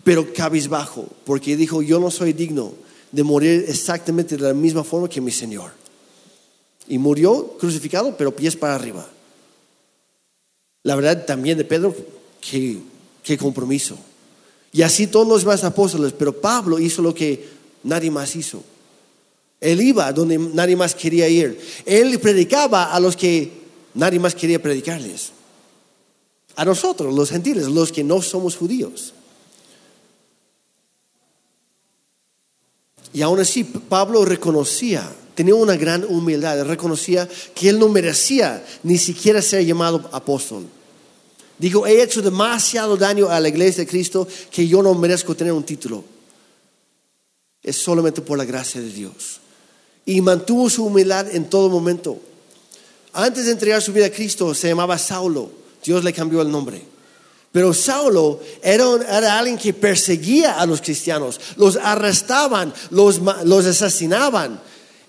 pero 0.02 0.32
cabizbajo, 0.32 1.06
porque 1.24 1.56
dijo, 1.56 1.82
yo 1.82 2.00
no 2.00 2.10
soy 2.10 2.32
digno 2.32 2.72
de 3.12 3.22
morir 3.22 3.64
exactamente 3.68 4.36
de 4.36 4.42
la 4.42 4.54
misma 4.54 4.84
forma 4.84 5.08
que 5.08 5.20
mi 5.20 5.30
Señor 5.30 5.80
y 6.90 6.98
murió 6.98 7.56
crucificado, 7.58 8.16
pero 8.16 8.34
pies 8.34 8.56
para 8.56 8.74
arriba. 8.74 9.08
La 10.82 10.96
verdad 10.96 11.24
también 11.24 11.56
de 11.56 11.64
Pedro, 11.64 11.94
qué, 12.40 12.78
qué 13.22 13.38
compromiso. 13.38 13.96
Y 14.72 14.82
así 14.82 15.06
todos 15.06 15.26
los 15.26 15.42
demás 15.42 15.62
apóstoles, 15.62 16.12
pero 16.12 16.40
Pablo 16.40 16.80
hizo 16.80 17.00
lo 17.00 17.14
que 17.14 17.48
nadie 17.84 18.10
más 18.10 18.34
hizo. 18.34 18.64
Él 19.60 19.80
iba 19.82 20.12
donde 20.12 20.36
nadie 20.36 20.74
más 20.74 20.96
quería 20.96 21.28
ir. 21.28 21.60
Él 21.86 22.18
predicaba 22.18 22.92
a 22.92 22.98
los 22.98 23.16
que 23.16 23.52
nadie 23.94 24.18
más 24.18 24.34
quería 24.34 24.60
predicarles. 24.60 25.30
A 26.56 26.64
nosotros, 26.64 27.14
los 27.14 27.30
gentiles, 27.30 27.68
los 27.68 27.92
que 27.92 28.02
no 28.02 28.20
somos 28.20 28.56
judíos. 28.56 29.14
Y 33.12 33.22
aún 33.22 33.40
así 33.40 33.64
Pablo 33.64 34.24
reconocía 34.24 35.10
tenía 35.40 35.54
una 35.54 35.74
gran 35.74 36.04
humildad, 36.04 36.66
reconocía 36.66 37.26
que 37.54 37.70
él 37.70 37.78
no 37.78 37.88
merecía 37.88 38.62
ni 38.82 38.98
siquiera 38.98 39.40
ser 39.40 39.64
llamado 39.64 40.06
apóstol. 40.12 40.66
Dijo, 41.58 41.86
he 41.86 42.02
hecho 42.02 42.20
demasiado 42.20 42.94
daño 42.94 43.30
a 43.30 43.40
la 43.40 43.48
iglesia 43.48 43.84
de 43.84 43.90
Cristo 43.90 44.28
que 44.50 44.68
yo 44.68 44.82
no 44.82 44.94
merezco 44.94 45.34
tener 45.34 45.54
un 45.54 45.62
título. 45.62 46.04
Es 47.62 47.76
solamente 47.76 48.20
por 48.20 48.36
la 48.36 48.44
gracia 48.44 48.82
de 48.82 48.90
Dios. 48.90 49.40
Y 50.04 50.20
mantuvo 50.20 50.68
su 50.68 50.84
humildad 50.84 51.34
en 51.34 51.48
todo 51.48 51.70
momento. 51.70 52.18
Antes 53.14 53.46
de 53.46 53.52
entregar 53.52 53.80
su 53.80 53.94
vida 53.94 54.06
a 54.06 54.10
Cristo 54.10 54.54
se 54.54 54.68
llamaba 54.68 54.98
Saulo. 54.98 55.50
Dios 55.82 56.04
le 56.04 56.12
cambió 56.12 56.42
el 56.42 56.50
nombre. 56.50 56.82
Pero 57.52 57.74
Saulo 57.74 58.40
era, 58.62 58.84
era, 59.08 59.38
alguien 59.38 59.58
que 59.58 59.74
perseguía 59.74 60.60
a 60.60 60.66
los 60.66 60.80
cristianos, 60.80 61.40
los 61.56 61.76
arrestaban, 61.76 62.72
los, 62.90 63.20
los 63.44 63.66
asesinaban. 63.66 64.60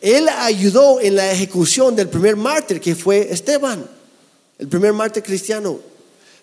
Él 0.02 0.28
ayudó 0.28 1.00
en 1.00 1.16
la 1.16 1.32
ejecución 1.32 1.96
del 1.96 2.10
primer 2.10 2.36
mártir 2.36 2.82
que 2.82 2.96
fue 2.96 3.32
Esteban, 3.32 3.86
el 4.58 4.68
primer 4.68 4.94
mártir 4.94 5.22
cristiano. 5.22 5.80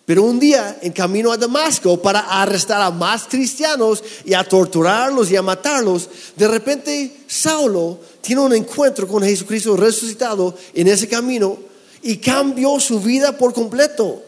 Pero 0.09 0.23
un 0.23 0.39
día, 0.39 0.79
en 0.81 0.93
camino 0.93 1.33
a 1.33 1.37
Damasco, 1.37 2.01
para 2.01 2.21
arrestar 2.41 2.81
a 2.81 2.91
más 2.91 3.25
cristianos 3.25 4.03
y 4.25 4.33
a 4.33 4.43
torturarlos 4.43 5.31
y 5.31 5.37
a 5.37 5.43
matarlos, 5.43 6.09
de 6.35 6.49
repente 6.49 7.13
Saulo 7.27 7.99
tiene 8.23 8.41
un 8.41 8.55
encuentro 8.55 9.07
con 9.07 9.23
Jesucristo 9.23 9.77
resucitado 9.77 10.57
en 10.73 10.89
ese 10.89 11.09
camino 11.09 11.59
y 12.01 12.17
cambió 12.17 12.81
su 12.81 13.01
vida 13.01 13.37
por 13.37 13.53
completo. 13.53 14.23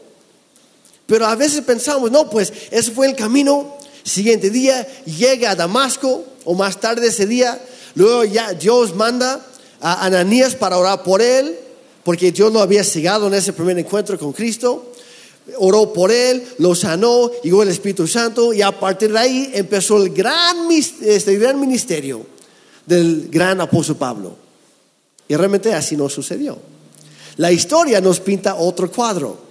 Pero 1.10 1.26
a 1.26 1.34
veces 1.34 1.60
pensamos, 1.60 2.10
no, 2.10 2.30
pues 2.30 2.50
ese 2.70 2.90
fue 2.92 3.06
el 3.06 3.14
camino. 3.14 3.76
Siguiente 4.02 4.48
día 4.48 4.88
llega 5.04 5.50
a 5.50 5.54
Damasco 5.54 6.24
o 6.46 6.54
más 6.54 6.80
tarde 6.80 7.08
ese 7.08 7.26
día 7.26 7.60
Luego 7.94 8.24
ya 8.24 8.52
Dios 8.52 8.94
manda 8.94 9.44
a 9.80 10.04
Ananías 10.06 10.54
para 10.54 10.78
orar 10.78 11.02
por 11.02 11.22
él, 11.22 11.58
porque 12.04 12.32
Dios 12.32 12.52
lo 12.52 12.60
había 12.60 12.84
cegado 12.84 13.26
en 13.26 13.34
ese 13.34 13.52
primer 13.52 13.78
encuentro 13.78 14.18
con 14.18 14.32
Cristo. 14.32 14.92
Oró 15.58 15.92
por 15.92 16.12
él, 16.12 16.46
lo 16.58 16.74
sanó, 16.74 17.30
llegó 17.42 17.62
el 17.62 17.70
Espíritu 17.70 18.06
Santo 18.06 18.52
y 18.52 18.62
a 18.62 18.78
partir 18.78 19.12
de 19.12 19.18
ahí 19.18 19.50
empezó 19.54 19.96
el 19.96 20.10
gran, 20.10 20.70
este 20.70 21.36
gran 21.36 21.58
ministerio 21.58 22.24
del 22.86 23.28
gran 23.30 23.60
apóstol 23.60 23.96
Pablo. 23.96 24.36
Y 25.26 25.34
realmente 25.34 25.74
así 25.74 25.96
no 25.96 26.08
sucedió. 26.08 26.58
La 27.36 27.50
historia 27.50 28.00
nos 28.00 28.20
pinta 28.20 28.56
otro 28.56 28.90
cuadro. 28.90 29.49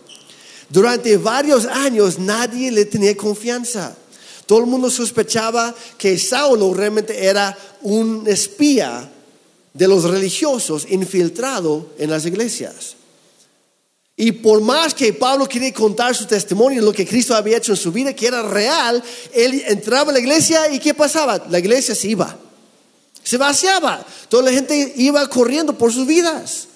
Durante 0.70 1.18
varios 1.18 1.66
años 1.66 2.20
nadie 2.20 2.72
le 2.72 2.86
tenía 2.86 3.18
confianza. 3.18 3.96
Todo 4.46 4.60
el 4.60 4.66
mundo 4.66 4.90
sospechaba 4.90 5.76
que 5.98 6.18
Saulo 6.18 6.74
realmente 6.74 7.26
era 7.26 7.58
un 7.82 8.24
espía 8.28 9.10
de 9.74 9.88
los 9.88 10.04
religiosos 10.04 10.86
infiltrado 10.90 11.92
en 11.98 12.10
las 12.10 12.26
iglesias. 12.26 12.96
Y 14.16 14.34
por 14.34 14.60
más 14.60 14.94
que 14.94 15.14
Pablo 15.14 15.48
quería 15.48 15.74
contar 15.74 16.14
su 16.14 16.26
testimonio, 16.26 16.82
lo 16.82 16.92
que 16.92 17.08
Cristo 17.08 17.34
había 17.34 17.58
hecho 17.58 17.72
en 17.72 17.78
su 17.78 17.92
vida, 17.92 18.14
que 18.14 18.28
era 18.28 18.42
real, 18.42 19.02
él 19.34 19.64
entraba 19.68 20.10
a 20.10 20.14
la 20.14 20.20
iglesia 20.20 20.70
y 20.72 20.80
¿qué 20.80 20.94
pasaba? 20.94 21.46
La 21.50 21.60
iglesia 21.60 21.96
se 21.96 22.10
iba, 22.10 22.38
se 23.24 23.38
vaciaba, 23.38 24.06
toda 24.28 24.44
la 24.44 24.52
gente 24.52 24.94
iba 24.98 25.26
corriendo 25.30 25.78
por 25.78 25.94
sus 25.94 26.06
vidas. 26.06 26.68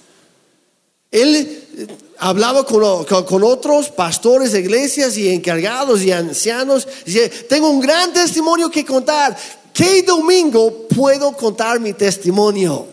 Él 1.11 1.89
hablaba 2.19 2.65
con, 2.65 3.43
otros 3.43 3.89
pastores 3.89 4.51
de 4.51 4.59
iglesias 4.59 5.17
y 5.17 5.29
encargados 5.29 6.01
y 6.03 6.11
ancianos. 6.11 6.87
Dice, 7.05 7.29
tengo 7.29 7.69
un 7.69 7.79
gran 7.79 8.13
testimonio 8.13 8.69
que 8.69 8.85
contar. 8.85 9.37
¿Qué 9.73 10.03
domingo 10.03 10.87
puedo 10.87 11.31
contar 11.33 11.79
mi 11.79 11.93
testimonio? 11.93 12.87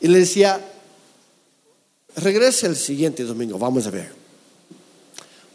Y 0.00 0.08
le 0.08 0.20
decía, 0.20 0.60
regrese 2.16 2.66
el 2.66 2.76
siguiente 2.76 3.22
domingo, 3.24 3.58
vamos 3.58 3.86
a 3.86 3.90
ver. 3.90 4.12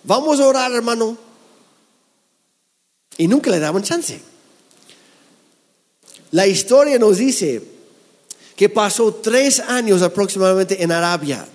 Vamos 0.03 0.39
a 0.39 0.47
orar, 0.47 0.71
hermano. 0.71 1.17
Y 3.17 3.27
nunca 3.27 3.51
le 3.51 3.59
daban 3.59 3.83
chance. 3.83 4.21
La 6.31 6.47
historia 6.47 6.97
nos 6.97 7.17
dice 7.17 7.61
que 8.55 8.69
pasó 8.69 9.13
tres 9.15 9.59
años 9.59 10.01
aproximadamente 10.01 10.81
en 10.81 10.91
Arabia 10.91 11.47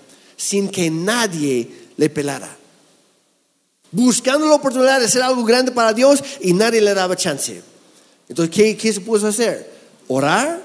sin 0.43 0.69
que 0.69 0.91
nadie 0.91 1.71
le 1.97 2.11
pelara. 2.11 2.59
buscando 3.93 4.47
la 4.47 4.55
oportunidad 4.55 4.99
de 4.99 5.07
hacer 5.07 5.23
algo 5.23 5.45
grande 5.45 5.71
para 5.71 5.93
Dios 5.93 6.25
y 6.41 6.55
nadie 6.55 6.81
le 6.81 6.95
daba 6.95 7.15
chance. 7.15 7.63
Entonces, 8.29 8.55
¿qué, 8.55 8.77
qué 8.77 8.93
se 8.93 9.03
puso 9.03 9.27
a 9.27 9.29
hacer? 9.29 9.71
Orar, 10.09 10.61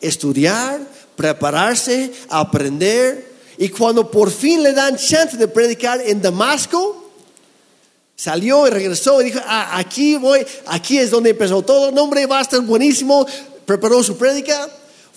estudiar, 0.00 0.80
prepararse, 1.16 2.12
aprender. 2.30 3.32
Y 3.58 3.68
cuando 3.68 4.10
por 4.10 4.30
fin 4.30 4.62
le 4.62 4.72
dan 4.72 4.96
chance 4.96 5.36
de 5.36 5.48
predicar 5.48 6.00
en 6.00 6.22
Damasco, 6.22 7.10
salió 8.14 8.66
y 8.66 8.70
regresó 8.70 9.20
y 9.20 9.24
dijo, 9.24 9.40
ah, 9.44 9.76
aquí 9.76 10.16
voy, 10.16 10.46
aquí 10.66 10.98
es 10.98 11.10
donde 11.10 11.30
empezó 11.30 11.62
todo, 11.62 11.90
el 11.90 11.98
hombre, 11.98 12.26
va 12.26 12.38
a 12.38 12.42
estar 12.42 12.60
buenísimo, 12.60 13.26
preparó 13.66 14.02
su 14.02 14.16
prédica, 14.16 14.70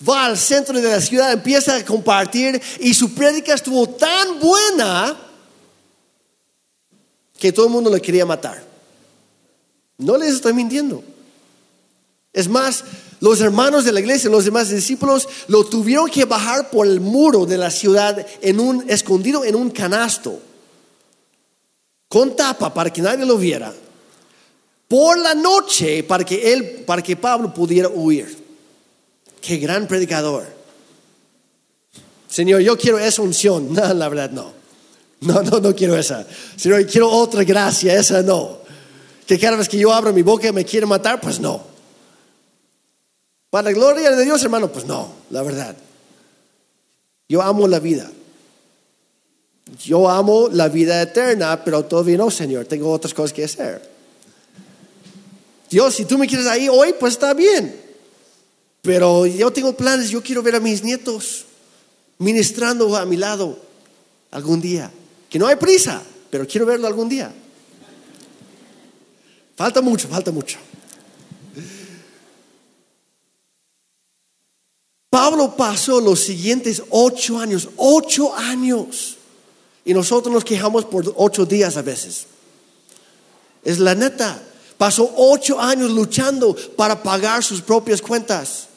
va 0.07 0.25
al 0.25 0.37
centro 0.37 0.79
de 0.79 0.89
la 0.89 1.01
ciudad, 1.01 1.31
empieza 1.31 1.75
a 1.75 1.85
compartir 1.85 2.61
y 2.79 2.93
su 2.93 3.13
prédica 3.13 3.53
estuvo 3.53 3.87
tan 3.87 4.39
buena 4.39 5.17
que 7.37 7.51
todo 7.51 7.65
el 7.65 7.71
mundo 7.71 7.89
le 7.89 8.01
quería 8.01 8.25
matar. 8.25 8.63
No 9.97 10.17
les 10.17 10.35
estoy 10.35 10.53
mintiendo. 10.53 11.03
Es 12.33 12.47
más, 12.47 12.83
los 13.19 13.41
hermanos 13.41 13.83
de 13.85 13.91
la 13.91 13.99
iglesia, 13.99 14.29
los 14.29 14.45
demás 14.45 14.69
discípulos, 14.69 15.27
lo 15.47 15.63
tuvieron 15.65 16.09
que 16.09 16.25
bajar 16.25 16.69
por 16.69 16.87
el 16.87 16.99
muro 16.99 17.45
de 17.45 17.57
la 17.57 17.69
ciudad 17.69 18.25
en 18.41 18.59
un 18.59 18.89
escondido 18.89 19.43
en 19.43 19.55
un 19.55 19.69
canasto, 19.69 20.39
con 22.07 22.35
tapa 22.35 22.73
para 22.73 22.91
que 22.91 23.01
nadie 23.01 23.25
lo 23.25 23.37
viera, 23.37 23.73
por 24.87 25.17
la 25.19 25.35
noche 25.35 26.03
para 26.03 26.23
que 26.23 26.51
él, 26.51 26.83
para 26.85 27.01
que 27.01 27.15
Pablo 27.15 27.53
pudiera 27.53 27.89
huir. 27.89 28.40
Qué 29.41 29.57
gran 29.57 29.87
predicador. 29.87 30.45
Señor, 32.27 32.61
yo 32.61 32.77
quiero 32.77 32.99
esa 32.99 33.21
unción. 33.21 33.73
No, 33.73 33.93
la 33.93 34.07
verdad 34.07 34.31
no. 34.31 34.53
No, 35.21 35.43
no, 35.43 35.59
no 35.59 35.75
quiero 35.75 35.97
esa. 35.97 36.25
Señor, 36.55 36.85
quiero 36.85 37.09
otra 37.09 37.43
gracia, 37.43 37.93
esa 37.95 38.21
no. 38.21 38.59
Que 39.27 39.37
cada 39.37 39.57
vez 39.57 39.69
que 39.69 39.77
yo 39.77 39.93
abro 39.93 40.13
mi 40.13 40.23
boca 40.23 40.51
me 40.51 40.65
quiere 40.65 40.85
matar, 40.85 41.19
pues 41.21 41.39
no. 41.39 41.63
Para 43.49 43.69
la 43.69 43.71
gloria 43.73 44.11
de 44.11 44.23
Dios, 44.23 44.41
hermano, 44.43 44.71
pues 44.71 44.85
no, 44.85 45.13
la 45.29 45.43
verdad. 45.43 45.75
Yo 47.27 47.41
amo 47.41 47.67
la 47.67 47.79
vida. 47.79 48.09
Yo 49.83 50.09
amo 50.09 50.49
la 50.51 50.69
vida 50.69 51.01
eterna, 51.01 51.63
pero 51.63 51.85
todavía 51.85 52.17
no, 52.17 52.31
Señor. 52.31 52.65
Tengo 52.65 52.91
otras 52.91 53.13
cosas 53.13 53.33
que 53.33 53.43
hacer. 53.43 53.89
Dios, 55.69 55.95
si 55.95 56.05
tú 56.05 56.17
me 56.17 56.27
quieres 56.27 56.47
ahí 56.47 56.67
hoy, 56.67 56.93
pues 56.99 57.13
está 57.13 57.33
bien. 57.33 57.90
Pero 58.81 59.25
yo 59.25 59.51
tengo 59.51 59.75
planes, 59.75 60.09
yo 60.09 60.23
quiero 60.23 60.41
ver 60.41 60.55
a 60.55 60.59
mis 60.59 60.83
nietos 60.83 61.45
ministrando 62.17 62.95
a 62.95 63.05
mi 63.05 63.17
lado 63.17 63.57
algún 64.31 64.61
día. 64.61 64.91
Que 65.29 65.37
no 65.37 65.47
hay 65.47 65.55
prisa, 65.55 66.01
pero 66.29 66.47
quiero 66.47 66.65
verlo 66.65 66.87
algún 66.87 67.09
día. 67.09 67.33
Falta 69.55 69.81
mucho, 69.81 70.07
falta 70.07 70.31
mucho. 70.31 70.57
Pablo 75.09 75.55
pasó 75.55 75.99
los 75.99 76.21
siguientes 76.21 76.81
ocho 76.89 77.37
años, 77.37 77.69
ocho 77.75 78.33
años. 78.33 79.17
Y 79.83 79.93
nosotros 79.93 80.33
nos 80.33 80.45
quejamos 80.45 80.85
por 80.85 81.13
ocho 81.17 81.45
días 81.45 81.75
a 81.77 81.81
veces. 81.81 82.27
Es 83.63 83.77
la 83.77 83.93
neta. 83.93 84.41
Pasó 84.77 85.13
ocho 85.17 85.59
años 85.59 85.91
luchando 85.91 86.55
para 86.75 87.03
pagar 87.03 87.43
sus 87.43 87.61
propias 87.61 88.01
cuentas. 88.01 88.69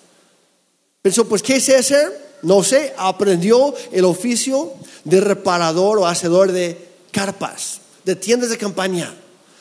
Pensó, 1.05 1.29
pues, 1.29 1.43
¿qué 1.43 1.61
sé 1.61 1.77
hacer? 1.77 2.39
No 2.41 2.63
sé. 2.65 2.95
Aprendió 2.97 3.75
el 3.93 4.07
oficio 4.07 4.73
de 5.05 5.21
reparador 5.21 5.99
o 5.99 6.07
hacedor 6.07 6.51
de 6.51 6.79
carpas, 7.13 7.83
de 8.07 8.17
tiendas 8.17 8.49
de 8.49 8.57
campaña, 8.57 9.15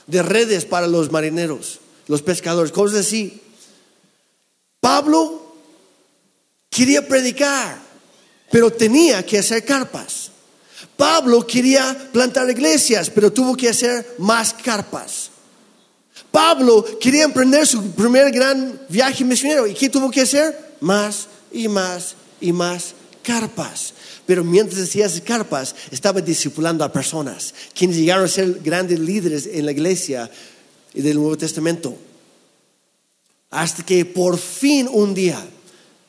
de 0.08 0.24
redes 0.24 0.64
para 0.64 0.88
los 0.88 1.12
marineros, 1.12 1.82
los 2.08 2.22
pescadores, 2.22 2.72
cosas 2.72 3.02
así. 3.02 3.42
Pablo 4.80 5.58
quería 6.70 7.06
predicar, 7.06 7.78
pero 8.50 8.72
tenía 8.72 9.26
que 9.26 9.40
hacer 9.40 9.66
carpas. 9.66 10.32
Pablo 10.96 11.46
quería 11.46 12.10
plantar 12.14 12.50
iglesias, 12.50 13.10
pero 13.10 13.34
tuvo 13.34 13.58
que 13.58 13.68
hacer 13.68 14.16
más 14.18 14.54
carpas. 14.54 15.30
Pablo 16.32 16.86
quería 17.02 17.26
emprender 17.26 17.68
su 17.68 17.92
primer 17.92 18.32
gran 18.32 18.80
viaje 18.88 19.26
misionero. 19.26 19.68
¿Y 19.68 19.74
qué 19.74 19.90
tuvo 19.90 20.10
que 20.10 20.22
hacer? 20.22 20.72
Más 20.80 21.28
y 21.54 21.68
más 21.68 22.16
y 22.42 22.52
más 22.52 22.96
carpas. 23.24 23.94
Pero 24.26 24.44
mientras 24.44 24.82
hacía 24.82 25.08
carpas, 25.24 25.76
estaba 25.92 26.22
discipulando 26.22 26.84
a 26.84 26.92
personas, 26.92 27.54
quienes 27.74 27.98
llegaron 27.98 28.26
a 28.26 28.28
ser 28.28 28.60
grandes 28.64 29.00
líderes 29.00 29.48
en 29.48 29.66
la 29.66 29.72
iglesia 29.72 30.30
del 30.94 31.16
Nuevo 31.16 31.38
Testamento. 31.38 31.96
Hasta 33.50 33.86
que 33.86 34.06
por 34.06 34.38
fin 34.38 34.88
un 34.92 35.14
día 35.14 35.44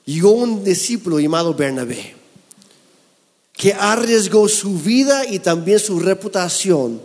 llegó 0.04 0.32
un 0.32 0.64
discípulo 0.64 1.18
llamado 1.18 1.54
Bernabé, 1.54 2.14
que 3.52 3.72
arriesgó 3.72 4.48
su 4.48 4.78
vida 4.78 5.26
y 5.26 5.38
también 5.38 5.78
su 5.78 5.98
reputación. 6.00 7.00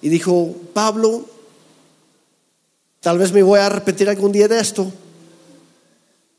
Y 0.00 0.08
dijo, 0.08 0.54
Pablo, 0.72 1.28
tal 3.00 3.18
vez 3.18 3.32
me 3.32 3.42
voy 3.42 3.60
a 3.60 3.68
repetir 3.68 4.08
algún 4.08 4.32
día 4.32 4.48
de 4.48 4.60
esto, 4.60 4.92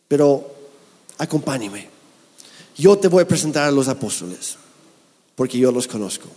pero 0.08 0.56
acompáñame. 1.18 1.90
Yo 2.78 2.98
te 2.98 3.08
voy 3.08 3.24
a 3.24 3.28
presentar 3.28 3.68
a 3.68 3.72
los 3.72 3.88
apóstoles, 3.88 4.58
porque 5.36 5.58
yo 5.58 5.72
los 5.72 5.88
conozco. 5.88 6.28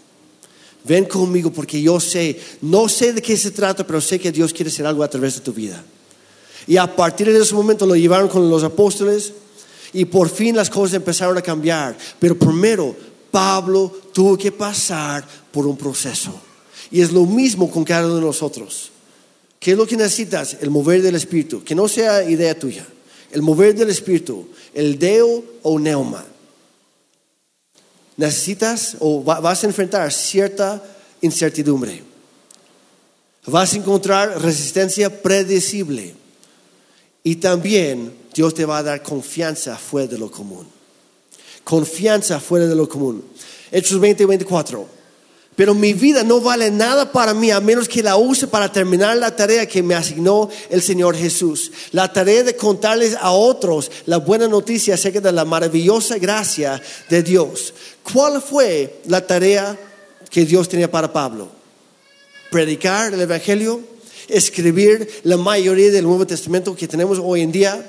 Ven 0.84 1.04
conmigo 1.04 1.52
porque 1.52 1.82
yo 1.82 2.00
sé, 2.00 2.40
no 2.62 2.88
sé 2.88 3.12
de 3.12 3.20
qué 3.20 3.36
se 3.36 3.50
trata, 3.50 3.86
pero 3.86 4.00
sé 4.00 4.18
que 4.18 4.32
Dios 4.32 4.52
quiere 4.52 4.70
hacer 4.70 4.86
algo 4.86 5.02
a 5.02 5.10
través 5.10 5.34
de 5.34 5.40
tu 5.40 5.52
vida. 5.52 5.84
Y 6.66 6.76
a 6.76 6.94
partir 6.94 7.32
de 7.32 7.40
ese 7.40 7.54
momento 7.54 7.86
lo 7.86 7.96
llevaron 7.96 8.28
con 8.28 8.48
los 8.48 8.62
apóstoles 8.62 9.32
y 9.92 10.04
por 10.04 10.28
fin 10.28 10.54
las 10.54 10.70
cosas 10.70 10.94
empezaron 10.94 11.36
a 11.36 11.42
cambiar. 11.42 11.96
Pero 12.18 12.38
primero, 12.38 12.94
Pablo 13.30 13.92
tuvo 14.12 14.36
que 14.36 14.52
pasar 14.52 15.26
por 15.50 15.66
un 15.66 15.76
proceso. 15.76 16.40
Y 16.90 17.00
es 17.00 17.12
lo 17.12 17.24
mismo 17.26 17.70
con 17.70 17.84
cada 17.84 18.06
uno 18.06 18.16
de 18.16 18.22
nosotros. 18.22 18.90
¿Qué 19.58 19.72
es 19.72 19.76
lo 19.76 19.86
que 19.86 19.96
necesitas? 19.96 20.56
El 20.60 20.70
mover 20.70 21.02
del 21.02 21.16
Espíritu. 21.16 21.64
Que 21.64 21.74
no 21.74 21.88
sea 21.88 22.28
idea 22.28 22.58
tuya. 22.58 22.86
El 23.30 23.42
mover 23.42 23.74
del 23.74 23.90
Espíritu. 23.90 24.48
El 24.74 24.98
deo 24.98 25.44
o 25.62 25.78
neuma. 25.78 26.24
Necesitas 28.16 28.96
o 29.00 29.22
vas 29.22 29.62
a 29.62 29.66
enfrentar 29.66 30.12
cierta 30.12 30.82
incertidumbre. 31.20 32.02
Vas 33.46 33.72
a 33.72 33.76
encontrar 33.76 34.42
resistencia 34.42 35.22
predecible. 35.22 36.14
Y 37.22 37.36
también 37.36 38.12
Dios 38.34 38.54
te 38.54 38.64
va 38.64 38.78
a 38.78 38.82
dar 38.82 39.02
confianza 39.02 39.76
fuera 39.76 40.08
de 40.08 40.18
lo 40.18 40.30
común. 40.30 40.66
Confianza 41.64 42.40
fuera 42.40 42.66
de 42.66 42.74
lo 42.74 42.88
común. 42.88 43.24
Hechos 43.70 44.00
20 44.00 44.22
y 44.22 44.26
24. 44.26 44.97
Pero 45.58 45.74
mi 45.74 45.92
vida 45.92 46.22
no 46.22 46.40
vale 46.40 46.70
nada 46.70 47.10
para 47.10 47.34
mí 47.34 47.50
a 47.50 47.60
menos 47.60 47.88
que 47.88 48.00
la 48.00 48.16
use 48.16 48.46
para 48.46 48.70
terminar 48.70 49.16
la 49.16 49.34
tarea 49.34 49.66
que 49.66 49.82
me 49.82 49.96
asignó 49.96 50.48
el 50.70 50.80
Señor 50.80 51.16
Jesús. 51.16 51.72
La 51.90 52.12
tarea 52.12 52.44
de 52.44 52.54
contarles 52.54 53.16
a 53.20 53.32
otros 53.32 53.90
la 54.06 54.18
buena 54.18 54.46
noticia 54.46 54.94
acerca 54.94 55.20
de 55.20 55.32
la 55.32 55.44
maravillosa 55.44 56.16
gracia 56.16 56.80
de 57.10 57.24
Dios. 57.24 57.74
¿Cuál 58.04 58.40
fue 58.40 59.00
la 59.06 59.26
tarea 59.26 59.76
que 60.30 60.44
Dios 60.44 60.68
tenía 60.68 60.88
para 60.88 61.12
Pablo? 61.12 61.48
Predicar 62.52 63.12
el 63.12 63.20
Evangelio, 63.20 63.80
escribir 64.28 65.10
la 65.24 65.38
mayoría 65.38 65.90
del 65.90 66.04
Nuevo 66.04 66.24
Testamento 66.24 66.76
que 66.76 66.86
tenemos 66.86 67.18
hoy 67.20 67.40
en 67.40 67.50
día 67.50 67.84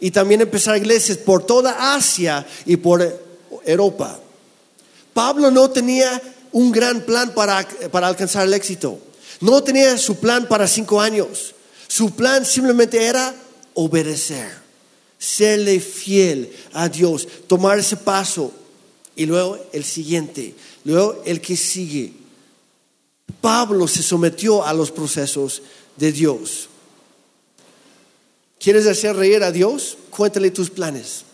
y 0.00 0.10
también 0.12 0.40
empezar 0.40 0.78
iglesias 0.78 1.18
por 1.18 1.44
toda 1.44 1.94
Asia 1.94 2.46
y 2.64 2.78
por 2.78 3.06
Europa. 3.66 4.18
Pablo 5.12 5.50
no 5.50 5.68
tenía 5.68 6.22
un 6.52 6.70
gran 6.70 7.02
plan 7.04 7.34
para, 7.34 7.66
para 7.90 8.08
alcanzar 8.08 8.46
el 8.46 8.54
éxito. 8.54 8.98
No 9.40 9.62
tenía 9.62 9.98
su 9.98 10.16
plan 10.16 10.46
para 10.46 10.68
cinco 10.68 11.00
años. 11.00 11.54
Su 11.88 12.12
plan 12.12 12.46
simplemente 12.46 13.04
era 13.04 13.34
obedecer, 13.74 14.50
serle 15.18 15.80
fiel 15.80 16.52
a 16.72 16.88
Dios, 16.88 17.26
tomar 17.46 17.78
ese 17.78 17.96
paso 17.96 18.52
y 19.16 19.26
luego 19.26 19.58
el 19.72 19.84
siguiente, 19.84 20.54
luego 20.84 21.22
el 21.26 21.40
que 21.40 21.56
sigue. 21.56 22.12
Pablo 23.40 23.88
se 23.88 24.02
sometió 24.02 24.64
a 24.64 24.72
los 24.72 24.90
procesos 24.90 25.62
de 25.96 26.12
Dios. 26.12 26.68
¿Quieres 28.58 28.86
hacer 28.86 29.16
reír 29.16 29.42
a 29.42 29.50
Dios? 29.50 29.98
Cuéntale 30.10 30.50
tus 30.50 30.70
planes. 30.70 31.24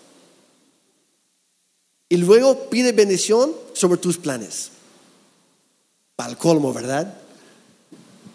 Y 2.08 2.16
luego 2.16 2.70
pide 2.70 2.92
bendición 2.92 3.52
sobre 3.74 3.98
tus 3.98 4.16
planes. 4.16 4.70
Para 6.18 6.30
el 6.30 6.36
colmo, 6.36 6.72
¿verdad? 6.72 7.14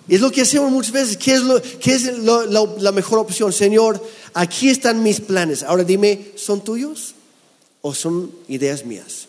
Es 0.08 0.22
lo 0.22 0.32
que 0.32 0.40
hacemos 0.40 0.72
muchas 0.72 0.94
veces. 0.94 1.18
¿Qué 1.18 1.34
es, 1.34 1.42
lo, 1.42 1.62
qué 1.62 1.96
es 1.96 2.18
la 2.18 2.92
mejor 2.94 3.20
opción? 3.20 3.52
Señor, 3.52 4.02
aquí 4.34 4.70
están 4.70 5.04
mis 5.04 5.20
planes. 5.20 5.64
Ahora 5.64 5.84
dime, 5.84 6.32
¿son 6.38 6.64
tuyos 6.64 7.14
o 7.82 7.94
son 7.94 8.32
ideas 8.48 8.86
mías? 8.86 9.28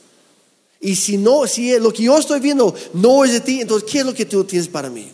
Y 0.81 0.95
si 0.95 1.17
no, 1.17 1.49
si 1.49 1.77
lo 1.81 1.93
que 1.93 2.05
yo 2.05 2.17
estoy 2.17 2.39
viendo 2.39 2.73
no 2.93 3.25
es 3.25 3.33
de 3.33 3.41
ti, 3.41 3.61
entonces, 3.61 3.91
¿qué 3.91 3.99
es 3.99 4.07
lo 4.07 4.15
que 4.15 4.25
tú 4.25 4.45
tienes 4.45 4.69
para 4.69 4.89
mí? 4.89 5.11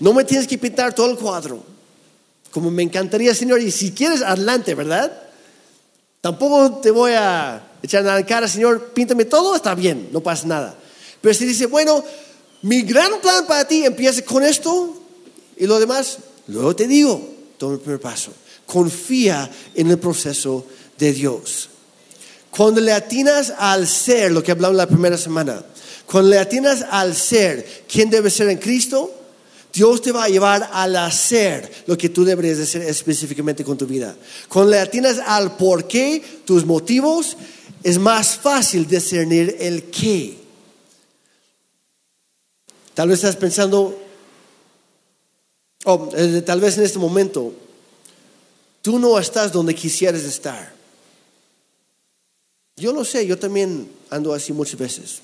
No 0.00 0.12
me 0.12 0.24
tienes 0.24 0.46
que 0.46 0.58
pintar 0.58 0.94
todo 0.94 1.10
el 1.10 1.16
cuadro. 1.16 1.64
Como 2.50 2.70
me 2.70 2.82
encantaría, 2.82 3.34
Señor, 3.34 3.62
y 3.62 3.70
si 3.70 3.92
quieres, 3.92 4.20
adelante, 4.20 4.74
¿verdad? 4.74 5.18
Tampoco 6.20 6.80
te 6.82 6.90
voy 6.90 7.12
a 7.12 7.68
echar 7.82 8.04
nada 8.04 8.18
en 8.18 8.26
cara, 8.26 8.46
Señor, 8.46 8.90
píntame 8.92 9.24
todo, 9.24 9.56
está 9.56 9.74
bien, 9.74 10.10
no 10.12 10.20
pasa 10.20 10.46
nada. 10.46 10.76
Pero 11.22 11.32
si 11.32 11.46
dice, 11.46 11.64
bueno, 11.64 12.04
mi 12.66 12.82
gran 12.82 13.20
plan 13.20 13.46
para 13.46 13.66
ti 13.66 13.84
empieza 13.84 14.22
con 14.22 14.42
esto 14.42 15.00
y 15.56 15.68
lo 15.68 15.78
demás, 15.78 16.18
luego 16.48 16.74
te 16.74 16.88
digo, 16.88 17.24
toma 17.58 17.74
el 17.74 17.78
primer 17.78 18.00
paso. 18.00 18.32
Confía 18.66 19.48
en 19.76 19.88
el 19.88 20.00
proceso 20.00 20.66
de 20.98 21.12
Dios. 21.12 21.68
Cuando 22.50 22.80
le 22.80 22.90
atinas 22.90 23.52
al 23.56 23.86
ser, 23.86 24.32
lo 24.32 24.42
que 24.42 24.50
hablamos 24.50 24.76
la 24.76 24.88
primera 24.88 25.16
semana, 25.16 25.64
cuando 26.06 26.30
le 26.30 26.40
atinas 26.40 26.84
al 26.90 27.14
ser, 27.14 27.84
¿quién 27.88 28.10
debe 28.10 28.30
ser 28.30 28.48
en 28.48 28.58
Cristo? 28.58 29.14
Dios 29.72 30.02
te 30.02 30.10
va 30.10 30.24
a 30.24 30.28
llevar 30.28 30.68
al 30.72 30.96
hacer 30.96 31.70
lo 31.86 31.96
que 31.96 32.08
tú 32.08 32.24
deberías 32.24 32.58
hacer 32.58 32.82
específicamente 32.82 33.62
con 33.62 33.78
tu 33.78 33.86
vida. 33.86 34.16
Cuando 34.48 34.72
le 34.72 34.80
atinas 34.80 35.20
al 35.24 35.56
por 35.56 35.86
qué, 35.86 36.20
tus 36.44 36.66
motivos, 36.66 37.36
es 37.84 37.96
más 37.96 38.36
fácil 38.36 38.88
discernir 38.88 39.56
el 39.60 39.84
qué. 39.84 40.45
Tal 42.96 43.10
vez 43.10 43.18
estás 43.18 43.36
pensando, 43.36 43.94
oh, 45.84 46.08
eh, 46.16 46.40
tal 46.40 46.62
vez 46.62 46.78
en 46.78 46.84
este 46.84 46.98
momento, 46.98 47.52
tú 48.80 48.98
no 48.98 49.18
estás 49.18 49.52
donde 49.52 49.74
quisieras 49.74 50.22
estar. 50.22 50.72
Yo 52.74 52.94
lo 52.94 53.04
sé, 53.04 53.26
yo 53.26 53.38
también 53.38 53.92
ando 54.08 54.32
así 54.32 54.54
muchas 54.54 54.80
veces. 54.80 55.20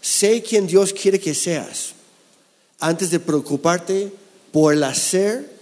Sé 0.00 0.42
quién 0.42 0.66
Dios 0.66 0.92
quiere 0.92 1.20
que 1.20 1.34
seas 1.34 1.92
antes 2.80 3.12
de 3.12 3.20
preocuparte 3.20 4.12
por 4.50 4.74
el 4.74 4.82
hacer 4.82 5.52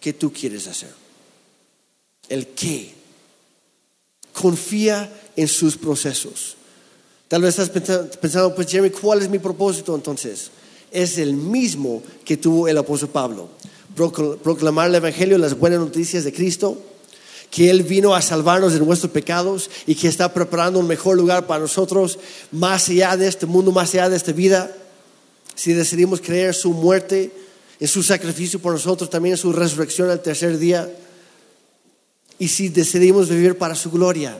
que 0.00 0.12
tú 0.12 0.32
quieres 0.32 0.68
hacer. 0.68 0.94
El 2.28 2.46
qué. 2.46 2.94
Confía 4.32 5.12
en 5.34 5.48
sus 5.48 5.76
procesos. 5.76 6.57
Tal 7.28 7.42
vez 7.42 7.58
estás 7.58 8.16
pensando, 8.16 8.54
pues 8.54 8.68
Jeremy, 8.68 8.90
¿cuál 8.90 9.22
es 9.22 9.28
mi 9.28 9.38
propósito 9.38 9.94
entonces? 9.94 10.50
Es 10.90 11.18
el 11.18 11.34
mismo 11.34 12.02
que 12.24 12.38
tuvo 12.38 12.68
el 12.68 12.78
apóstol 12.78 13.10
Pablo. 13.10 13.48
Proclamar 13.94 14.88
el 14.88 14.94
Evangelio, 14.94 15.36
las 15.36 15.58
buenas 15.58 15.80
noticias 15.80 16.24
de 16.24 16.32
Cristo 16.32 16.78
que 17.50 17.70
Él 17.70 17.82
vino 17.82 18.14
a 18.14 18.22
salvarnos 18.22 18.74
de 18.74 18.80
nuestros 18.80 19.10
pecados 19.12 19.70
y 19.86 19.94
que 19.94 20.08
está 20.08 20.32
preparando 20.32 20.78
un 20.78 20.86
mejor 20.86 21.16
lugar 21.16 21.46
para 21.46 21.60
nosotros 21.60 22.18
más 22.52 22.88
allá 22.88 23.16
de 23.16 23.26
este 23.26 23.46
mundo, 23.46 23.72
más 23.72 23.94
allá 23.94 24.08
de 24.10 24.16
esta 24.16 24.32
vida. 24.32 24.70
Si 25.54 25.72
decidimos 25.72 26.20
creer 26.20 26.54
su 26.54 26.72
muerte, 26.72 27.32
en 27.80 27.88
su 27.88 28.02
sacrificio 28.02 28.58
por 28.58 28.72
nosotros, 28.72 29.08
también 29.08 29.34
en 29.34 29.38
su 29.38 29.52
resurrección 29.52 30.10
al 30.10 30.20
tercer 30.20 30.58
día. 30.58 30.92
Y 32.38 32.48
si 32.48 32.68
decidimos 32.68 33.28
vivir 33.28 33.56
para 33.56 33.74
su 33.74 33.90
gloria, 33.90 34.38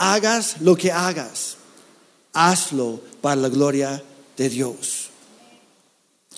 hagas 0.00 0.56
lo 0.62 0.76
que 0.76 0.90
hagas, 0.90 1.58
hazlo 2.32 3.02
para 3.20 3.36
la 3.36 3.48
gloria 3.50 4.02
de 4.38 4.48
Dios. 4.48 5.10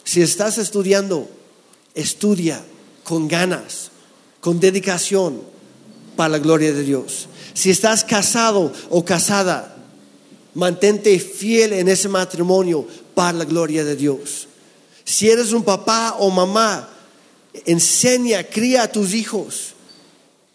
Si 0.02 0.20
estás 0.20 0.58
estudiando, 0.58 1.30
estudia 1.94 2.60
con 3.04 3.28
ganas 3.28 3.92
con 4.40 4.58
dedicación 4.58 5.40
para 6.16 6.30
la 6.30 6.38
gloria 6.40 6.72
de 6.72 6.82
Dios. 6.82 7.28
Si 7.54 7.70
estás 7.70 8.02
casado 8.02 8.72
o 8.90 9.04
casada, 9.04 9.76
mantente 10.54 11.16
fiel 11.20 11.72
en 11.72 11.86
ese 11.86 12.08
matrimonio 12.08 12.84
para 13.14 13.38
la 13.38 13.44
gloria 13.44 13.84
de 13.84 13.94
Dios. 13.94 14.48
Si 15.04 15.30
eres 15.30 15.52
un 15.52 15.62
papá 15.62 16.16
o 16.18 16.28
mamá, 16.30 16.90
enseña, 17.64 18.42
cría 18.42 18.82
a 18.82 18.90
tus 18.90 19.14
hijos 19.14 19.74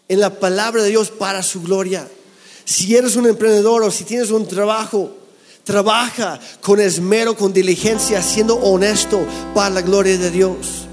en 0.06 0.20
la 0.20 0.38
palabra 0.38 0.82
de 0.82 0.90
Dios 0.90 1.10
para 1.10 1.42
su 1.42 1.62
gloria. 1.62 2.06
Si 2.68 2.94
eres 2.94 3.16
un 3.16 3.26
emprendedor 3.26 3.82
o 3.82 3.90
si 3.90 4.04
tienes 4.04 4.30
un 4.30 4.46
trabajo, 4.46 5.10
trabaja 5.64 6.38
con 6.60 6.78
esmero, 6.78 7.34
con 7.34 7.50
diligencia, 7.50 8.20
siendo 8.22 8.56
honesto 8.56 9.26
para 9.54 9.70
la 9.70 9.80
gloria 9.80 10.18
de 10.18 10.30
Dios. 10.30 10.86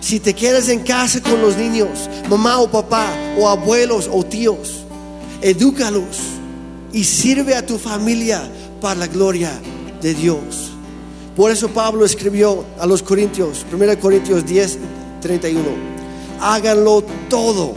Si 0.00 0.20
te 0.20 0.34
quedas 0.34 0.68
en 0.68 0.84
casa 0.84 1.20
con 1.20 1.42
los 1.42 1.56
niños, 1.56 2.08
mamá 2.30 2.60
o 2.60 2.70
papá, 2.70 3.12
o 3.40 3.48
abuelos 3.48 4.08
o 4.08 4.22
tíos, 4.22 4.84
edúcalos 5.42 6.18
y 6.92 7.02
sirve 7.02 7.56
a 7.56 7.66
tu 7.66 7.76
familia 7.76 8.48
para 8.80 9.00
la 9.00 9.06
gloria 9.08 9.50
de 10.00 10.14
Dios. 10.14 10.70
Por 11.34 11.50
eso 11.50 11.70
Pablo 11.70 12.04
escribió 12.04 12.64
a 12.78 12.86
los 12.86 13.02
Corintios, 13.02 13.66
1 13.72 13.98
Corintios 13.98 14.46
10, 14.46 14.78
31, 15.22 15.60
háganlo 16.40 17.02
todo, 17.28 17.74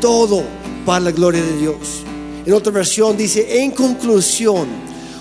todo 0.00 0.63
para 0.84 1.00
la 1.00 1.10
gloria 1.10 1.42
de 1.42 1.56
Dios. 1.58 2.04
En 2.46 2.52
otra 2.52 2.72
versión 2.72 3.16
dice, 3.16 3.62
en 3.62 3.70
conclusión, 3.70 4.68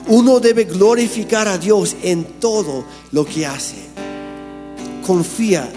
uno 0.07 0.39
debe 0.39 0.65
glorificar 0.65 1.47
a 1.47 1.57
Dios 1.57 1.95
en 2.03 2.25
todo 2.39 2.83
lo 3.11 3.25
que 3.25 3.45
hace. 3.45 3.77
Confía 5.05 5.69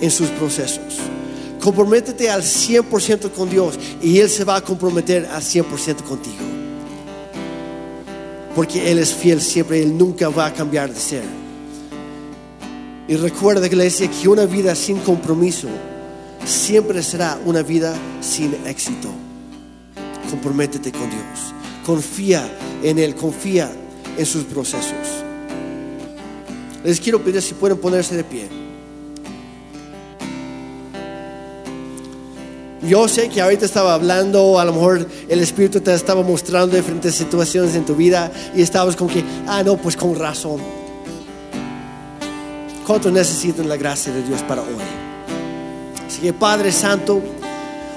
en 0.00 0.10
sus 0.10 0.28
procesos. 0.30 0.98
Comprométete 1.60 2.30
al 2.30 2.42
100% 2.42 3.30
con 3.32 3.48
Dios 3.50 3.78
y 4.02 4.18
Él 4.18 4.28
se 4.28 4.44
va 4.44 4.56
a 4.56 4.64
comprometer 4.64 5.26
al 5.26 5.42
100% 5.42 6.02
contigo. 6.02 6.36
Porque 8.54 8.90
Él 8.90 8.98
es 8.98 9.14
fiel 9.14 9.40
siempre, 9.40 9.82
Él 9.82 9.96
nunca 9.96 10.28
va 10.28 10.46
a 10.46 10.54
cambiar 10.54 10.92
de 10.92 11.00
ser. 11.00 11.22
Y 13.08 13.16
recuerda, 13.16 13.66
iglesia, 13.66 14.08
que 14.10 14.28
una 14.28 14.46
vida 14.46 14.74
sin 14.74 14.98
compromiso 14.98 15.68
siempre 16.44 17.02
será 17.02 17.38
una 17.44 17.62
vida 17.62 17.94
sin 18.20 18.54
éxito. 18.66 19.08
Comprométete 20.30 20.92
con 20.92 21.10
Dios. 21.10 21.54
Confía 21.84 22.48
en 22.82 22.98
Él, 22.98 23.14
confía 23.14 23.70
en 24.16 24.26
sus 24.26 24.44
procesos. 24.44 25.24
Les 26.84 27.00
quiero 27.00 27.22
pedir 27.22 27.42
si 27.42 27.54
pueden 27.54 27.78
ponerse 27.78 28.16
de 28.16 28.24
pie. 28.24 28.60
Yo 32.82 33.06
sé 33.08 33.28
que 33.28 33.42
ahorita 33.42 33.66
estaba 33.66 33.92
hablando, 33.92 34.58
a 34.58 34.64
lo 34.64 34.72
mejor 34.72 35.06
el 35.28 35.40
Espíritu 35.40 35.80
te 35.80 35.92
estaba 35.92 36.22
mostrando 36.22 36.74
diferentes 36.74 37.14
situaciones 37.14 37.74
en 37.74 37.84
tu 37.84 37.94
vida 37.94 38.32
y 38.54 38.62
estabas 38.62 38.96
como 38.96 39.10
que, 39.10 39.22
ah, 39.46 39.62
no, 39.62 39.76
pues 39.76 39.96
con 39.96 40.16
razón. 40.16 40.60
¿Cuánto 42.86 43.10
necesitan 43.10 43.68
la 43.68 43.76
gracia 43.76 44.12
de 44.12 44.22
Dios 44.22 44.42
para 44.42 44.62
hoy? 44.62 44.68
Así 46.06 46.22
que 46.22 46.32
Padre 46.32 46.72
Santo, 46.72 47.20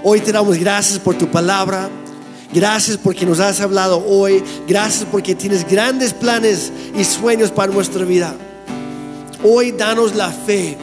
hoy 0.03 0.19
te 0.19 0.33
damos 0.33 0.57
gracias 0.57 0.99
por 0.99 1.17
tu 1.17 1.27
palabra. 1.31 1.89
Gracias 2.53 2.97
porque 2.97 3.25
nos 3.25 3.39
has 3.39 3.59
hablado 3.61 4.03
hoy. 4.05 4.43
Gracias 4.67 5.07
porque 5.11 5.33
tienes 5.33 5.67
grandes 5.67 6.13
planes 6.13 6.71
y 6.95 7.03
sueños 7.03 7.51
para 7.51 7.73
nuestra 7.73 8.05
vida. 8.05 8.35
Hoy 9.43 9.71
danos 9.71 10.15
la 10.15 10.29
fe, 10.29 10.77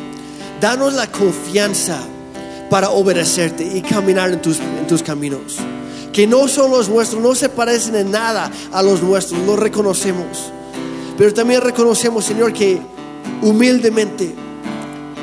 danos 0.60 0.94
la 0.94 1.06
confianza 1.06 2.00
para 2.68 2.90
obedecerte 2.90 3.64
y 3.64 3.82
caminar 3.82 4.32
en 4.32 4.42
tus, 4.42 5.02
caminos. 5.02 5.58
Que 6.12 6.26
no 6.26 6.48
son 6.48 6.72
los 6.72 6.88
nuestros, 6.88 7.22
no 7.22 7.36
se 7.36 7.48
parecen 7.48 7.94
en 7.94 8.10
nada 8.10 8.50
a 8.72 8.82
los 8.82 9.00
nuestros, 9.02 9.40
lo 9.46 9.56
reconocemos. 9.56 10.52
Pero 11.16 11.32
también 11.32 11.60
reconocemos, 11.60 12.24
Señor, 12.24 12.52
que 12.52 12.80
humildemente, 13.42 14.34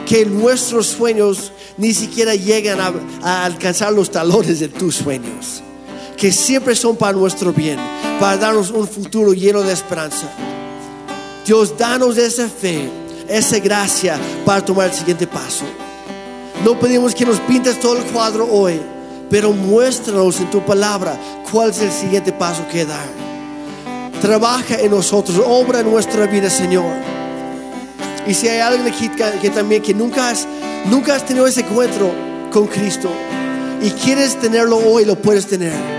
que 0.08 0.26
nuestros 0.26 0.88
sueños 0.88 1.52
ni 1.78 1.94
siquiera 1.94 2.36
llegan 2.36 2.80
a 3.22 3.44
alcanzar 3.44 3.92
los 3.92 4.10
talones 4.10 4.62
de 4.62 4.70
tus 4.70 4.96
sueños. 4.96 5.62
Que 6.18 6.32
siempre 6.32 6.76
son 6.76 6.96
para 6.96 7.14
nuestro 7.14 7.54
bien, 7.54 7.80
para 8.20 8.38
darnos 8.38 8.72
un 8.72 8.88
futuro 8.88 9.34
lleno 9.34 9.62
de 9.62 9.72
esperanza. 9.72 10.28
Dios, 11.46 11.78
danos 11.78 12.18
esa 12.18 12.50
fe, 12.50 12.90
esa 13.30 13.60
gracia 13.60 14.20
para 14.44 14.66
tomar 14.66 14.88
el 14.88 14.94
siguiente 14.94 15.28
paso. 15.28 15.64
No 16.66 16.80
pedimos 16.80 17.14
que 17.14 17.26
nos 17.26 17.40
pintes 17.42 17.80
todo 17.80 17.98
el 17.98 18.04
cuadro 18.06 18.48
hoy, 18.52 18.82
pero 19.30 19.52
muéstranos 19.54 20.40
en 20.40 20.50
tu 20.50 20.66
palabra 20.66 21.18
cuál 21.52 21.70
es 21.70 21.82
el 21.82 21.92
siguiente 21.92 22.34
paso 22.34 22.68
que 22.72 22.86
dar. 22.86 23.08
Trabaja 24.22 24.80
en 24.80 24.92
nosotros, 24.92 25.40
obra 25.46 25.82
en 25.82 25.92
nuestra 25.92 26.26
vida, 26.26 26.50
Señor. 26.50 26.92
Y 28.26 28.34
si 28.34 28.48
hay 28.48 28.60
alguien 28.60 28.92
aquí 28.92 29.10
que, 29.42 29.50
también 29.52 29.82
que 29.82 29.94
nunca 29.94 30.32
has, 30.32 30.48
nunca 30.86 31.16
has 31.16 31.26
tenido 31.26 31.46
ese 31.46 31.62
encuentro 31.62 32.12
con 32.52 32.68
Cristo 32.68 33.10
y 33.82 33.92
quieres 33.92 34.36
tenerlo 34.40 34.78
hoy, 34.78 35.06
lo 35.06 35.16
puedes 35.16 35.46
tener. 35.48 35.97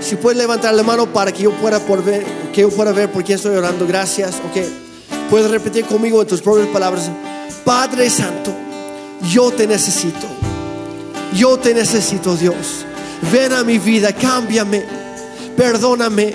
Si 0.00 0.16
puedes 0.16 0.38
levantar 0.38 0.74
la 0.74 0.82
mano 0.82 1.12
para 1.12 1.32
que 1.32 1.42
yo 1.42 1.52
pueda 1.52 1.78
ver, 1.78 2.24
que 2.52 2.62
yo 2.62 2.70
pueda 2.70 2.92
ver 2.92 3.10
por 3.10 3.22
quién 3.22 3.36
estoy 3.36 3.56
orando, 3.56 3.86
gracias. 3.86 4.36
Ok, 4.36 4.62
puedes 5.28 5.50
repetir 5.50 5.84
conmigo 5.84 6.22
en 6.22 6.28
tus 6.28 6.40
propias 6.40 6.68
palabras, 6.68 7.10
Padre 7.64 8.08
Santo 8.08 8.60
yo 9.28 9.50
te 9.50 9.66
necesito. 9.66 10.26
Yo 11.34 11.58
te 11.58 11.74
necesito, 11.74 12.36
Dios. 12.36 12.86
ven 13.30 13.52
a 13.52 13.62
mi 13.62 13.78
vida, 13.78 14.12
cámbiame, 14.14 14.82
perdóname, 15.56 16.32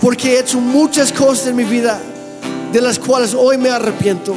porque 0.00 0.34
he 0.34 0.40
hecho 0.40 0.58
muchas 0.58 1.12
cosas 1.12 1.46
en 1.46 1.56
mi 1.56 1.64
vida 1.64 2.00
de 2.72 2.80
las 2.80 2.98
cuales 2.98 3.34
hoy 3.34 3.56
me 3.56 3.70
arrepiento. 3.70 4.34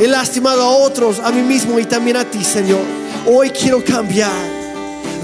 He 0.00 0.08
lastimado 0.08 0.62
a 0.62 0.68
otros, 0.68 1.20
a 1.20 1.30
mí 1.30 1.42
mismo 1.42 1.78
y 1.78 1.84
también 1.84 2.16
a 2.16 2.24
ti, 2.24 2.42
Señor. 2.42 2.80
Hoy 3.26 3.50
quiero 3.50 3.84
cambiar. 3.84 4.32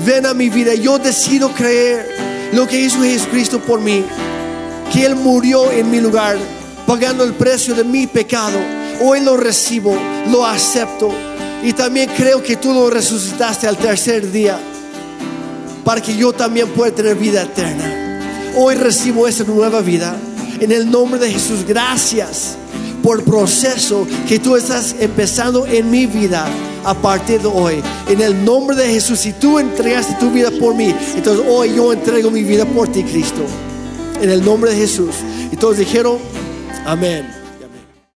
Ven 0.07 0.24
a 0.24 0.35
mi 0.35 0.49
vida. 0.49 0.74
Yo 0.74 0.99
decido 0.99 1.51
creer 1.53 2.07
lo 2.53 2.66
que 2.66 2.80
hizo 2.80 3.03
Jesucristo 3.03 3.61
por 3.61 3.80
mí. 3.80 4.05
Que 4.92 5.05
Él 5.05 5.16
murió 5.16 5.70
en 5.70 5.90
mi 5.90 6.01
lugar, 6.01 6.36
pagando 6.86 7.24
el 7.24 7.34
precio 7.34 7.74
de 7.74 7.84
mi 7.84 8.07
pecado. 8.07 8.59
Hoy 9.03 9.20
lo 9.20 9.36
recibo, 9.36 9.96
lo 10.30 10.46
acepto. 10.46 11.11
Y 11.62 11.72
también 11.72 12.11
creo 12.16 12.42
que 12.42 12.57
tú 12.57 12.72
lo 12.72 12.88
resucitaste 12.88 13.66
al 13.66 13.76
tercer 13.76 14.30
día. 14.30 14.59
Para 15.84 16.01
que 16.01 16.16
yo 16.16 16.32
también 16.32 16.68
pueda 16.68 16.94
tener 16.94 17.16
vida 17.16 17.42
eterna. 17.42 18.20
Hoy 18.57 18.74
recibo 18.74 19.28
esa 19.28 19.44
nueva 19.44 19.80
vida. 19.80 20.16
En 20.61 20.72
el 20.72 20.90
nombre 20.90 21.20
de 21.20 21.30
Jesús, 21.30 21.64
gracias 21.66 22.57
por 23.03 23.22
proceso 23.22 24.07
que 24.26 24.38
tú 24.38 24.57
estás 24.57 24.96
empezando 24.99 25.66
en 25.66 25.90
mi 25.90 26.07
vida 26.07 26.46
a 26.84 26.94
partir 26.94 27.40
de 27.40 27.49
hoy. 27.49 27.82
En 28.09 28.20
el 28.20 28.44
nombre 28.44 28.76
de 28.76 28.88
Jesús, 28.88 29.20
si 29.20 29.32
tú 29.32 29.59
entregaste 29.59 30.14
tu 30.14 30.30
vida 30.30 30.51
por 30.51 30.74
mí, 30.74 30.94
entonces 31.14 31.44
hoy 31.49 31.74
yo 31.74 31.92
entrego 31.92 32.30
mi 32.30 32.42
vida 32.42 32.64
por 32.64 32.88
ti, 32.88 33.03
Cristo. 33.03 33.42
En 34.20 34.30
el 34.30 34.44
nombre 34.44 34.70
de 34.70 34.76
Jesús. 34.76 35.14
Y 35.53 35.57
todos 35.57 35.76
dijeron, 35.78 36.18
amén. 36.84 37.38